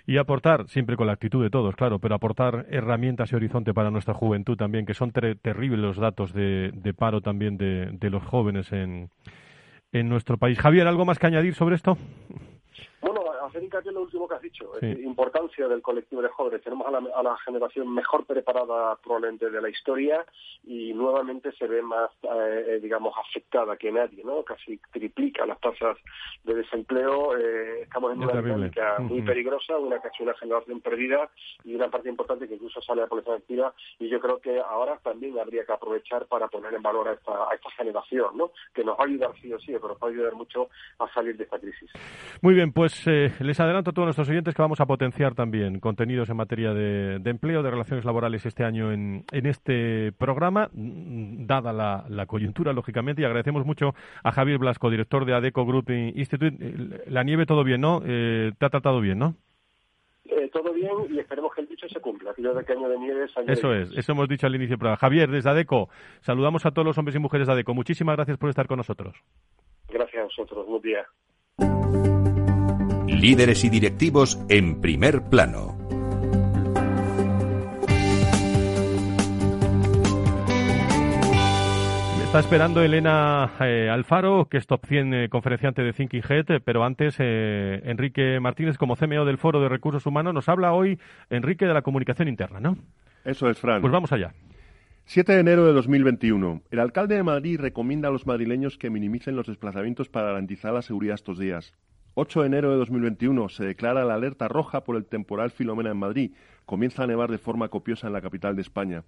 Y 0.06 0.18
aportar, 0.18 0.68
siempre 0.68 0.96
con 0.96 1.08
la 1.08 1.14
actitud 1.14 1.44
de 1.44 1.50
todos, 1.50 1.76
claro, 1.76 2.00
pero 2.00 2.16
aportar 2.16 2.66
herramientas 2.70 3.32
y 3.32 3.36
horizonte 3.36 3.74
para 3.74 3.92
nuestra 3.92 4.14
juventud 4.14 4.58
también, 4.58 4.86
que 4.86 4.94
son 4.94 5.12
terribles 5.12 5.80
los 5.80 5.98
datos 5.98 6.34
de, 6.34 6.94
paro 6.98 7.22
también 7.22 7.58
de, 7.58 7.92
de 7.92 8.10
los 8.10 8.24
jóvenes 8.24 8.72
en, 8.72 9.10
en 9.92 10.10
nuestro 10.10 10.38
país. 10.38 10.60
Javier, 10.60 10.88
¿algo 10.88 11.06
más 11.06 11.20
que 11.20 11.28
añadir 11.28 11.56
sobre 11.56 11.76
esto? 11.76 11.98
Hacer 13.50 13.64
hincapié 13.64 13.90
en 13.90 13.96
lo 13.96 14.02
último 14.02 14.28
que 14.28 14.36
has 14.36 14.42
dicho, 14.42 14.72
importancia 14.82 15.68
del 15.68 15.82
colectivo 15.82 16.22
de 16.22 16.30
jóvenes. 16.30 16.62
Tenemos 16.64 16.88
a 16.88 17.24
la, 17.24 17.38
generación 17.46 17.94
mejor 17.94 18.26
preparada 18.26 18.96
probablemente 18.98 19.50
de 19.50 19.62
la 19.62 19.70
historia 19.70 20.26
y 20.66 20.94
nuevamente 20.94 21.52
se 21.54 21.68
ve 21.68 21.82
más, 21.82 22.10
eh, 22.24 22.66
eh, 22.68 22.80
digamos, 22.82 23.14
afectada 23.18 23.78
que 23.78 23.92
nadie, 23.92 24.24
¿no? 24.24 24.44
Casi 24.44 24.80
triplica 24.92 25.46
las 25.46 25.60
tasas 25.60 25.98
de 26.44 26.54
desempleo. 26.54 27.38
Eh, 27.38 27.84
estamos 27.84 28.14
en 28.14 28.24
una 28.24 28.42
dinámica 28.42 29.00
muy 29.00 29.22
peligrosa, 29.22 29.78
una 29.78 30.00
casi 30.00 30.24
una 30.24 30.34
generación 30.36 30.82
perdida 30.82 31.30
y 31.64 31.76
una 31.76 31.90
parte 31.90 32.10
importante 32.10 32.48
que 32.48 32.56
incluso 32.56 32.82
sale 32.82 33.02
a 33.02 33.04
la 33.06 33.10
población 33.10 33.38
activa 33.38 33.74
y 34.00 34.10
yo 34.10 34.20
creo 34.20 34.40
que 34.40 34.60
ahora 34.60 34.98
también 35.04 35.38
habría 35.40 35.66
que 35.66 35.74
aprovechar 35.74 36.26
para 36.28 36.48
poner 36.48 36.74
en 36.74 36.82
valor 36.82 37.08
a 37.08 37.14
esta, 37.14 37.50
a 37.50 37.56
esta 37.56 37.70
generación, 37.72 38.38
¿no? 38.38 38.52
Que 38.74 38.84
nos 38.84 38.98
va 38.98 39.04
a 39.04 39.08
ayudar 39.08 39.32
sí 39.42 39.52
o 39.54 39.60
sí, 39.60 39.68
pero 39.74 39.90
nos 39.90 39.98
va 39.98 40.08
a 40.08 40.12
ayudar 40.12 40.34
mucho 40.36 40.70
a 41.00 41.12
salir 41.14 41.38
de 41.38 41.44
esta 41.44 41.60
crisis. 41.60 41.92
Muy 42.42 42.54
bien, 42.54 42.72
pues 42.72 43.08
les 43.44 43.60
adelanto 43.60 43.92
a 43.92 43.94
todos 43.94 44.06
nuestros 44.06 44.30
oyentes 44.30 44.54
que 44.54 44.62
vamos 44.62 44.82
a 44.82 44.86
potenciar 44.86 45.34
también 45.34 45.80
contenidos 45.80 46.30
en 46.30 46.38
materia 46.38 46.74
de, 46.74 47.22
empleo, 47.24 47.64
de 47.64 47.72
relaciones 47.72 48.06
laborales 48.06 48.46
este 48.46 48.64
año 48.64 48.92
en, 48.92 49.24
este 49.32 50.12
programa, 50.12 50.70
mm, 50.74 51.46
dada 51.46 51.72
la, 51.74 52.26
coyuntura, 52.26 52.74
lógicamente, 52.74 53.22
y 53.22 53.26
agradecemos 53.26 53.66
mucho 53.66 53.94
a 54.24 54.32
Javier 54.32 54.58
Blasco, 54.58 54.90
director 54.90 55.26
de 55.26 55.34
ADECO 55.34 55.66
Group 55.66 55.90
Institute. 55.90 56.56
La 57.08 57.24
nieve 57.24 57.46
todo 57.46 57.64
bien, 57.64 57.82
¿no? 57.82 58.02
Eh, 58.06 58.52
te 58.58 58.66
ha 58.66 58.70
tratado 58.70 59.02
bien, 59.02 59.20
¿no? 59.20 59.36
Eh, 60.26 60.50
todo 60.52 60.74
bien 60.74 60.92
y 61.10 61.20
esperemos 61.20 61.54
que 61.56 61.62
el 61.62 61.68
dicho 61.68 61.88
se 61.88 62.00
cumpla. 62.00 62.32
Aquello 62.32 62.54
de 62.54 62.64
que 62.64 62.74
año 62.74 62.90
de 62.90 63.00
nieve 63.00 63.26
año 63.36 63.52
Eso 63.52 63.74
es, 63.74 63.92
eso 63.98 64.12
hemos 64.12 64.28
dicho 64.28 64.46
al 64.46 64.56
inicio 64.56 64.74
del 64.74 64.80
programa. 64.80 64.98
Javier, 64.98 65.30
desde 65.30 65.50
ADECO, 65.50 65.90
saludamos 66.20 66.66
a 66.66 66.72
todos 66.72 66.86
los 66.86 66.98
hombres 66.98 67.16
y 67.16 67.20
mujeres 67.20 67.48
de 67.48 67.54
ADECO. 67.54 67.74
Muchísimas 67.74 68.16
gracias 68.16 68.38
por 68.38 68.50
estar 68.50 68.68
con 68.68 68.78
nosotros. 68.78 69.16
Gracias 69.88 70.22
a 70.22 70.26
vosotros. 70.26 70.68
Buen 70.68 70.82
día. 70.82 71.06
Líderes 73.20 73.66
y 73.66 73.70
directivos 73.70 74.40
en 74.48 74.80
primer 74.80 75.22
plano. 75.24 75.78
Está 82.24 82.40
esperando 82.40 82.82
Elena 82.82 83.52
eh, 83.60 83.90
Alfaro, 83.92 84.48
que 84.50 84.56
es 84.56 84.68
top 84.68 84.86
100 84.86 85.14
eh, 85.14 85.30
conferenciante 85.30 85.82
de 85.82 85.92
Thinking 85.92 86.22
Head, 86.30 86.52
eh, 86.52 86.60
pero 86.64 86.86
antes 86.86 87.18
Enrique 87.20 88.40
Martínez, 88.40 88.78
como 88.78 88.96
CMO 88.96 89.26
del 89.26 89.38
Foro 89.38 89.60
de 89.60 89.68
Recursos 89.68 90.06
Humanos, 90.06 90.34
nos 90.34 90.48
habla 90.48 90.72
hoy, 90.72 90.98
Enrique, 91.30 91.66
de 91.66 91.74
la 91.74 91.82
comunicación 91.82 92.30
interna, 92.30 92.62
¿no? 92.62 92.78
Eso 93.26 93.50
es, 93.50 93.60
Fran. 93.60 93.82
Pues 93.82 93.92
vamos 93.92 94.14
allá. 94.14 94.34
7 95.04 95.34
de 95.34 95.40
enero 95.42 95.66
de 95.66 95.74
2021. 95.74 96.62
El 96.72 96.80
alcalde 96.80 97.16
de 97.16 97.24
Madrid 97.24 97.60
recomienda 97.60 98.08
a 98.08 98.12
los 98.12 98.26
madrileños 98.26 98.78
que 98.78 98.90
minimicen 98.90 99.36
los 99.36 99.48
desplazamientos 99.48 100.08
para 100.08 100.28
garantizar 100.28 100.72
la 100.72 100.84
seguridad 100.84 101.16
estos 101.16 101.38
días. 101.38 101.74
8 102.16 102.42
de 102.42 102.48
enero 102.48 102.72
de 102.72 102.78
2021 102.78 103.50
se 103.50 103.66
declara 103.66 104.04
la 104.04 104.16
alerta 104.16 104.48
roja 104.48 104.84
por 104.84 104.96
el 104.96 105.06
temporal 105.06 105.52
Filomena 105.52 105.92
en 105.92 105.98
Madrid. 105.98 106.32
Comienza 106.66 107.04
a 107.04 107.08
nevar 107.08 107.30
de 107.32 107.38
forma 107.38 107.70
copiosa 107.70 108.08
en 108.08 108.14
la 108.14 108.22
capital 108.22 108.56
de 108.56 108.62
España. 108.62 109.04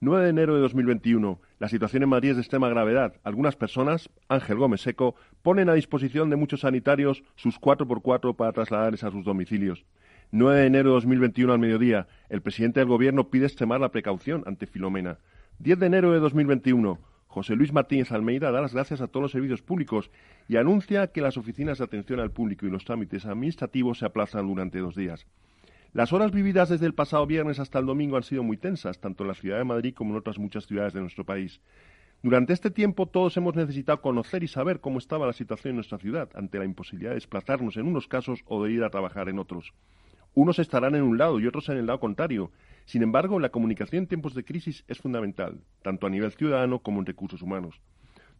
9 0.00 0.24
de 0.24 0.30
enero 0.30 0.54
de 0.54 0.60
2021. 0.60 1.40
La 1.58 1.68
situación 1.68 2.04
en 2.04 2.08
Madrid 2.08 2.30
es 2.30 2.36
de 2.36 2.42
extrema 2.42 2.68
gravedad. 2.68 3.14
Algunas 3.24 3.56
personas, 3.56 4.10
Ángel 4.28 4.56
Gómez 4.56 4.80
Seco, 4.80 5.16
ponen 5.42 5.68
a 5.68 5.74
disposición 5.74 6.30
de 6.30 6.36
muchos 6.36 6.60
sanitarios 6.60 7.24
sus 7.34 7.60
4x4 7.60 8.36
para 8.36 8.52
trasladarles 8.52 9.04
a 9.04 9.10
sus 9.10 9.24
domicilios. 9.24 9.84
9 10.30 10.60
de 10.60 10.66
enero 10.66 10.90
de 10.90 10.94
2021 10.94 11.52
al 11.52 11.58
mediodía. 11.58 12.06
El 12.28 12.42
presidente 12.42 12.80
del 12.80 12.88
Gobierno 12.88 13.28
pide 13.28 13.46
extremar 13.46 13.80
la 13.80 13.90
precaución 13.90 14.44
ante 14.46 14.66
Filomena. 14.66 15.18
10 15.58 15.80
de 15.80 15.86
enero 15.86 16.12
de 16.12 16.20
2021. 16.20 16.98
José 17.28 17.54
Luis 17.54 17.72
Martínez 17.72 18.10
Almeida 18.10 18.50
da 18.50 18.62
las 18.62 18.72
gracias 18.72 19.02
a 19.02 19.06
todos 19.06 19.22
los 19.22 19.32
servicios 19.32 19.60
públicos 19.60 20.10
y 20.48 20.56
anuncia 20.56 21.08
que 21.08 21.20
las 21.20 21.36
oficinas 21.36 21.78
de 21.78 21.84
atención 21.84 22.20
al 22.20 22.32
público 22.32 22.66
y 22.66 22.70
los 22.70 22.86
trámites 22.86 23.26
administrativos 23.26 23.98
se 23.98 24.06
aplazan 24.06 24.48
durante 24.48 24.78
dos 24.78 24.96
días. 24.96 25.26
Las 25.92 26.12
horas 26.14 26.32
vividas 26.32 26.70
desde 26.70 26.86
el 26.86 26.94
pasado 26.94 27.26
viernes 27.26 27.58
hasta 27.58 27.78
el 27.78 27.86
domingo 27.86 28.16
han 28.16 28.22
sido 28.22 28.42
muy 28.42 28.56
tensas, 28.56 28.98
tanto 28.98 29.24
en 29.24 29.28
la 29.28 29.34
ciudad 29.34 29.58
de 29.58 29.64
Madrid 29.64 29.94
como 29.94 30.12
en 30.12 30.18
otras 30.18 30.38
muchas 30.38 30.66
ciudades 30.66 30.94
de 30.94 31.00
nuestro 31.00 31.24
país. 31.24 31.60
Durante 32.22 32.54
este 32.54 32.70
tiempo 32.70 33.06
todos 33.06 33.36
hemos 33.36 33.54
necesitado 33.54 34.00
conocer 34.00 34.42
y 34.42 34.48
saber 34.48 34.80
cómo 34.80 34.98
estaba 34.98 35.26
la 35.26 35.32
situación 35.34 35.70
en 35.72 35.76
nuestra 35.76 35.98
ciudad, 35.98 36.30
ante 36.34 36.58
la 36.58 36.64
imposibilidad 36.64 37.10
de 37.10 37.16
desplazarnos 37.16 37.76
en 37.76 37.86
unos 37.86 38.08
casos 38.08 38.40
o 38.46 38.64
de 38.64 38.72
ir 38.72 38.82
a 38.84 38.90
trabajar 38.90 39.28
en 39.28 39.38
otros. 39.38 39.72
Unos 40.38 40.60
estarán 40.60 40.94
en 40.94 41.02
un 41.02 41.18
lado 41.18 41.40
y 41.40 41.48
otros 41.48 41.68
en 41.68 41.78
el 41.78 41.86
lado 41.86 41.98
contrario. 41.98 42.52
Sin 42.84 43.02
embargo, 43.02 43.40
la 43.40 43.48
comunicación 43.48 44.04
en 44.04 44.06
tiempos 44.06 44.34
de 44.34 44.44
crisis 44.44 44.84
es 44.86 44.98
fundamental, 44.98 45.64
tanto 45.82 46.06
a 46.06 46.10
nivel 46.10 46.30
ciudadano 46.30 46.78
como 46.78 47.00
en 47.00 47.06
recursos 47.06 47.42
humanos. 47.42 47.80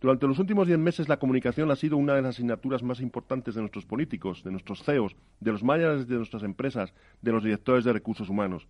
Durante 0.00 0.28
los 0.28 0.38
últimos 0.38 0.68
diez 0.68 0.78
meses 0.78 1.08
la 1.08 1.18
comunicación 1.18 1.72
ha 1.72 1.74
sido 1.74 1.96
una 1.96 2.14
de 2.14 2.22
las 2.22 2.36
asignaturas 2.36 2.84
más 2.84 3.00
importantes 3.00 3.56
de 3.56 3.62
nuestros 3.62 3.84
políticos, 3.84 4.44
de 4.44 4.52
nuestros 4.52 4.84
CEOs, 4.84 5.16
de 5.40 5.50
los 5.50 5.64
managers 5.64 6.06
de 6.06 6.14
nuestras 6.14 6.44
empresas, 6.44 6.94
de 7.20 7.32
los 7.32 7.42
directores 7.42 7.84
de 7.84 7.92
recursos 7.92 8.28
humanos. 8.28 8.68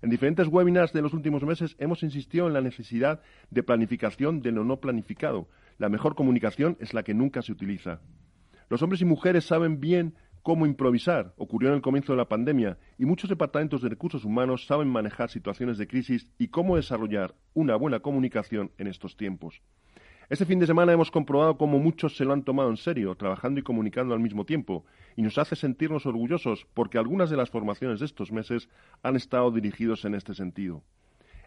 En 0.00 0.08
diferentes 0.08 0.48
webinars 0.48 0.94
de 0.94 1.02
los 1.02 1.12
últimos 1.12 1.42
meses 1.42 1.76
hemos 1.78 2.02
insistido 2.02 2.46
en 2.46 2.54
la 2.54 2.62
necesidad 2.62 3.20
de 3.50 3.62
planificación 3.62 4.40
de 4.40 4.52
lo 4.52 4.64
no 4.64 4.80
planificado. 4.80 5.50
La 5.76 5.90
mejor 5.90 6.14
comunicación 6.14 6.78
es 6.80 6.94
la 6.94 7.02
que 7.02 7.12
nunca 7.12 7.42
se 7.42 7.52
utiliza. 7.52 8.00
Los 8.70 8.80
hombres 8.82 9.02
y 9.02 9.04
mujeres 9.04 9.44
saben 9.44 9.80
bien 9.80 10.14
cómo 10.42 10.66
improvisar. 10.66 11.34
Ocurrió 11.36 11.68
en 11.70 11.76
el 11.76 11.82
comienzo 11.82 12.12
de 12.12 12.18
la 12.18 12.28
pandemia 12.28 12.78
y 12.98 13.04
muchos 13.04 13.30
departamentos 13.30 13.82
de 13.82 13.88
recursos 13.88 14.24
humanos 14.24 14.66
saben 14.66 14.88
manejar 14.88 15.30
situaciones 15.30 15.78
de 15.78 15.86
crisis 15.86 16.28
y 16.38 16.48
cómo 16.48 16.76
desarrollar 16.76 17.34
una 17.54 17.76
buena 17.76 18.00
comunicación 18.00 18.70
en 18.78 18.86
estos 18.86 19.16
tiempos. 19.16 19.62
Este 20.30 20.46
fin 20.46 20.60
de 20.60 20.66
semana 20.66 20.92
hemos 20.92 21.10
comprobado 21.10 21.58
cómo 21.58 21.80
muchos 21.80 22.16
se 22.16 22.24
lo 22.24 22.32
han 22.32 22.44
tomado 22.44 22.70
en 22.70 22.76
serio, 22.76 23.16
trabajando 23.16 23.58
y 23.58 23.64
comunicando 23.64 24.14
al 24.14 24.20
mismo 24.20 24.44
tiempo, 24.44 24.84
y 25.16 25.22
nos 25.22 25.38
hace 25.38 25.56
sentirnos 25.56 26.06
orgullosos 26.06 26.68
porque 26.72 26.98
algunas 26.98 27.30
de 27.30 27.36
las 27.36 27.50
formaciones 27.50 27.98
de 27.98 28.06
estos 28.06 28.30
meses 28.30 28.68
han 29.02 29.16
estado 29.16 29.50
dirigidos 29.50 30.04
en 30.04 30.14
este 30.14 30.34
sentido. 30.34 30.84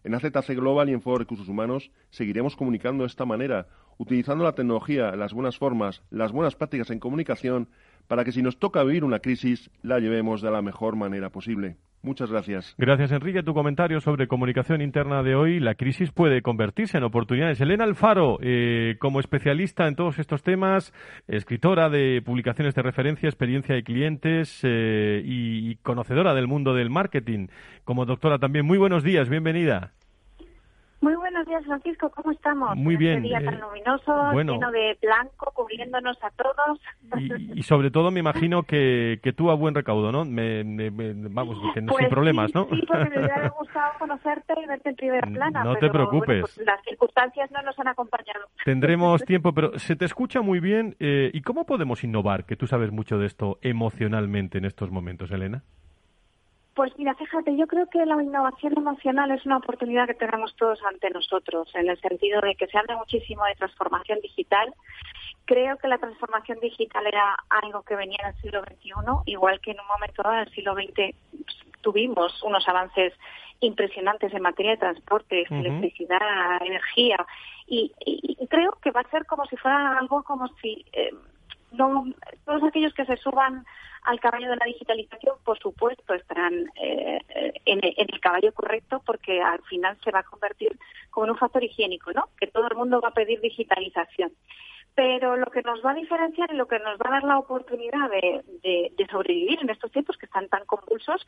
En 0.04 0.16
AZC 0.16 0.50
Global 0.50 0.90
y 0.90 0.92
en 0.92 1.02
Foro 1.02 1.20
Recursos 1.20 1.48
Humanos 1.48 1.92
seguiremos 2.10 2.58
comunicando 2.58 3.04
de 3.04 3.08
esta 3.08 3.24
manera, 3.24 3.68
utilizando 3.98 4.44
la 4.44 4.52
tecnología, 4.52 5.16
las 5.16 5.34
buenas 5.34 5.58
formas, 5.58 6.04
las 6.10 6.34
buenas 6.34 6.56
prácticas 6.56 6.90
en 6.90 7.00
comunicación, 7.00 7.70
para 8.08 8.24
que 8.24 8.32
si 8.32 8.42
nos 8.42 8.58
toca 8.58 8.84
vivir 8.84 9.04
una 9.04 9.20
crisis, 9.20 9.70
la 9.82 10.00
llevemos 10.00 10.42
de 10.42 10.52
la 10.52 10.62
mejor 10.62 10.96
manera 10.96 11.30
posible. 11.30 11.78
Muchas 12.04 12.30
gracias. 12.30 12.76
Gracias, 12.78 13.14
Enrique. 13.14 13.44
Tu 13.44 13.54
comentario 13.54 14.02
sobre 14.02 14.28
comunicación 14.28 14.82
interna 14.82 15.24
de 15.24 15.36
hoy. 15.36 15.62
La 15.62 15.76
crisis 15.76 16.12
puede 16.12 16.42
convertirse 16.42 16.98
en 16.98 17.06
oportunidades. 17.06 17.62
Elena 17.62 17.86
Alfaro, 17.86 18.40
eh, 18.42 18.98
como 19.00 19.22
especialista 19.22 19.88
en 19.88 19.96
todos 19.96 20.20
estos 20.20 20.44
temas, 20.44 20.94
escritora 21.30 21.90
de 21.90 22.22
publicaciones 22.22 22.76
de 22.76 22.82
referencia, 22.82 23.30
experiencia 23.30 23.74
de 23.74 23.84
clientes 23.84 24.60
eh, 24.64 25.22
y 25.24 25.78
conocedora 25.78 26.34
del 26.34 26.48
mundo 26.48 26.74
del 26.74 26.90
marketing. 26.90 27.48
Como 27.86 28.06
doctora 28.06 28.38
también. 28.38 28.66
Muy 28.66 28.78
buenos 28.78 29.04
días. 29.04 29.30
Bienvenida. 29.30 29.94
Muy 31.04 31.16
buenos 31.16 31.46
días, 31.46 31.66
Francisco. 31.66 32.10
¿Cómo 32.12 32.32
estamos? 32.32 32.78
Muy 32.78 32.96
bien. 32.96 33.16
Este 33.18 33.28
día 33.28 33.44
tan 33.44 33.56
eh, 33.56 33.60
luminoso, 33.60 34.32
lleno 34.32 34.72
de 34.72 34.98
blanco, 35.02 35.52
cubriéndonos 35.54 36.18
a 36.24 36.30
todos. 36.30 36.80
Y, 37.56 37.62
sobre 37.64 37.92
todo 37.92 38.10
me 38.10 38.22
imagino 38.22 38.64
que, 38.64 39.20
que 39.22 39.34
tú 39.34 39.52
a 39.52 39.54
buen 39.54 39.76
recaudo, 39.76 40.14
¿no? 40.14 40.24
Me, 40.24 40.64
vamos, 41.30 41.58
que 41.74 41.82
sin 41.82 41.90
pues 41.90 42.08
problemas, 42.08 42.56
¿no? 42.56 42.70
Sí, 42.70 42.82
porque 42.88 43.10
me 43.10 43.20
hubiera 43.20 43.50
gustado 43.60 43.92
conocerte 44.00 44.54
y 44.64 44.66
verte 44.66 44.90
en 44.92 44.96
primera 44.96 45.28
plana. 45.28 45.64
No 45.66 45.76
te 45.76 45.90
preocupes. 45.90 46.40
pues 46.40 46.66
las 46.66 46.82
circunstancias 46.86 47.52
no 47.52 47.62
nos 47.64 47.78
han 47.78 47.90
acompañado. 47.90 48.46
Tendremos 48.64 49.22
tiempo, 49.26 49.52
pero 49.54 49.78
se 49.80 49.98
te 49.98 50.06
escucha 50.06 50.40
muy 50.40 50.62
bien. 50.62 50.96
Eh, 51.02 51.32
¿Y 51.34 51.42
cómo 51.42 51.66
podemos 51.66 52.06
innovar? 52.06 52.46
Que 52.46 52.56
tú 52.56 52.66
sabes 52.66 52.94
mucho 52.94 53.18
de 53.18 53.26
esto 53.26 53.60
emocionalmente 53.62 54.58
en 54.58 54.64
estos 54.64 54.90
momentos, 54.90 55.30
Elena. 55.32 55.64
Pues 56.76 56.92
mira, 56.98 57.14
fíjate, 57.14 57.56
yo 57.56 57.68
creo 57.68 57.88
que 57.88 58.04
la 58.06 58.22
innovación 58.22 58.74
emocional 58.76 59.30
es 59.30 59.46
una 59.46 59.58
oportunidad 59.58 60.08
que 60.08 60.16
tenemos 60.16 60.56
todos 60.56 60.80
ante 60.84 61.12
nosotros, 61.12 61.70
en 61.76 61.88
el 61.88 62.00
sentido 62.02 62.42
de 62.42 62.56
que 62.56 62.66
se 62.68 62.78
habla 62.78 62.98
muchísimo 62.98 63.46
de 63.46 63.56
transformación 63.56 64.20
digital. 64.22 64.74
Creo 65.46 65.78
que 65.78 65.88
la 65.88 66.00
transformación 66.00 66.60
digital 66.62 67.06
era 67.06 67.36
algo 67.50 67.84
que 67.84 67.96
venía 67.96 68.18
en 68.24 68.30
el 68.30 68.42
siglo 68.42 68.64
XXI, 68.64 68.92
igual 69.26 69.60
que 69.62 69.72
en 69.72 69.82
un 69.82 69.88
momento 69.88 70.24
dado 70.24 70.38
del 70.38 70.50
siglo 70.52 70.74
XX 70.74 71.16
tuvimos 71.82 72.42
unos 72.42 72.68
avances 72.68 73.14
impresionantes 73.60 74.34
en 74.34 74.42
materia 74.42 74.72
de 74.72 74.78
transporte, 74.78 75.46
electricidad, 75.50 76.62
energía, 76.66 77.18
y, 77.68 77.92
creo 78.50 78.78
que 78.82 78.92
va 78.92 79.02
a 79.02 79.10
ser 79.10 79.26
como 79.26 79.46
si 79.46 79.56
fuera 79.58 79.98
algo 79.98 80.22
como 80.24 80.48
si 80.62 80.86
eh, 80.92 81.12
no, 81.74 82.06
todos 82.46 82.64
aquellos 82.64 82.94
que 82.94 83.06
se 83.06 83.18
suban 83.18 83.66
al 84.04 84.20
caballo 84.20 84.50
de 84.50 84.58
la 84.58 84.66
digitalización, 84.66 85.38
por 85.44 85.58
supuesto, 85.60 86.14
estarán 86.14 86.66
eh, 86.76 87.20
en, 87.66 87.80
el 87.84 88.20
caballo 88.20 88.54
correcto 88.54 89.02
porque 89.06 89.42
al 89.42 89.62
final 89.64 89.98
se 90.04 90.12
va 90.12 90.20
a 90.20 90.24
convertir 90.24 90.78
como 91.10 91.26
en 91.26 91.32
un 91.32 91.38
factor 91.38 91.64
higiénico, 91.64 92.12
¿no? 92.12 92.30
Que 92.38 92.48
todo 92.48 92.68
el 92.68 92.76
mundo 92.76 93.00
va 93.02 93.10
a 93.10 93.14
pedir 93.14 93.40
digitalización. 93.40 94.32
Pero 94.96 95.38
lo 95.38 95.48
que 95.48 95.64
nos 95.64 95.84
va 95.84 95.92
a 95.92 95.96
diferenciar 95.96 96.54
y 96.54 96.58
lo 96.58 96.68
que 96.68 96.78
nos 96.80 97.00
va 97.00 97.08
a 97.08 97.12
dar 97.14 97.24
la 97.24 97.40
oportunidad 97.40 98.10
de, 98.12 98.44
sobrevivir 99.10 99.60
en 99.62 99.70
estos 99.70 99.92
tiempos 99.92 100.18
que 100.18 100.26
están 100.26 100.50
tan 100.50 100.66
convulsos 100.66 101.26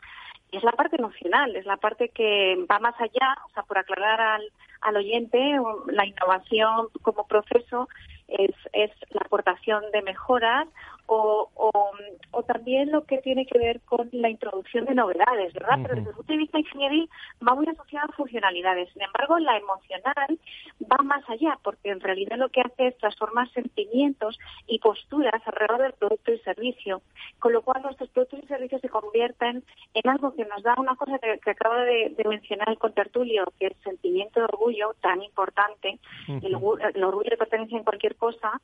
es 0.51 0.63
la 0.63 0.71
parte 0.71 0.97
emocional, 0.97 1.55
es 1.55 1.65
la 1.65 1.77
parte 1.77 2.09
que 2.09 2.57
va 2.69 2.79
más 2.79 2.95
allá, 2.99 3.37
o 3.45 3.49
sea, 3.53 3.63
por 3.63 3.77
aclarar 3.77 4.21
al, 4.21 4.43
al 4.81 4.97
oyente, 4.97 5.57
la 5.87 6.05
innovación 6.05 6.87
como 7.01 7.27
proceso 7.27 7.87
es, 8.27 8.55
es 8.73 8.91
la 9.09 9.21
aportación 9.25 9.83
de 9.91 10.01
mejoras 10.01 10.67
o, 11.07 11.49
o, 12.31 12.43
también 12.43 12.91
lo 12.91 13.05
que 13.05 13.17
tiene 13.19 13.45
que 13.45 13.57
ver 13.57 13.81
con 13.81 14.09
la 14.11 14.29
introducción 14.29 14.85
de 14.85 14.93
novedades, 14.93 15.53
¿verdad? 15.53 15.79
Pero 15.81 15.95
desde 15.95 16.09
el 16.09 16.15
punto 16.15 16.33
de 16.33 16.37
vista 16.37 16.59
ingeniería 16.59 17.05
va 17.45 17.55
muy 17.55 17.67
asociado 17.67 18.07
a 18.09 18.15
funcionalidades. 18.15 18.91
Sin 18.93 19.01
embargo, 19.01 19.39
la 19.39 19.57
emocional 19.57 20.39
va 20.81 21.03
más 21.03 21.27
allá, 21.29 21.57
porque 21.63 21.89
en 21.89 21.99
realidad 21.99 22.37
lo 22.37 22.49
que 22.49 22.61
hace 22.61 22.87
es 22.87 22.97
transformar 22.97 23.49
sentimientos 23.51 24.37
y 24.67 24.79
posturas 24.79 25.41
alrededor 25.45 25.81
del 25.81 25.93
producto 25.93 26.33
y 26.33 26.39
servicio, 26.39 27.01
con 27.39 27.53
lo 27.53 27.61
cual 27.61 27.81
nuestros 27.81 28.09
productos 28.09 28.39
y 28.43 28.47
servicios 28.47 28.81
se 28.81 28.89
convierten 28.89 29.63
en 29.93 30.09
algo 30.09 30.35
que 30.35 30.45
nos 30.45 30.61
da 30.63 30.75
una 30.77 30.95
cosa 30.95 31.19
que, 31.19 31.49
acaba 31.49 31.83
de, 31.83 32.15
mencionar 32.27 32.69
el 32.69 32.77
contertulio, 32.77 33.45
que 33.59 33.67
es 33.67 33.73
sentimiento 33.83 34.39
de 34.39 34.45
orgullo 34.45 34.95
tan 35.01 35.21
importante, 35.21 35.99
el, 36.27 36.55
orgullo 36.55 37.29
de 37.29 37.37
pertenencia 37.37 37.77
en 37.77 37.83
cualquier 37.83 38.15
cosa, 38.15 38.61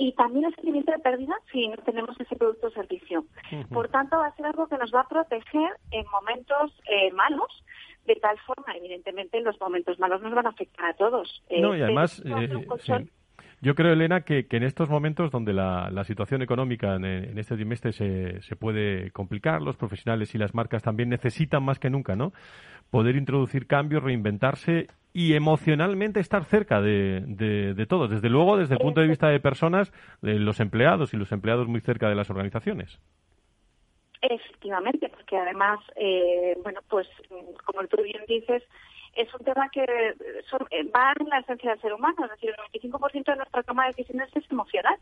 y 0.00 0.12
también 0.12 0.46
el 0.46 0.54
sentimiento 0.54 0.92
de 0.92 0.98
pérdida 0.98 1.34
si 1.52 1.68
no 1.68 1.76
tenemos 1.76 2.18
ese 2.18 2.34
producto 2.34 2.68
o 2.68 2.70
servicio. 2.70 3.26
Por 3.70 3.88
tanto, 3.90 4.16
va 4.16 4.28
a 4.28 4.34
ser 4.34 4.46
algo 4.46 4.66
que 4.66 4.78
nos 4.78 4.90
va 4.94 5.02
a 5.02 5.08
proteger 5.08 5.72
en 5.90 6.06
momentos 6.10 6.72
eh, 6.90 7.12
malos, 7.12 7.62
de 8.06 8.14
tal 8.14 8.38
forma, 8.40 8.74
evidentemente, 8.74 9.38
los 9.42 9.60
momentos 9.60 9.98
malos 9.98 10.22
nos 10.22 10.34
van 10.34 10.46
a 10.46 10.50
afectar 10.50 10.86
a 10.86 10.94
todos. 10.94 11.42
No, 11.50 11.76
y 11.76 11.80
eh, 11.80 11.84
además, 11.84 12.22
Yo 13.62 13.74
creo, 13.74 13.92
Elena, 13.92 14.22
que, 14.22 14.46
en 14.50 14.62
estos 14.62 14.88
momentos 14.88 15.30
donde 15.30 15.52
la, 15.52 16.04
situación 16.04 16.40
económica 16.40 16.96
en, 16.96 17.38
este 17.38 17.56
trimestre 17.56 17.92
se, 17.92 18.40
se, 18.40 18.56
puede 18.56 19.10
complicar, 19.10 19.60
los 19.60 19.76
profesionales 19.76 20.34
y 20.34 20.38
las 20.38 20.54
marcas 20.54 20.82
también 20.82 21.10
necesitan 21.10 21.62
más 21.62 21.78
que 21.78 21.90
nunca, 21.90 22.16
¿no? 22.16 22.32
Poder 22.90 23.16
introducir 23.16 23.66
cambios, 23.66 24.02
reinventarse 24.02 24.86
y 25.12 25.34
emocionalmente 25.34 26.20
estar 26.20 26.44
cerca 26.44 26.80
de, 26.80 27.22
de, 27.76 27.86
todos. 27.86 28.10
Desde 28.10 28.30
luego, 28.30 28.56
desde 28.56 28.74
el 28.74 28.80
punto 28.80 29.02
de 29.02 29.08
vista 29.08 29.28
de 29.28 29.40
personas, 29.40 29.92
de 30.22 30.38
los 30.38 30.58
empleados 30.60 31.12
y 31.12 31.18
los 31.18 31.30
empleados 31.32 31.68
muy 31.68 31.80
cerca 31.80 32.08
de 32.08 32.14
las 32.14 32.30
organizaciones. 32.30 32.98
Efectivamente, 34.22 35.08
porque 35.08 35.36
además, 35.36 35.80
eh, 35.96 36.56
bueno, 36.62 36.80
pues 36.88 37.08
como 37.64 37.86
tú 37.88 38.02
bien 38.02 38.22
dices, 38.28 38.62
es 39.14 39.32
un 39.34 39.44
tema 39.44 39.68
que 39.70 39.84
va 40.94 41.12
en 41.18 41.28
la 41.28 41.38
esencia 41.38 41.70
del 41.70 41.80
ser 41.80 41.92
humano, 41.92 42.24
es 42.24 42.30
decir, 42.30 42.50
el 42.50 42.90
95% 42.90 43.24
de 43.24 43.36
nuestra 43.36 43.62
toma 43.62 43.84
de 43.84 43.92
decisiones 43.92 44.28
es 44.34 44.50
emocional 44.50 44.96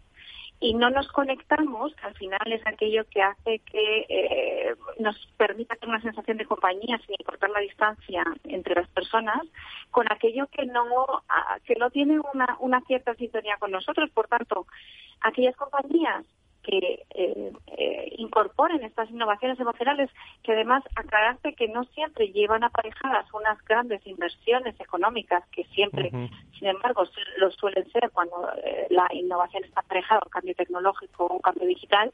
y 0.61 0.75
no 0.75 0.91
nos 0.91 1.07
conectamos, 1.09 1.95
que 1.95 2.07
al 2.07 2.15
final 2.15 2.53
es 2.53 2.67
aquello 2.67 3.05
que 3.09 3.23
hace 3.23 3.61
que 3.61 4.07
eh, 4.09 4.75
nos 4.99 5.17
permita 5.37 5.77
tener 5.77 5.95
una 5.95 6.03
sensación 6.03 6.37
de 6.37 6.47
compañía 6.47 6.99
sin 7.07 7.15
importar 7.19 7.51
la 7.51 7.61
distancia 7.61 8.25
entre 8.45 8.75
las 8.75 8.89
personas, 8.89 9.43
con 9.91 10.11
aquello 10.11 10.47
que 10.49 10.67
no 10.67 11.23
que 11.65 11.77
no 11.77 11.91
tiene 11.91 12.19
una, 12.33 12.57
una 12.61 12.81
cierta 12.83 13.15
sintonía 13.15 13.57
con 13.59 13.71
nosotros. 13.71 14.11
Por 14.11 14.27
tanto, 14.27 14.67
aquellas 15.21 15.55
compañías 15.57 16.25
que 16.69 17.07
eh, 17.15 17.53
eh, 17.79 18.15
incorporen 18.19 18.85
estas 18.85 19.09
innovaciones 19.11 19.59
emocionales, 19.59 20.11
que 20.43 20.53
además 20.53 20.85
aclararse 20.97 21.55
que 21.55 21.67
no 21.69 21.85
siempre 21.95 22.29
llevan 22.29 22.63
aparejadas 22.63 23.27
unas 23.33 23.63
grandes 23.65 24.07
inversiones 24.07 24.79
económicas, 24.79 25.45
que 25.49 25.65
siempre, 25.65 26.11
sin 26.59 26.69
embargo, 26.69 27.05
lo 27.39 27.51
suelen 27.53 27.91
ser 27.91 28.11
cuando 28.13 28.51
eh, 28.63 28.87
la 28.91 29.09
innovación 29.13 29.65
está 29.65 29.81
aparejada, 29.81 30.21
un 30.23 30.31
cambio 30.31 30.55
tecnológico 30.55 31.25
o 31.25 31.35
un 31.37 31.41
cambio 31.41 31.67
digital, 31.67 32.13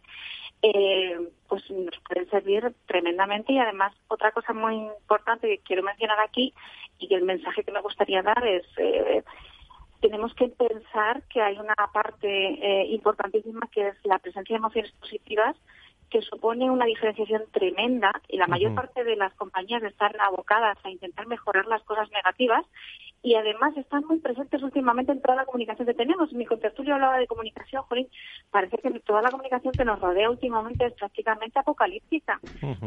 pues 1.48 1.70
nos 1.70 1.98
pueden 2.08 2.30
servir 2.30 2.72
tremendamente. 2.86 3.52
Y 3.52 3.58
además, 3.58 3.92
otra 4.06 4.30
cosa 4.30 4.52
muy 4.52 4.76
importante 4.76 5.48
que 5.48 5.58
quiero 5.58 5.82
mencionar 5.82 6.20
aquí 6.20 6.54
y 7.00 7.08
que 7.08 7.16
el 7.16 7.24
mensaje 7.24 7.64
que 7.64 7.72
me 7.72 7.80
gustaría 7.80 8.22
dar 8.22 8.46
es 8.46 8.64
tenemos 10.04 10.34
que 10.34 10.48
pensar 10.48 11.22
que 11.30 11.40
hay 11.40 11.56
una 11.56 11.74
parte 11.90 12.28
eh, 12.28 12.86
importantísima 12.90 13.60
que 13.72 13.88
es 13.88 13.94
la 14.04 14.18
presencia 14.18 14.54
de 14.54 14.58
emociones 14.58 14.92
positivas 15.00 15.56
que 16.10 16.22
supone 16.22 16.70
una 16.70 16.86
diferenciación 16.86 17.44
tremenda 17.50 18.12
y 18.28 18.36
la 18.36 18.46
mayor 18.46 18.74
parte 18.74 19.04
de 19.04 19.16
las 19.16 19.34
compañías 19.34 19.82
están 19.82 20.12
abocadas 20.20 20.78
a 20.84 20.90
intentar 20.90 21.26
mejorar 21.26 21.66
las 21.66 21.82
cosas 21.82 22.10
negativas 22.10 22.64
y 23.24 23.36
además 23.36 23.74
están 23.78 24.04
muy 24.06 24.18
presentes 24.18 24.62
últimamente 24.62 25.10
en 25.10 25.22
toda 25.22 25.36
la 25.36 25.46
comunicación 25.46 25.86
que 25.86 25.94
tenemos. 25.94 26.30
Mi 26.34 26.44
contertulio 26.44 26.94
hablaba 26.94 27.16
de 27.16 27.26
comunicación, 27.26 27.82
Jolín, 27.84 28.06
parece 28.50 28.76
que 28.76 29.00
toda 29.00 29.22
la 29.22 29.30
comunicación 29.30 29.72
que 29.72 29.84
nos 29.84 29.98
rodea 29.98 30.28
últimamente 30.28 30.84
es 30.84 30.92
prácticamente 30.92 31.58
apocalíptica. 31.58 32.38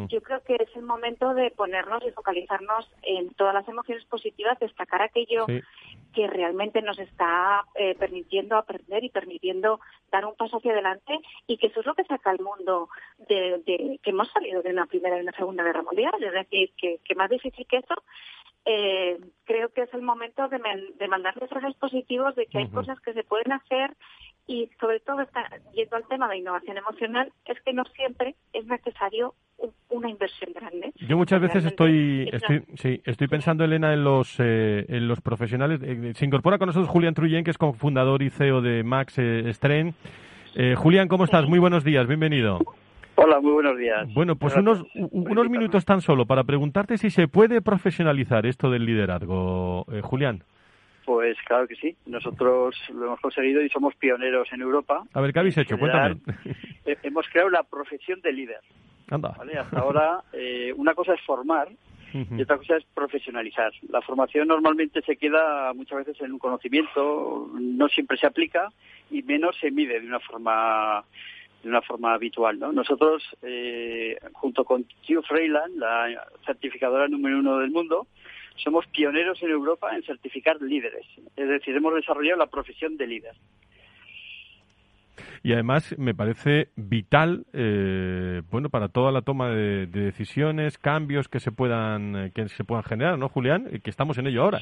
Yo 0.09 0.21
creo 0.21 0.43
que 0.43 0.55
es 0.55 0.75
el 0.75 0.83
momento 0.83 1.33
de 1.33 1.49
ponernos 1.49 2.03
y 2.05 2.11
focalizarnos 2.11 2.87
en 3.01 3.31
todas 3.33 3.55
las 3.55 3.67
emociones 3.67 4.05
positivas, 4.05 4.59
destacar 4.59 5.01
aquello 5.01 5.47
que 6.13 6.27
realmente 6.27 6.83
nos 6.83 6.99
está 6.99 7.63
eh, 7.73 7.95
permitiendo 7.95 8.57
aprender 8.57 9.03
y 9.03 9.09
permitiendo 9.09 9.79
dar 10.11 10.25
un 10.25 10.35
paso 10.35 10.57
hacia 10.57 10.71
adelante 10.71 11.19
y 11.47 11.57
que 11.57 11.67
eso 11.67 11.79
es 11.79 11.85
lo 11.85 11.95
que 11.95 12.03
saca 12.05 12.29
al 12.29 12.39
mundo 12.39 12.89
de, 13.27 13.99
que 14.01 14.09
hemos 14.09 14.29
salido 14.31 14.61
de 14.61 14.71
una 14.71 14.85
primera 14.85 15.17
y 15.17 15.21
una 15.21 15.31
segunda 15.33 15.63
guerra 15.63 15.83
mundial. 15.83 16.13
Es 16.21 16.33
decir, 16.33 16.71
que, 16.77 16.99
que 17.03 17.15
más 17.15 17.29
difícil 17.29 17.65
que 17.67 17.77
eso 17.77 17.95
eh, 18.69 19.17
creo 19.45 19.69
que 19.69 19.83
es 19.83 19.93
el 19.93 20.01
momento 20.01 20.49
de, 20.49 20.59
mandar 21.07 21.39
mensajes 21.39 21.73
positivos 21.75 22.35
de 22.35 22.47
que 22.47 22.57
hay 22.57 22.67
cosas 22.67 22.99
que 22.99 23.13
se 23.13 23.23
pueden 23.23 23.53
hacer 23.53 23.95
y 24.45 24.69
sobre 24.79 24.99
todo 24.99 25.21
está, 25.21 25.49
yendo 25.73 25.95
al 25.95 26.05
tema 26.07 26.27
de 26.27 26.37
innovación 26.37 26.77
emocional 26.77 27.31
es 27.45 27.61
que 27.61 27.71
no 27.71 27.85
siempre 27.95 28.35
es 28.51 28.65
necesario 28.65 29.35
una 29.89 30.09
inversión 30.09 30.51
grande. 30.53 30.91
Yo 30.95 31.15
muchas 31.15 31.39
veces 31.39 31.63
estoy, 31.63 32.29
estoy, 32.31 32.63
sí, 32.75 33.01
estoy 33.05 33.27
pensando, 33.27 33.63
Elena, 33.63 33.93
en 33.93 34.03
los, 34.03 34.35
eh, 34.39 34.85
en 34.89 35.07
los 35.07 35.21
profesionales. 35.21 35.79
Eh, 35.81 36.13
se 36.13 36.25
incorpora 36.25 36.57
con 36.57 36.67
nosotros 36.67 36.89
Julián 36.89 37.13
Truyen, 37.13 37.45
que 37.45 37.51
es 37.51 37.57
cofundador 37.57 38.21
y 38.21 38.29
CEO 38.29 38.61
de 38.61 38.83
Max 38.83 39.17
eh, 39.17 39.49
Stren. 39.53 39.95
Julián, 40.75 41.07
¿cómo 41.07 41.23
estás? 41.23 41.47
Muy 41.47 41.59
buenos 41.59 41.83
días, 41.83 42.07
bienvenido. 42.07 42.59
Hola, 43.19 43.39
muy 43.39 43.51
buenos 43.51 43.75
días. 43.79 44.07
Bueno, 44.13 44.35
pues 44.35 44.55
unos, 44.55 44.85
unos 44.93 45.49
minutos 45.49 45.83
tan 45.85 46.01
solo 46.01 46.27
para 46.27 46.43
preguntarte 46.43 46.99
si 46.99 47.09
se 47.09 47.27
puede 47.27 47.63
profesionalizar 47.63 48.45
esto 48.45 48.69
del 48.69 48.85
liderazgo, 48.85 49.85
eh, 49.91 50.01
Julián. 50.03 50.43
Pues 51.03 51.35
claro 51.47 51.67
que 51.67 51.75
sí. 51.75 51.95
Nosotros 52.05 52.75
lo 52.93 53.07
hemos 53.07 53.19
conseguido 53.19 53.63
y 53.63 53.69
somos 53.69 53.95
pioneros 53.95 54.47
en 54.53 54.61
Europa. 54.61 55.03
A 55.13 55.21
ver, 55.21 55.33
¿qué 55.33 55.39
habéis 55.39 55.57
hecho? 55.57 55.79
Cuéntame. 55.79 56.17
Hemos 57.03 57.27
creado 57.29 57.49
la 57.49 57.63
profesión 57.63 58.21
de 58.21 58.33
líder. 58.33 58.61
Anda. 59.09 59.35
Hasta 59.61 59.79
ahora, 59.79 60.21
eh, 60.33 60.71
una 60.77 60.93
cosa 60.93 61.15
es 61.15 61.21
formar 61.21 61.69
y 62.13 62.41
otra 62.41 62.57
cosa 62.57 62.77
es 62.77 62.85
profesionalizar. 62.93 63.71
La 63.89 64.01
formación 64.01 64.47
normalmente 64.47 65.01
se 65.01 65.17
queda 65.17 65.73
muchas 65.73 66.05
veces 66.05 66.21
en 66.21 66.33
un 66.33 66.39
conocimiento, 66.39 67.49
no 67.59 67.87
siempre 67.89 68.17
se 68.17 68.27
aplica 68.27 68.69
y 69.09 69.23
menos 69.23 69.55
se 69.59 69.71
mide 69.71 69.99
de 69.99 70.07
una 70.07 70.19
forma 70.19 71.03
de 71.67 71.71
una 71.71 71.81
forma 71.81 72.13
habitual. 72.13 72.57
¿no? 72.59 72.71
Nosotros, 72.71 73.21
eh, 73.41 74.17
junto 74.31 74.63
con 74.63 74.83
Q 75.05 75.21
Freyland, 75.27 75.77
la 75.77 76.25
certificadora 76.45 77.09
número 77.09 77.39
uno 77.39 77.59
del 77.59 77.71
mundo, 77.71 78.07
somos 78.55 78.87
pioneros 78.87 79.41
en 79.43 79.51
Europa 79.51 79.93
en 79.93 80.03
certificar 80.03 80.61
líderes. 80.61 81.05
Es 81.35 81.47
decir, 81.49 81.75
hemos 81.75 81.93
desarrollado 81.93 82.39
la 82.39 82.47
profesión 82.47 82.95
de 82.95 83.07
líder. 83.07 83.35
Y 85.47 85.53
además 85.53 85.97
me 85.97 86.13
parece 86.13 86.71
vital, 86.75 87.45
eh, 87.53 88.41
bueno, 88.51 88.67
para 88.67 88.89
toda 88.89 89.13
la 89.13 89.21
toma 89.21 89.49
de, 89.49 89.85
decisiones, 89.85 90.77
cambios 90.77 91.29
que 91.29 91.39
se 91.39 91.53
puedan 91.53 92.17
eh, 92.17 92.31
que 92.35 92.49
se 92.49 92.65
puedan 92.65 92.83
generar, 92.83 93.17
¿no, 93.17 93.29
Julián? 93.29 93.79
Que 93.81 93.89
estamos 93.89 94.17
en 94.17 94.27
ello 94.27 94.43
ahora. 94.43 94.59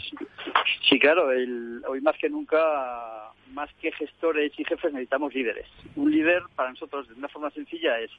Sí, 0.87 0.99
claro. 0.99 1.29
hoy 1.89 2.01
más 2.01 2.15
que 2.19 2.29
nunca 2.29 2.59
más 3.51 3.73
que 3.81 3.91
gestores 3.93 4.51
y 4.59 4.63
jefes 4.63 4.93
necesitamos 4.93 5.33
líderes. 5.33 5.65
Un 5.95 6.11
líder 6.11 6.43
para 6.55 6.69
nosotros, 6.69 7.07
de 7.07 7.15
una 7.15 7.29
forma 7.29 7.49
sencilla, 7.49 7.99
es 7.99 8.11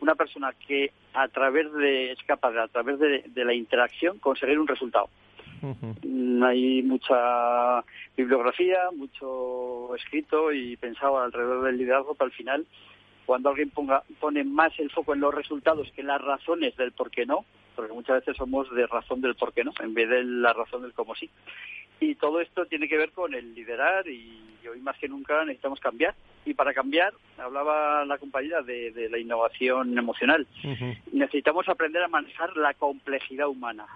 una 0.00 0.14
persona 0.14 0.52
que 0.68 0.92
a 1.14 1.26
través 1.26 1.72
de, 1.72 2.12
es 2.12 2.22
capaz 2.24 2.52
de, 2.52 2.60
a 2.60 2.68
través 2.68 3.00
de, 3.00 3.44
la 3.44 3.52
interacción, 3.52 4.20
conseguir 4.20 4.60
un 4.60 4.68
resultado. 4.68 5.08
Hay 6.44 6.82
mucha 6.82 7.84
bibliografía, 8.16 8.90
mucho 8.96 9.94
escrito 9.94 10.52
y 10.52 10.76
pensado 10.76 11.18
alrededor 11.18 11.64
del 11.64 11.78
liderazgo, 11.78 12.14
pero 12.14 12.26
al 12.26 12.36
final, 12.36 12.66
cuando 13.26 13.50
alguien 13.50 13.70
ponga, 13.70 14.02
pone 14.20 14.44
más 14.44 14.78
el 14.78 14.90
foco 14.90 15.14
en 15.14 15.20
los 15.20 15.34
resultados 15.34 15.90
que 15.92 16.00
en 16.00 16.08
las 16.08 16.20
razones 16.20 16.76
del 16.76 16.92
por 16.92 17.10
qué 17.10 17.26
no, 17.26 17.44
porque 17.76 17.92
muchas 17.92 18.20
veces 18.20 18.36
somos 18.36 18.70
de 18.74 18.86
razón 18.86 19.20
del 19.20 19.34
por 19.34 19.52
qué 19.52 19.64
no, 19.64 19.72
en 19.80 19.94
vez 19.94 20.08
de 20.08 20.24
la 20.24 20.52
razón 20.52 20.82
del 20.82 20.92
cómo 20.92 21.14
sí. 21.14 21.30
Y 22.00 22.16
todo 22.16 22.40
esto 22.40 22.66
tiene 22.66 22.88
que 22.88 22.98
ver 22.98 23.12
con 23.12 23.32
el 23.34 23.54
liderar 23.54 24.08
y 24.08 24.52
hoy 24.68 24.80
más 24.80 24.98
que 24.98 25.08
nunca 25.08 25.44
necesitamos 25.44 25.80
cambiar. 25.80 26.14
Y 26.44 26.54
para 26.54 26.74
cambiar, 26.74 27.12
hablaba 27.38 28.04
la 28.04 28.18
compañera 28.18 28.62
de, 28.62 29.08
la 29.10 29.18
innovación 29.18 29.96
emocional, 29.96 30.46
necesitamos 31.12 31.68
aprender 31.68 32.02
a 32.02 32.08
manejar 32.08 32.56
la 32.56 32.74
complejidad 32.74 33.46
humana. 33.46 33.86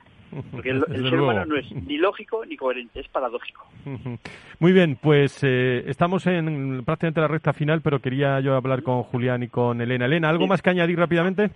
Porque 0.51 0.70
el, 0.70 0.85
ser 0.87 1.20
humano 1.20 1.45
no 1.47 1.57
es 1.57 1.70
ni 1.72 1.99
lógico 1.99 2.45
ni 2.45 2.57
coherente, 2.57 3.01
es 3.01 3.09
paradójico. 3.09 3.66
Muy 4.59 4.72
bien, 4.72 4.99
pues 5.01 5.43
eh, 5.43 5.85
estamos 5.87 6.27
en 6.27 6.85
prácticamente 6.85 7.20
la 7.20 7.29
recta 7.29 7.53
final, 7.53 7.81
pero 7.83 8.01
quería 8.01 8.41
yo 8.41 8.55
hablar 8.55 8.83
con 8.83 9.03
Julián 9.03 9.43
y 9.43 9.49
con 9.49 9.81
Elena. 9.81 10.07
Elena, 10.07 10.29
¿algo 10.29 10.47
más 10.47 10.62
que 10.62 10.70
añadir 10.70 10.99
rápidamente? 10.99 11.51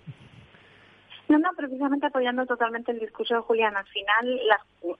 No, 1.31 1.39
no, 1.39 1.49
precisamente 1.55 2.07
apoyando 2.07 2.45
totalmente 2.45 2.91
el 2.91 2.99
discurso 2.99 3.35
de 3.35 3.39
Julián. 3.39 3.77
Al 3.77 3.87
final, 3.87 4.41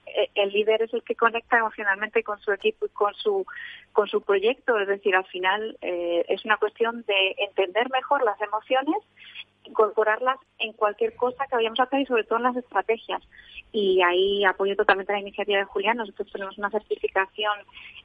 eh, 0.06 0.30
el 0.34 0.48
líder 0.48 0.80
es 0.80 0.94
el 0.94 1.02
que 1.02 1.14
conecta 1.14 1.58
emocionalmente 1.58 2.22
con 2.22 2.40
su 2.40 2.52
equipo 2.52 2.86
y 2.86 2.88
con 2.88 3.12
su, 3.12 3.44
con 3.92 4.08
su 4.08 4.22
proyecto. 4.22 4.78
Es 4.78 4.88
decir, 4.88 5.14
al 5.14 5.26
final 5.26 5.76
eh, 5.82 6.24
es 6.28 6.42
una 6.46 6.56
cuestión 6.56 7.04
de 7.06 7.34
entender 7.36 7.90
mejor 7.90 8.24
las 8.24 8.40
emociones, 8.40 8.96
incorporarlas 9.64 10.38
en 10.58 10.72
cualquier 10.72 11.14
cosa 11.16 11.46
que 11.48 11.56
vayamos 11.56 11.80
a 11.80 11.82
hacer 11.82 12.00
y 12.00 12.06
sobre 12.06 12.24
todo 12.24 12.38
en 12.38 12.44
las 12.44 12.56
estrategias. 12.56 13.22
Y 13.72 14.02
ahí 14.02 14.44
apoyo 14.44 14.76
totalmente 14.76 15.12
la 15.12 15.20
iniciativa 15.20 15.58
de 15.58 15.64
Julián. 15.64 15.96
Nosotros 15.96 16.30
tenemos 16.30 16.58
una 16.58 16.70
certificación 16.70 17.52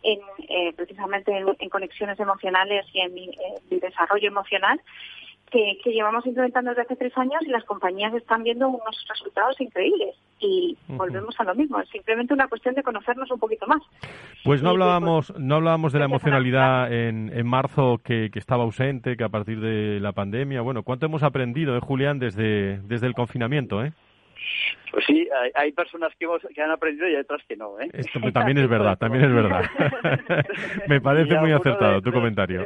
en, 0.02 0.20
eh, 0.48 0.74
precisamente 0.76 1.32
en, 1.38 1.70
conexiones 1.70 2.20
emocionales 2.20 2.86
y 2.94 3.02
en 3.02 3.80
desarrollo 3.80 4.28
emocional 4.28 4.80
que, 5.52 5.78
llevamos 5.86 6.26
implementando 6.26 6.72
desde 6.72 6.84
hace 6.84 6.96
tres 6.96 7.18
años 7.18 7.42
y 7.46 7.50
las 7.50 7.64
compañías 7.64 8.14
están 8.14 8.44
viendo 8.44 8.68
unos 8.68 9.06
resultados 9.08 9.60
increíbles. 9.62 10.16
Y 10.40 10.78
volvemos 10.88 11.40
a 11.40 11.44
lo 11.46 11.56
mismo, 11.56 11.80
es 11.80 11.90
simplemente 11.90 12.34
una 12.34 12.48
cuestión 12.48 12.76
de 12.76 12.84
conocernos 12.84 13.32
un 13.32 13.40
poquito 13.40 13.66
más. 13.66 13.82
Pues 14.44 14.62
no 14.62 14.70
hablábamos, 14.70 15.34
no 15.36 15.56
hablábamos 15.56 15.94
de 15.94 16.00
la 16.00 16.06
emocionalidad 16.06 16.94
en, 16.94 17.32
en 17.34 17.48
marzo 17.48 18.00
que, 18.04 18.30
que, 18.32 18.38
estaba 18.38 18.64
ausente, 18.64 19.18
que 19.18 19.24
a 19.24 19.30
partir 19.30 19.60
de 19.60 20.00
la 20.00 20.12
pandemia, 20.12 20.62
bueno, 20.62 20.84
¿cuánto 20.84 21.08
hemos 21.08 21.24
aprendido, 21.24 21.76
eh, 21.76 21.80
Julián, 21.80 22.20
desde, 22.20 22.80
desde 22.82 23.08
el 23.08 23.16
confinamiento? 23.16 23.84
Eh? 23.84 23.94
Pues 24.92 25.06
sí, 25.06 25.28
hay, 25.54 25.72
personas 25.74 26.14
que, 26.18 26.28
que, 26.56 26.62
han 26.62 26.72
aprendido 26.72 27.10
y 27.10 27.16
otras 27.16 27.44
que 27.48 27.58
no. 27.58 27.80
¿eh? 27.80 27.90
Esto 27.94 28.20
también 28.32 28.58
es 28.58 28.70
verdad, 28.70 28.98
también 28.98 29.26
es 29.26 29.34
verdad. 29.34 29.64
Me 30.88 31.02
parece 31.02 31.38
muy 31.40 31.52
acertado 31.52 32.02
tu 32.02 32.12
comentario. 32.12 32.66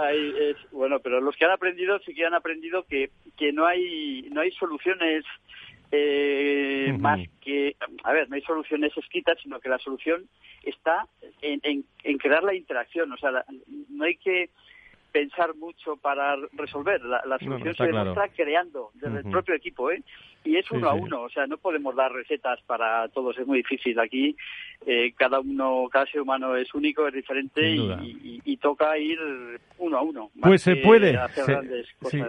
bueno, 0.72 1.00
pero 1.00 1.20
los 1.20 1.36
que 1.36 1.44
han 1.44 1.50
aprendido 1.50 1.98
sí 2.00 2.14
que 2.14 2.24
han 2.24 2.34
aprendido 2.34 2.84
que, 2.84 3.10
que 3.36 3.52
no 3.52 3.66
hay 3.66 4.28
no 4.32 4.40
hay 4.40 4.52
soluciones 4.52 5.24
eh, 5.94 6.96
más 6.98 7.20
que, 7.42 7.76
a 8.02 8.12
ver, 8.12 8.28
no 8.30 8.36
hay 8.36 8.42
soluciones 8.42 8.96
escritas, 8.96 9.36
sino 9.42 9.60
que 9.60 9.68
la 9.68 9.78
solución 9.78 10.26
está 10.62 11.06
en, 11.42 11.84
en, 12.02 12.18
crear 12.18 12.42
la 12.42 12.54
interacción. 12.54 13.12
O 13.12 13.16
sea, 13.18 13.44
no 13.90 14.04
hay 14.04 14.16
que 14.16 14.48
pensar 15.12 15.54
mucho 15.54 15.96
para 15.98 16.36
resolver. 16.54 17.02
La, 17.02 17.38
solución 17.38 17.74
se 17.74 17.90
está 17.90 18.28
creando 18.34 18.90
desde 18.94 19.18
el 19.18 19.30
propio 19.30 19.54
equipo, 19.54 19.90
¿eh? 19.90 20.02
Y 20.44 20.56
es 20.56 20.70
uno 20.70 20.88
a 20.88 20.94
uno, 20.94 21.22
o 21.22 21.28
sea, 21.30 21.46
no 21.46 21.56
podemos 21.56 21.94
dar 21.94 22.12
recetas 22.12 22.60
para 22.66 23.08
todos, 23.08 23.38
es 23.38 23.46
muy 23.46 23.58
difícil. 23.58 23.98
Aquí 24.00 24.36
eh, 24.86 25.12
cada 25.16 25.40
uno, 25.40 25.88
cada 25.90 26.06
ser 26.06 26.20
humano 26.20 26.56
es 26.56 26.74
único, 26.74 27.06
es 27.06 27.14
diferente 27.14 27.62
y, 27.64 28.56
toca 28.62 28.96
ir 28.96 29.18
uno 29.78 29.98
a 29.98 30.02
uno. 30.02 30.30
Pues 30.40 30.62
se 30.62 30.76
puede, 30.76 31.18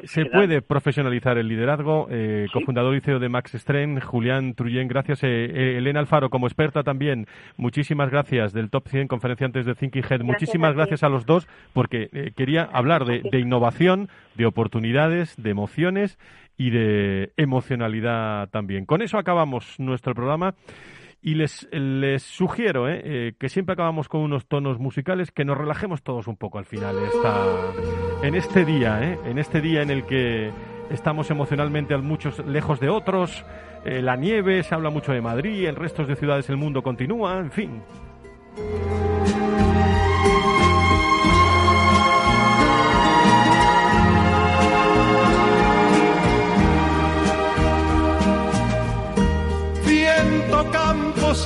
se, 0.04 0.26
puede 0.26 0.64
profesionalizar 0.64 1.38
el 1.38 1.48
liderazgo. 1.48 2.08
Eh, 2.10 2.48
cofundador 2.52 2.96
y 2.96 3.02
CEO 3.02 3.20
de 3.20 3.30
Max 3.30 3.54
Stren, 3.54 4.00
Julián 4.00 4.56
Truyen, 4.56 4.88
gracias. 4.88 5.24
Eh, 5.24 5.28
eh, 5.28 5.78
Elena 5.78 6.00
Alfaro, 6.00 6.32
como 6.32 6.48
experta 6.48 6.82
también, 6.82 7.28
muchísimas 7.56 8.10
gracias 8.10 8.52
del 8.52 8.72
Top 8.72 8.88
100 8.88 9.08
conferenciantes 9.08 9.68
de 9.68 9.76
Thinking 9.76 10.04
Head. 10.10 10.22
muchísimas 10.22 10.74
gracias 10.74 11.04
a 11.04 11.10
los 11.10 11.28
dos 11.28 11.48
porque 11.74 12.34
quería 12.36 12.64
hablar 12.64 13.06
de, 13.06 13.22
de 13.22 13.40
innovación, 13.40 14.10
de 14.34 14.48
oportunidades, 14.48 15.36
de 15.38 15.52
emociones 15.52 16.18
y 16.58 16.70
de 16.70 17.34
emocionalidad 17.38 18.50
también. 18.50 18.86
Con 18.86 19.02
eso 19.02 19.18
acabamos 19.18 19.80
nuestro 19.80 20.14
programa. 20.14 20.56
Y 21.26 21.36
les, 21.36 21.70
les 21.72 22.22
sugiero 22.22 22.90
eh, 22.90 23.02
eh, 23.02 23.34
que 23.40 23.48
siempre 23.48 23.72
acabamos 23.72 24.10
con 24.10 24.20
unos 24.20 24.46
tonos 24.46 24.78
musicales, 24.78 25.32
que 25.32 25.46
nos 25.46 25.58
relajemos 25.58 26.04
todos 26.04 26.28
un 26.28 26.36
poco 26.36 26.58
al 26.58 26.66
final, 26.66 26.98
esta, 27.02 27.46
en 28.24 28.36
este 28.36 28.66
día, 28.66 29.02
eh, 29.02 29.18
en 29.24 29.40
este 29.40 29.62
día 29.62 29.84
en 29.84 29.90
el 29.90 30.06
que 30.06 30.52
estamos 30.90 31.32
emocionalmente 31.32 31.96
muchos 31.96 32.46
lejos 32.46 32.82
de 32.82 32.90
otros, 32.90 33.46
la 33.86 34.18
nieve, 34.18 34.64
se 34.64 34.76
habla 34.76 34.90
mucho 34.90 35.14
de 35.14 35.22
Madrid, 35.22 35.66
en 35.66 35.78
restos 35.78 36.10
de 36.10 36.18
ciudades 36.18 36.50
el 36.50 36.58
mundo 36.58 36.84
continúa, 36.84 37.40
en 37.40 37.52
fin. 37.52 37.82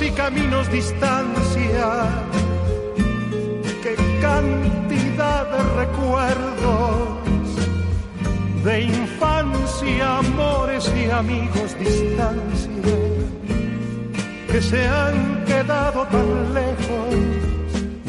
Y 0.08 0.10
caminos 0.12 0.70
distancia. 0.72 2.08
Qué 3.82 3.94
cantidad 4.20 5.46
de 5.50 5.62
recuerdos 5.84 7.18
de 8.64 8.80
infancia, 8.82 10.18
amores 10.18 10.92
y 10.96 11.10
amigos 11.10 11.78
distancia 11.78 12.78
que 14.50 14.62
se 14.62 14.86
han 14.86 15.44
quedado 15.44 16.06
tan 16.06 16.54
lejos. 16.54 17.14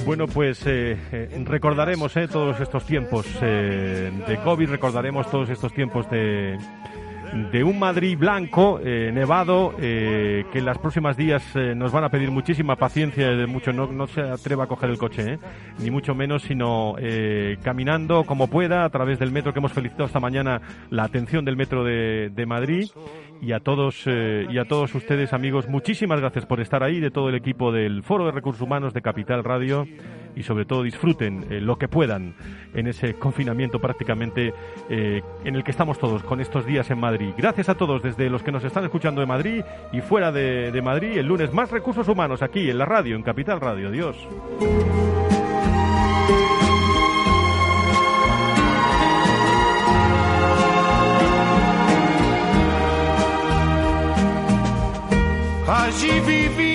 Bueno, 0.05 0.27
pues 0.27 0.65
eh, 0.65 0.97
eh, 1.11 1.43
recordaremos 1.45 2.15
eh, 2.17 2.27
todos 2.27 2.59
estos 2.59 2.85
tiempos 2.85 3.25
de 3.39 4.39
COVID, 4.43 4.69
recordaremos 4.69 5.29
todos 5.29 5.49
estos 5.49 5.73
tiempos 5.73 6.09
de, 6.09 6.57
de 7.51 7.63
un 7.63 7.79
Madrid 7.79 8.17
blanco, 8.17 8.79
eh, 8.83 9.11
nevado, 9.13 9.73
eh, 9.79 10.45
que 10.51 10.59
en 10.59 10.65
las 10.65 10.77
próximas 10.77 11.15
días 11.15 11.43
eh, 11.55 11.75
nos 11.75 11.91
van 11.91 12.03
a 12.03 12.09
pedir 12.09 12.31
muchísima 12.31 12.75
paciencia, 12.75 13.29
de 13.29 13.47
mucho 13.47 13.71
no, 13.71 13.91
no 13.91 14.07
se 14.07 14.21
atreva 14.21 14.63
a 14.63 14.67
coger 14.67 14.89
el 14.89 14.97
coche, 14.97 15.39
ni 15.79 15.91
mucho 15.91 16.15
menos, 16.15 16.43
sino 16.43 16.95
caminando 17.63 18.23
como 18.23 18.47
pueda 18.47 18.83
a 18.83 18.89
través 18.89 19.19
del 19.19 19.31
metro 19.31 19.53
que 19.53 19.59
hemos 19.59 19.73
felicitado 19.73 20.05
esta 20.05 20.19
mañana, 20.19 20.61
la 20.89 21.03
atención 21.03 21.45
del 21.45 21.55
metro 21.55 21.83
de, 21.83 22.29
de 22.33 22.45
Madrid. 22.45 22.89
Y 23.41 23.53
a 23.53 23.61
todos 23.61 24.05
y 24.05 24.57
a 24.57 24.65
todos 24.65 24.93
ustedes 24.95 25.31
amigos, 25.31 25.69
muchísimas 25.69 26.19
gracias 26.19 26.45
por 26.45 26.59
estar 26.59 26.83
ahí 26.83 26.99
de 26.99 27.09
todo 27.09 27.29
el 27.29 27.35
equipo 27.35 27.71
del 27.71 28.03
Foro 28.03 28.25
de 28.25 28.31
Recursos 28.31 28.61
Humanos 28.61 28.93
de 28.93 29.01
Capital 29.01 29.45
Radio 29.45 29.87
y 30.39 30.43
sobre 30.43 30.63
todo 30.63 30.83
disfruten 30.83 31.45
eh, 31.49 31.59
lo 31.59 31.77
que 31.77 31.89
puedan 31.89 32.33
en 32.73 32.87
ese 32.87 33.15
confinamiento 33.15 33.79
prácticamente 33.79 34.53
eh, 34.89 35.21
en 35.43 35.55
el 35.55 35.65
que 35.65 35.71
estamos 35.71 35.99
todos 35.99 36.23
con 36.23 36.39
estos 36.39 36.65
días 36.65 36.89
en 36.89 36.97
Madrid. 36.97 37.33
Gracias 37.37 37.67
a 37.67 37.75
todos 37.75 38.01
desde 38.01 38.29
los 38.29 38.41
que 38.41 38.53
nos 38.53 38.63
están 38.63 38.85
escuchando 38.85 39.19
de 39.19 39.27
Madrid 39.27 39.63
y 39.91 39.99
fuera 39.99 40.31
de, 40.31 40.71
de 40.71 40.81
Madrid. 40.81 41.17
El 41.17 41.27
lunes 41.27 41.53
más 41.53 41.69
recursos 41.71 42.07
humanos 42.07 42.41
aquí 42.41 42.69
en 42.69 42.77
la 42.77 42.85
radio, 42.85 43.17
en 43.17 43.21
Capital 43.21 43.59
Radio. 43.59 43.91
Dios. 43.91 44.15
Allí 55.67 56.19
viví 56.25 56.68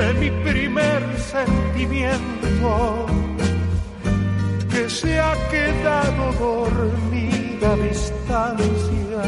de 0.00 0.14
mi 0.14 0.30
primer 0.42 1.02
sentimiento 1.18 3.06
que 4.70 4.88
se 4.88 5.18
ha 5.18 5.34
quedado 5.50 6.32
dormida 6.32 7.72
a 7.72 7.76
distancia 7.76 9.22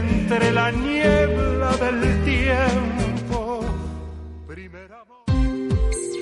entre 0.00 0.52
la 0.52 0.70
niebla 0.72 1.70
del 1.76 2.24
tiempo. 2.24 3.60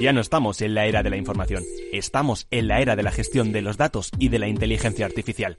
Ya 0.00 0.12
no 0.12 0.20
estamos 0.20 0.61
en 0.62 0.74
la 0.74 0.86
era 0.86 1.03
de 1.03 1.11
la 1.11 1.16
información, 1.16 1.62
estamos 1.92 2.46
en 2.50 2.68
la 2.68 2.80
era 2.80 2.96
de 2.96 3.03
la 3.03 3.12
gestión 3.12 3.53
de 3.53 3.62
los 3.62 3.76
datos 3.76 4.11
y 4.18 4.28
de 4.28 4.38
la 4.38 4.48
inteligencia 4.48 5.07
artificial. 5.07 5.59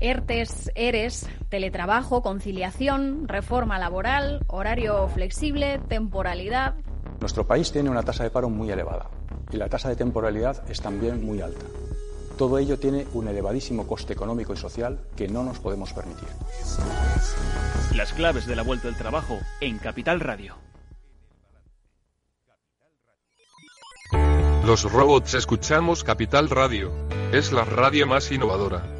ERTES, 0.00 0.72
ERES, 0.74 1.28
teletrabajo, 1.48 2.22
conciliación, 2.22 3.28
reforma 3.28 3.78
laboral, 3.78 4.44
horario 4.48 5.08
flexible, 5.08 5.78
temporalidad. 5.88 6.74
Nuestro 7.20 7.46
país 7.46 7.70
tiene 7.70 7.90
una 7.90 8.02
tasa 8.02 8.24
de 8.24 8.30
paro 8.30 8.48
muy 8.48 8.70
elevada 8.70 9.10
y 9.52 9.56
la 9.56 9.68
tasa 9.68 9.88
de 9.88 9.96
temporalidad 9.96 10.68
es 10.70 10.80
también 10.80 11.24
muy 11.24 11.40
alta. 11.42 11.66
Todo 12.38 12.58
ello 12.58 12.78
tiene 12.78 13.06
un 13.12 13.28
elevadísimo 13.28 13.86
coste 13.86 14.14
económico 14.14 14.54
y 14.54 14.56
social 14.56 14.98
que 15.14 15.28
no 15.28 15.44
nos 15.44 15.58
podemos 15.58 15.92
permitir. 15.92 16.28
Las 17.94 18.14
claves 18.14 18.46
de 18.46 18.56
la 18.56 18.62
vuelta 18.62 18.88
del 18.88 18.96
trabajo 18.96 19.38
en 19.60 19.78
Capital 19.78 20.20
Radio. 20.20 20.56
Los 24.64 24.90
robots 24.90 25.34
escuchamos 25.34 26.04
Capital 26.04 26.48
Radio. 26.48 26.92
Es 27.32 27.52
la 27.52 27.64
radio 27.64 28.06
más 28.06 28.30
innovadora. 28.32 28.99